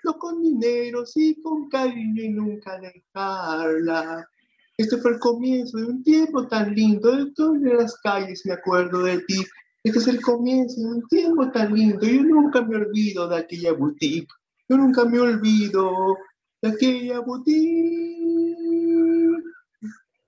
no 0.04 0.18
con 0.18 0.42
dinero, 0.42 1.06
sí 1.06 1.40
con 1.42 1.68
cariño 1.68 2.22
y 2.22 2.28
nunca 2.30 2.78
dejarla. 2.78 4.28
Este 4.76 4.98
fue 4.98 5.12
el 5.12 5.18
comienzo 5.18 5.78
de 5.78 5.84
un 5.84 6.02
tiempo 6.02 6.46
tan 6.48 6.74
lindo, 6.74 7.16
de 7.16 7.32
todas 7.32 7.62
las 7.62 7.98
calles 8.00 8.42
me 8.44 8.52
acuerdo 8.52 9.02
de 9.04 9.20
ti. 9.20 9.42
Este 9.84 9.98
es 9.98 10.08
el 10.08 10.20
comienzo 10.20 10.80
de 10.80 10.86
un 10.86 11.08
tiempo 11.08 11.50
tan 11.50 11.72
lindo, 11.72 12.06
yo 12.06 12.22
nunca 12.22 12.60
me 12.62 12.76
olvido 12.76 13.28
de 13.28 13.36
aquella 13.36 13.72
boutique. 13.72 14.28
Yo 14.68 14.76
nunca 14.76 15.04
me 15.04 15.20
olvido 15.20 16.16
de 16.60 16.68
aquella 16.70 17.20
boutique. 17.20 18.66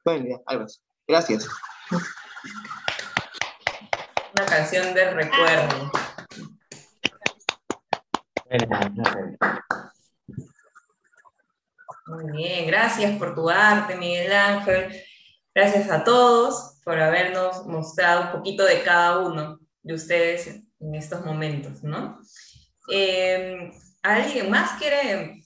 Bueno, 0.05 0.27
ya, 0.31 0.41
algo 0.47 0.65
así. 0.65 0.79
Gracias. 1.07 1.49
Una 4.39 4.47
canción 4.47 4.95
del 4.95 5.15
recuerdo. 5.15 5.91
Muy 12.07 12.31
bien, 12.37 12.69
gracias 12.69 13.19
por 13.19 13.35
tu 13.35 13.51
arte, 13.51 13.97
Miguel 13.97 14.33
Ángel. 14.33 15.03
Gracias 15.53 15.91
a 15.91 16.05
todos 16.05 16.79
por 16.85 17.01
habernos 17.01 17.67
mostrado 17.67 18.27
un 18.27 18.31
poquito 18.31 18.65
de 18.65 18.85
cada 18.85 19.19
uno 19.19 19.59
de 19.83 19.95
ustedes 19.95 20.47
en 20.79 20.95
estos 20.95 21.25
momentos, 21.25 21.83
¿no? 21.83 22.21
Eh, 22.93 23.73
¿Alguien 24.05 24.51
más 24.53 24.79
quiere 24.79 25.43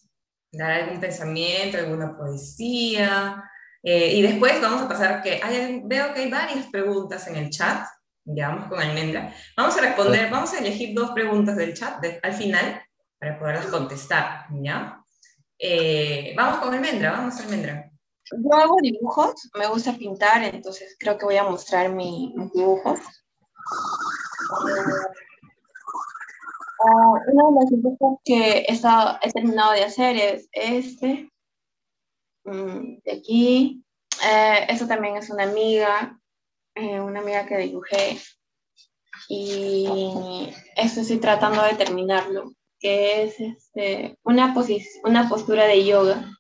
dar 0.53 0.70
algún 0.70 1.01
pensamiento, 1.01 1.78
alguna 1.78 2.14
poesía? 2.14 3.43
Eh, 3.82 4.16
y 4.16 4.20
después 4.20 4.61
vamos 4.61 4.82
a 4.82 4.88
pasar 4.88 5.22
que 5.22 5.40
veo 5.84 6.12
que 6.12 6.20
hay 6.20 6.30
varias 6.30 6.66
preguntas 6.66 7.26
en 7.26 7.36
el 7.36 7.49
chat. 7.49 7.86
Ya 8.24 8.48
vamos 8.48 8.68
con 8.68 8.78
Almendra. 8.80 9.34
Vamos 9.56 9.76
a 9.76 9.80
responder, 9.80 10.30
vamos 10.30 10.52
a 10.52 10.58
elegir 10.58 10.94
dos 10.94 11.10
preguntas 11.10 11.56
del 11.56 11.74
chat 11.74 12.00
de- 12.00 12.20
al 12.22 12.32
final 12.32 12.82
para 13.18 13.38
poderlas 13.38 13.66
contestar, 13.66 14.46
¿ya? 14.62 15.02
Eh, 15.58 16.32
vamos 16.36 16.58
con 16.60 16.72
Almendra, 16.74 17.12
vamos 17.12 17.38
Almendra. 17.40 17.90
Yo 18.30 18.54
hago 18.54 18.76
dibujos, 18.80 19.50
me 19.58 19.66
gusta 19.66 19.92
pintar, 19.94 20.42
entonces 20.44 20.96
creo 20.98 21.18
que 21.18 21.24
voy 21.26 21.36
a 21.36 21.44
mostrar 21.44 21.90
mi- 21.90 22.32
mis 22.36 22.52
dibujos. 22.52 23.00
Uno 26.84 27.50
de 27.50 27.54
los 27.60 27.70
dibujos 27.70 28.18
que 28.24 28.58
he, 28.60 28.72
estado- 28.72 29.18
he 29.22 29.30
terminado 29.30 29.72
de 29.72 29.84
hacer 29.84 30.16
es 30.16 30.48
este, 30.52 31.30
mm, 32.44 32.98
de 33.04 33.12
aquí. 33.12 33.84
Eh, 34.24 34.66
esto 34.68 34.86
también 34.86 35.16
es 35.16 35.30
una 35.30 35.44
amiga, 35.44 36.18
eh, 36.74 37.00
una 37.00 37.20
amiga 37.20 37.46
que 37.46 37.58
dibujé. 37.58 38.18
Y 39.28 40.52
esto 40.76 41.00
estoy 41.00 41.18
tratando 41.18 41.62
de 41.62 41.74
terminarlo, 41.74 42.52
que 42.78 43.22
es 43.22 43.40
este, 43.40 44.18
una, 44.24 44.54
una 45.04 45.28
postura 45.28 45.66
de 45.66 45.84
yoga 45.84 46.32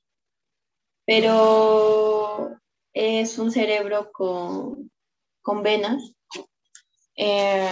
pero 1.04 2.58
es 2.92 3.38
un 3.38 3.50
cerebro 3.50 4.10
con, 4.12 4.90
con 5.40 5.62
venas. 5.62 6.14
Eh, 7.16 7.68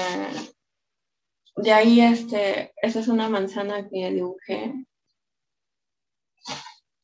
de 1.57 1.73
ahí, 1.73 2.01
este, 2.01 2.73
esta 2.77 3.01
es 3.01 3.09
una 3.09 3.29
manzana 3.29 3.89
que 3.89 4.11
dibujé. 4.11 4.75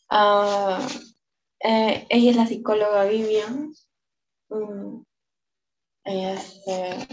Ah, 0.09 0.87
eh, 1.61 2.07
ella 2.09 2.31
es 2.31 2.37
la 2.37 2.47
psicóloga 2.47 3.05
Vivian. 3.05 3.73
Mm, 4.49 5.03
este, 6.07 7.09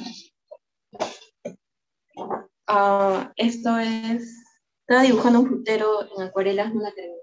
ah, 2.68 3.34
esto 3.36 3.78
es, 3.80 4.44
estaba 4.82 5.02
dibujando 5.02 5.40
un 5.40 5.48
frutero 5.48 6.08
en 6.16 6.24
acuarelas, 6.24 6.74
no 6.74 6.82
la 6.82 6.94
terminé. 6.94 7.20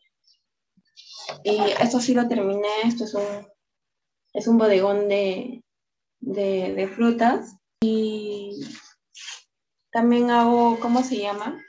Y 1.44 1.58
esto 1.80 2.00
sí 2.00 2.12
lo 2.12 2.26
terminé, 2.26 2.68
esto 2.84 3.04
es 3.04 3.14
un, 3.14 3.46
es 4.32 4.48
un 4.48 4.58
bodegón 4.58 5.08
de, 5.08 5.62
de, 6.18 6.88
frutas. 6.88 7.54
Y 7.80 8.66
también 9.92 10.30
hago, 10.30 10.78
¿cómo 10.80 11.02
se 11.04 11.18
llama? 11.18 11.62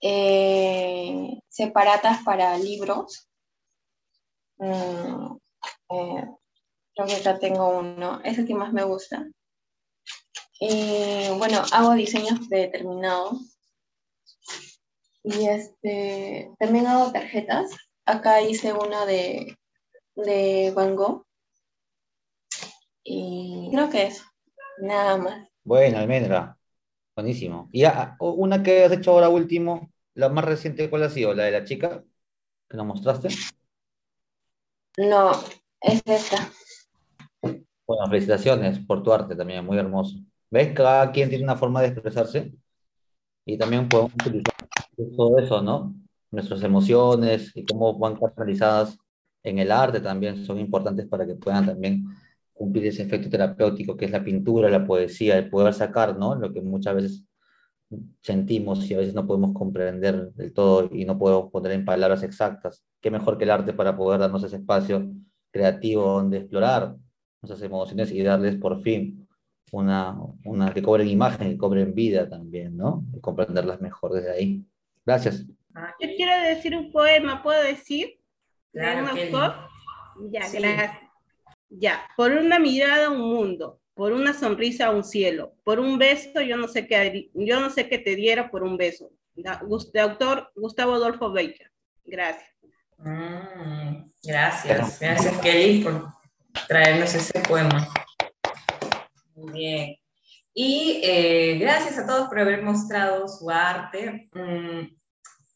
Eh, 0.00 1.38
separatas 1.48 2.22
para 2.24 2.56
libros. 2.56 3.28
Mm, 4.56 5.36
creo 7.04 7.22
que 7.22 7.28
acá 7.28 7.38
tengo 7.38 7.78
uno, 7.78 8.20
es 8.24 8.38
el 8.38 8.46
que 8.46 8.54
más 8.54 8.72
me 8.72 8.84
gusta. 8.84 9.26
Y 10.60 11.28
bueno, 11.38 11.62
hago 11.72 11.94
diseños 11.94 12.48
predeterminados. 12.48 13.58
Y 15.22 15.46
este, 15.46 16.50
también 16.58 16.86
hago 16.86 17.12
tarjetas. 17.12 17.70
Acá 18.06 18.40
hice 18.42 18.72
una 18.72 19.06
de, 19.06 19.56
de 20.14 20.72
Van 20.74 20.96
Gogh. 20.96 21.24
Y 23.02 23.70
creo 23.72 23.90
que 23.90 24.06
eso. 24.06 24.24
Nada 24.78 25.16
más. 25.16 25.48
Bueno, 25.62 25.98
Almendra. 25.98 26.58
Buenísimo. 27.16 27.68
Y 27.72 27.84
ah, 27.84 28.16
una 28.18 28.62
que 28.62 28.84
has 28.84 28.92
hecho 28.92 29.12
ahora 29.12 29.28
último, 29.28 29.92
la 30.14 30.28
más 30.28 30.44
reciente, 30.44 30.90
¿cuál 30.90 31.04
ha 31.04 31.10
sido? 31.10 31.32
¿La 31.34 31.44
de 31.44 31.52
la 31.52 31.64
chica 31.64 32.02
que 32.68 32.76
nos 32.76 32.86
mostraste? 32.86 33.28
No, 34.96 35.32
es 35.80 36.02
esta. 36.06 36.50
Bueno, 37.86 38.06
felicitaciones 38.08 38.78
por 38.80 39.02
tu 39.02 39.12
arte 39.12 39.36
también, 39.36 39.64
muy 39.64 39.76
hermoso. 39.78 40.16
¿Ves? 40.50 40.72
Cada 40.74 41.10
quien 41.12 41.28
tiene 41.28 41.44
una 41.44 41.56
forma 41.56 41.82
de 41.82 41.88
expresarse 41.88 42.54
y 43.44 43.58
también 43.58 43.88
podemos 43.88 44.14
utilizar 44.14 44.54
todo 45.16 45.38
eso, 45.38 45.62
¿no? 45.62 45.94
Nuestras 46.30 46.62
emociones 46.62 47.52
y 47.54 47.64
cómo 47.64 47.98
van 47.98 48.16
canalizadas 48.16 48.98
en 49.42 49.58
el 49.58 49.70
arte 49.70 50.00
también 50.00 50.44
son 50.46 50.58
importantes 50.58 51.06
para 51.06 51.26
que 51.26 51.34
puedan 51.34 51.66
también 51.66 52.06
cumplir 52.54 52.86
ese 52.86 53.02
efecto 53.02 53.28
terapéutico 53.28 53.96
que 53.96 54.06
es 54.06 54.10
la 54.10 54.24
pintura, 54.24 54.70
la 54.70 54.86
poesía, 54.86 55.36
el 55.38 55.50
poder 55.50 55.74
sacar, 55.74 56.16
¿no? 56.16 56.34
Lo 56.34 56.52
que 56.52 56.62
muchas 56.62 56.94
veces 56.94 57.24
sentimos 58.22 58.90
y 58.90 58.94
a 58.94 58.98
veces 58.98 59.14
no 59.14 59.26
podemos 59.26 59.52
comprender 59.54 60.32
del 60.32 60.52
todo 60.52 60.88
y 60.92 61.04
no 61.04 61.18
podemos 61.18 61.50
poner 61.50 61.72
en 61.72 61.84
palabras 61.84 62.22
exactas. 62.22 62.84
¿Qué 63.00 63.10
mejor 63.10 63.36
que 63.38 63.44
el 63.44 63.50
arte 63.50 63.74
para 63.74 63.96
poder 63.96 64.20
darnos 64.20 64.42
ese 64.44 64.56
espacio 64.56 65.10
creativo 65.50 66.04
donde 66.04 66.38
explorar 66.38 66.96
nuestras 67.46 67.62
emociones 67.62 68.10
y 68.10 68.22
darles 68.22 68.56
por 68.56 68.82
fin 68.82 69.26
una, 69.72 70.16
una 70.44 70.72
que 70.72 70.82
cobren 70.82 71.08
imagen, 71.08 71.50
que 71.50 71.58
cobren 71.58 71.94
vida 71.94 72.28
también, 72.28 72.76
¿no? 72.76 73.04
Y 73.14 73.20
comprenderlas 73.20 73.80
mejor 73.80 74.12
desde 74.12 74.30
ahí. 74.32 74.64
Gracias. 75.04 75.44
Yo 76.00 76.08
quiero 76.16 76.32
decir 76.48 76.76
un 76.76 76.92
poema, 76.92 77.42
¿puedo 77.42 77.62
decir? 77.62 78.18
Claro, 78.72 79.00
¿Un 79.10 79.16
Kelly. 79.16 79.34
autor? 79.34 79.54
Ya, 80.30 80.42
Sí. 80.44 80.58
gracias. 80.58 80.98
Ya, 81.70 82.06
por 82.16 82.30
una 82.30 82.58
mirada 82.60 83.10
un 83.10 83.20
mundo, 83.20 83.80
por 83.94 84.12
una 84.12 84.32
sonrisa 84.32 84.90
un 84.90 85.02
cielo, 85.02 85.54
por 85.64 85.80
un 85.80 85.98
beso 85.98 86.40
yo 86.40 86.56
no 86.56 86.68
sé 86.68 86.86
qué, 86.86 87.30
yo 87.34 87.60
no 87.60 87.68
sé 87.70 87.88
qué 87.88 87.98
te 87.98 88.14
diera 88.14 88.50
por 88.50 88.62
un 88.62 88.76
beso. 88.76 89.10
De 89.34 90.00
autor 90.00 90.52
Gustavo 90.54 90.94
Adolfo 90.94 91.32
Becker. 91.32 91.72
Gracias. 92.04 92.48
Mm, 92.98 94.04
gracias, 94.22 95.00
gracias 95.00 95.38
Kelly 95.40 95.82
por 95.82 96.06
traernos 96.68 97.14
ese 97.14 97.38
poema. 97.40 97.88
Muy 99.34 99.52
bien. 99.52 99.96
Y 100.54 101.00
eh, 101.02 101.58
gracias 101.58 101.98
a 101.98 102.06
todos 102.06 102.28
por 102.28 102.38
haber 102.38 102.62
mostrado 102.62 103.26
su 103.26 103.50
arte. 103.50 104.28
Mm, 104.32 104.96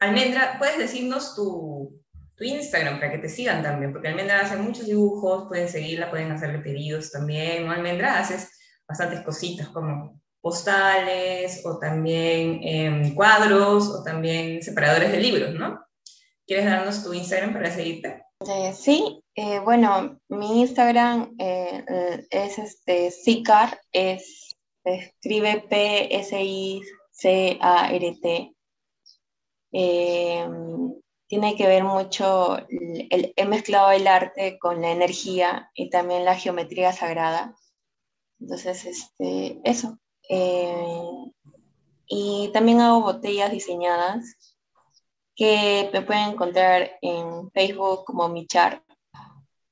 Almendra, 0.01 0.57
¿puedes 0.59 0.79
decirnos 0.79 1.35
tu, 1.37 2.03
tu 2.37 2.45
Instagram 2.45 2.99
para 2.99 3.13
que 3.13 3.19
te 3.19 3.29
sigan 3.29 3.63
también? 3.63 3.93
Porque 3.93 4.09
Almendra 4.09 4.41
hace 4.41 4.57
muchos 4.57 4.87
dibujos, 4.87 5.47
pueden 5.49 5.69
seguirla, 5.69 6.11
pueden 6.11 6.33
hacerle 6.33 6.59
pedidos 6.59 7.13
también. 7.13 7.69
Almendra, 7.69 8.19
haces 8.19 8.51
bastantes 8.89 9.21
cositas 9.23 9.69
como 9.69 10.21
postales 10.41 11.63
o 11.65 11.79
también 11.79 12.61
em, 12.63 13.15
cuadros 13.15 13.89
o 13.89 14.03
también 14.03 14.63
separadores 14.63 15.13
de 15.13 15.21
libros, 15.21 15.55
¿no? 15.55 15.85
¿Quieres 16.47 16.67
darnos 16.67 17.05
tu 17.05 17.13
Instagram 17.13 17.53
para 17.53 17.71
seguirte? 17.71 18.23
Eh, 18.49 18.73
sí, 18.73 19.23
eh, 19.41 19.61
bueno, 19.61 20.19
mi 20.29 20.63
Instagram 20.63 21.37
eh, 21.39 22.27
es 22.29 22.59
este 22.59 23.13
Sicar, 23.13 23.81
es, 23.93 24.57
escribe 24.83 25.61
P-S-I-C-A-R-T. 25.71 26.83
Eh, 29.71 30.49
tiene 31.29 31.55
que 31.55 31.69
ver 31.69 31.85
mucho, 31.85 32.59
el- 32.69 33.33
he 33.37 33.47
mezclado 33.47 33.93
el 33.93 34.09
arte 34.09 34.59
con 34.59 34.83
la 34.83 34.91
energía 34.91 35.71
y 35.73 35.89
también 35.89 36.25
la 36.25 36.35
geometría 36.35 36.93
sagrada. 36.93 37.55
Entonces, 38.41 38.87
este, 38.87 39.61
eso. 39.63 40.01
Y 42.09 42.51
también 42.53 42.81
hago 42.81 43.03
botellas 43.03 43.53
diseñadas 43.53 44.57
que 45.37 45.91
me 45.93 46.03
pueden 46.03 46.31
encontrar 46.31 46.99
en 47.03 47.53
Facebook 47.53 48.05
como 48.05 48.29
Michar 48.29 48.83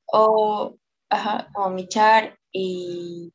o 0.07 0.77
ajá, 1.09 1.49
como 1.53 1.71
Michar 1.71 2.39
y, 2.53 3.33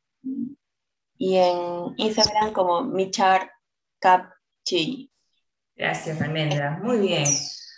y 1.18 1.36
en 1.38 1.94
Instagram 1.98 2.54
como 2.54 2.84
Michar 2.84 3.52
Capchi. 4.00 5.12
Gracias, 5.76 6.22
Almendra. 6.22 6.80
Muy 6.84 7.00
bien. 7.00 7.26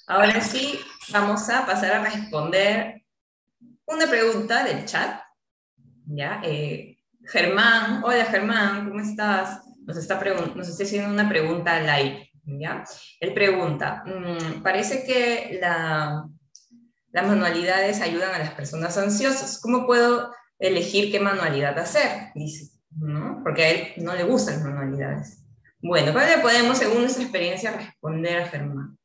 Ahora 0.08 0.42
sí, 0.42 0.80
vamos 1.12 1.50
a 1.50 1.66
pasar 1.66 1.94
a 1.94 2.04
responder 2.04 3.04
una 3.86 4.08
pregunta 4.08 4.64
del 4.64 4.86
chat. 4.86 5.22
¿Ya? 6.06 6.42
Eh, 6.44 6.98
Germán, 7.26 8.04
hola 8.04 8.26
Germán, 8.26 8.90
¿cómo 8.90 9.00
estás? 9.00 9.62
Nos 9.86 9.98
está, 9.98 10.20
nos 10.56 10.68
está 10.68 10.84
haciendo 10.84 11.10
una 11.10 11.30
pregunta 11.30 11.76
al 11.76 11.90
aire. 11.90 12.32
¿ya? 12.46 12.84
Él 13.20 13.34
pregunta, 13.34 14.04
mm, 14.06 14.62
parece 14.62 15.06
que 15.06 15.60
la, 15.62 16.28
las 17.14 17.28
manualidades 17.28 18.02
ayudan 18.02 18.34
a 18.34 18.40
las 18.40 18.54
personas 18.56 18.98
ansiosas. 18.98 19.62
¿Cómo 19.62 19.86
puedo 19.86 20.34
elegir 20.58 21.12
qué 21.12 21.20
manualidad 21.20 21.78
hacer? 21.78 22.32
Dice, 22.34 22.76
¿no? 22.90 23.40
Porque 23.44 23.64
a 23.64 23.70
él 23.70 23.94
no 23.98 24.16
le 24.16 24.24
gustan 24.24 24.56
las 24.56 24.64
manualidades. 24.64 25.46
Bueno, 25.80 26.12
¿cómo 26.12 26.26
le 26.26 26.40
podemos, 26.40 26.78
según 26.78 27.02
nuestra 27.02 27.24
experiencia, 27.24 27.72
responder 27.72 28.40
a 28.40 28.48
Germán? 28.48 28.98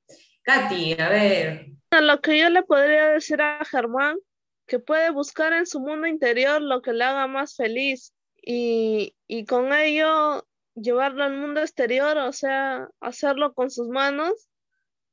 Katy, 0.42 0.98
a 0.98 1.08
ver. 1.10 1.66
Lo 1.90 2.20
que 2.22 2.38
yo 2.38 2.48
le 2.48 2.62
podría 2.62 3.08
decir 3.08 3.42
a 3.42 3.62
Germán, 3.66 4.16
que 4.66 4.78
puede 4.78 5.10
buscar 5.10 5.52
en 5.52 5.66
su 5.66 5.80
mundo 5.80 6.06
interior 6.06 6.62
lo 6.62 6.80
que 6.80 6.94
le 6.94 7.04
haga 7.04 7.26
más 7.26 7.56
feliz 7.56 8.14
y, 8.40 9.14
y 9.26 9.44
con 9.44 9.72
ello 9.74 10.46
llevarlo 10.74 11.24
al 11.24 11.36
mundo 11.36 11.60
exterior, 11.60 12.16
o 12.16 12.32
sea, 12.32 12.88
hacerlo 13.00 13.52
con 13.52 13.70
sus 13.70 13.88
manos 13.88 14.47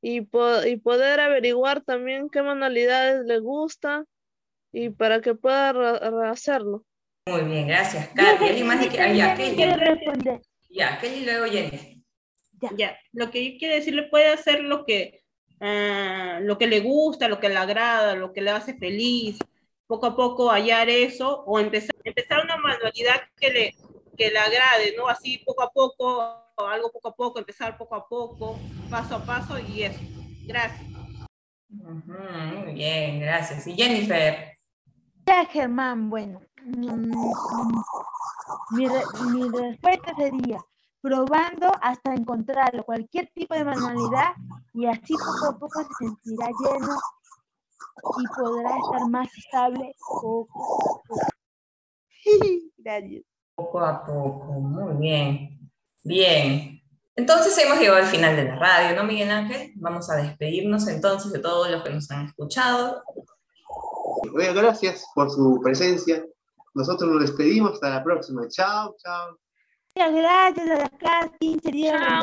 y, 0.07 0.21
po- 0.21 0.63
y 0.63 0.77
poder 0.77 1.19
averiguar 1.19 1.81
también 1.81 2.29
qué 2.29 2.43
manualidades 2.43 3.25
le 3.25 3.39
gusta 3.39 4.05
y 4.71 4.91
para 4.91 5.19
que 5.19 5.33
pueda 5.33 5.71
hacerlo. 6.29 6.83
Muy 7.27 7.41
bien, 7.41 7.67
gracias, 7.67 8.09
Katy. 8.09 8.45
¿Alguien 8.45 8.67
más? 8.67 8.85
que- 8.87 9.01
ah, 9.01 9.11
ya, 9.11 9.33
Quiero 9.33 9.55
Kelly. 9.55 9.73
responder. 9.73 10.41
Ya, 10.69 10.99
Kelly, 10.99 11.25
luego 11.25 11.45
Jenny. 11.45 12.03
Ya, 12.77 12.99
lo 13.13 13.31
que 13.31 13.51
yo 13.53 13.57
quiero 13.57 13.73
decirle 13.73 14.03
puede 14.03 14.27
hacer 14.29 14.59
lo 14.63 14.85
que, 14.85 15.23
ah, 15.59 16.39
lo 16.43 16.59
que 16.59 16.67
le 16.67 16.81
gusta, 16.81 17.27
lo 17.27 17.39
que 17.39 17.49
le 17.49 17.57
agrada, 17.57 18.15
lo 18.15 18.31
que 18.31 18.41
le 18.41 18.51
hace 18.51 18.77
feliz, 18.77 19.39
poco 19.87 20.05
a 20.05 20.15
poco 20.15 20.49
hallar 20.51 20.87
eso 20.87 21.43
o 21.47 21.59
empezar, 21.59 21.95
empezar 22.03 22.43
una 22.43 22.57
manualidad 22.57 23.21
que 23.39 23.49
le, 23.49 23.75
que 24.15 24.29
le 24.29 24.37
agrade, 24.37 24.93
¿no? 24.95 25.07
Así 25.07 25.39
poco 25.39 25.63
a 25.63 25.71
poco, 25.71 26.44
algo 26.63 26.89
poco 26.91 27.09
a 27.09 27.15
poco, 27.15 27.39
empezar 27.39 27.77
poco 27.77 27.95
a 27.95 28.07
poco, 28.07 28.57
paso 28.89 29.15
a 29.15 29.25
paso 29.25 29.59
y 29.59 29.83
eso. 29.83 29.99
Gracias. 30.45 30.81
Muy 31.69 32.73
bien, 32.73 33.19
gracias. 33.19 33.67
Y 33.67 33.73
Jennifer. 33.75 34.53
Ya, 35.25 35.45
Germán, 35.45 36.09
bueno. 36.09 36.39
Mi, 38.71 38.87
re- 38.87 39.03
mi 39.31 39.49
respuesta 39.49 40.13
sería 40.15 40.63
probando 41.01 41.71
hasta 41.81 42.13
encontrarlo, 42.13 42.83
cualquier 42.83 43.29
tipo 43.35 43.53
de 43.53 43.63
manualidad, 43.65 44.33
y 44.73 44.85
así 44.87 45.13
poco 45.13 45.45
a 45.49 45.59
poco 45.59 45.83
se 45.83 46.05
sentirá 46.05 46.47
lleno 46.47 46.95
y 48.17 48.27
podrá 48.35 48.77
estar 48.77 49.09
más 49.09 49.27
estable 49.37 49.93
poco 50.21 50.47
a 50.95 51.07
poco. 51.07 51.21
Gracias. 52.77 53.23
Poco 53.55 53.79
a 53.79 54.03
poco, 54.03 54.45
muy 54.53 54.93
bien. 54.97 55.64
Bien. 56.05 56.81
Entonces 57.15 57.57
hemos 57.57 57.79
llegado 57.79 57.97
al 57.97 58.05
final 58.05 58.35
de 58.35 58.43
la 58.43 58.55
radio, 58.57 58.95
¿no, 58.95 59.03
Miguel 59.03 59.31
Ángel? 59.31 59.71
Vamos 59.75 60.09
a 60.09 60.17
despedirnos 60.17 60.87
entonces 60.87 61.31
de 61.31 61.39
todos 61.39 61.69
los 61.69 61.83
que 61.83 61.89
nos 61.89 62.09
han 62.11 62.27
escuchado. 62.27 63.03
Bueno, 64.31 64.53
gracias 64.53 65.05
por 65.15 65.31
su 65.31 65.59
presencia. 65.63 66.23
Nosotros 66.75 67.09
nos 67.09 67.21
despedimos. 67.21 67.73
Hasta 67.73 67.89
la 67.89 68.03
próxima. 68.03 68.47
Chao, 68.49 68.95
chao. 69.01 69.37
Muchas 69.95 70.13
gracias 70.13 70.69
a 70.69 70.75
la 70.75 70.89
Katy, 70.89 71.57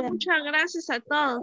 muchas 0.02 0.42
gracias 0.44 0.90
a 0.90 1.00
todos. 1.00 1.42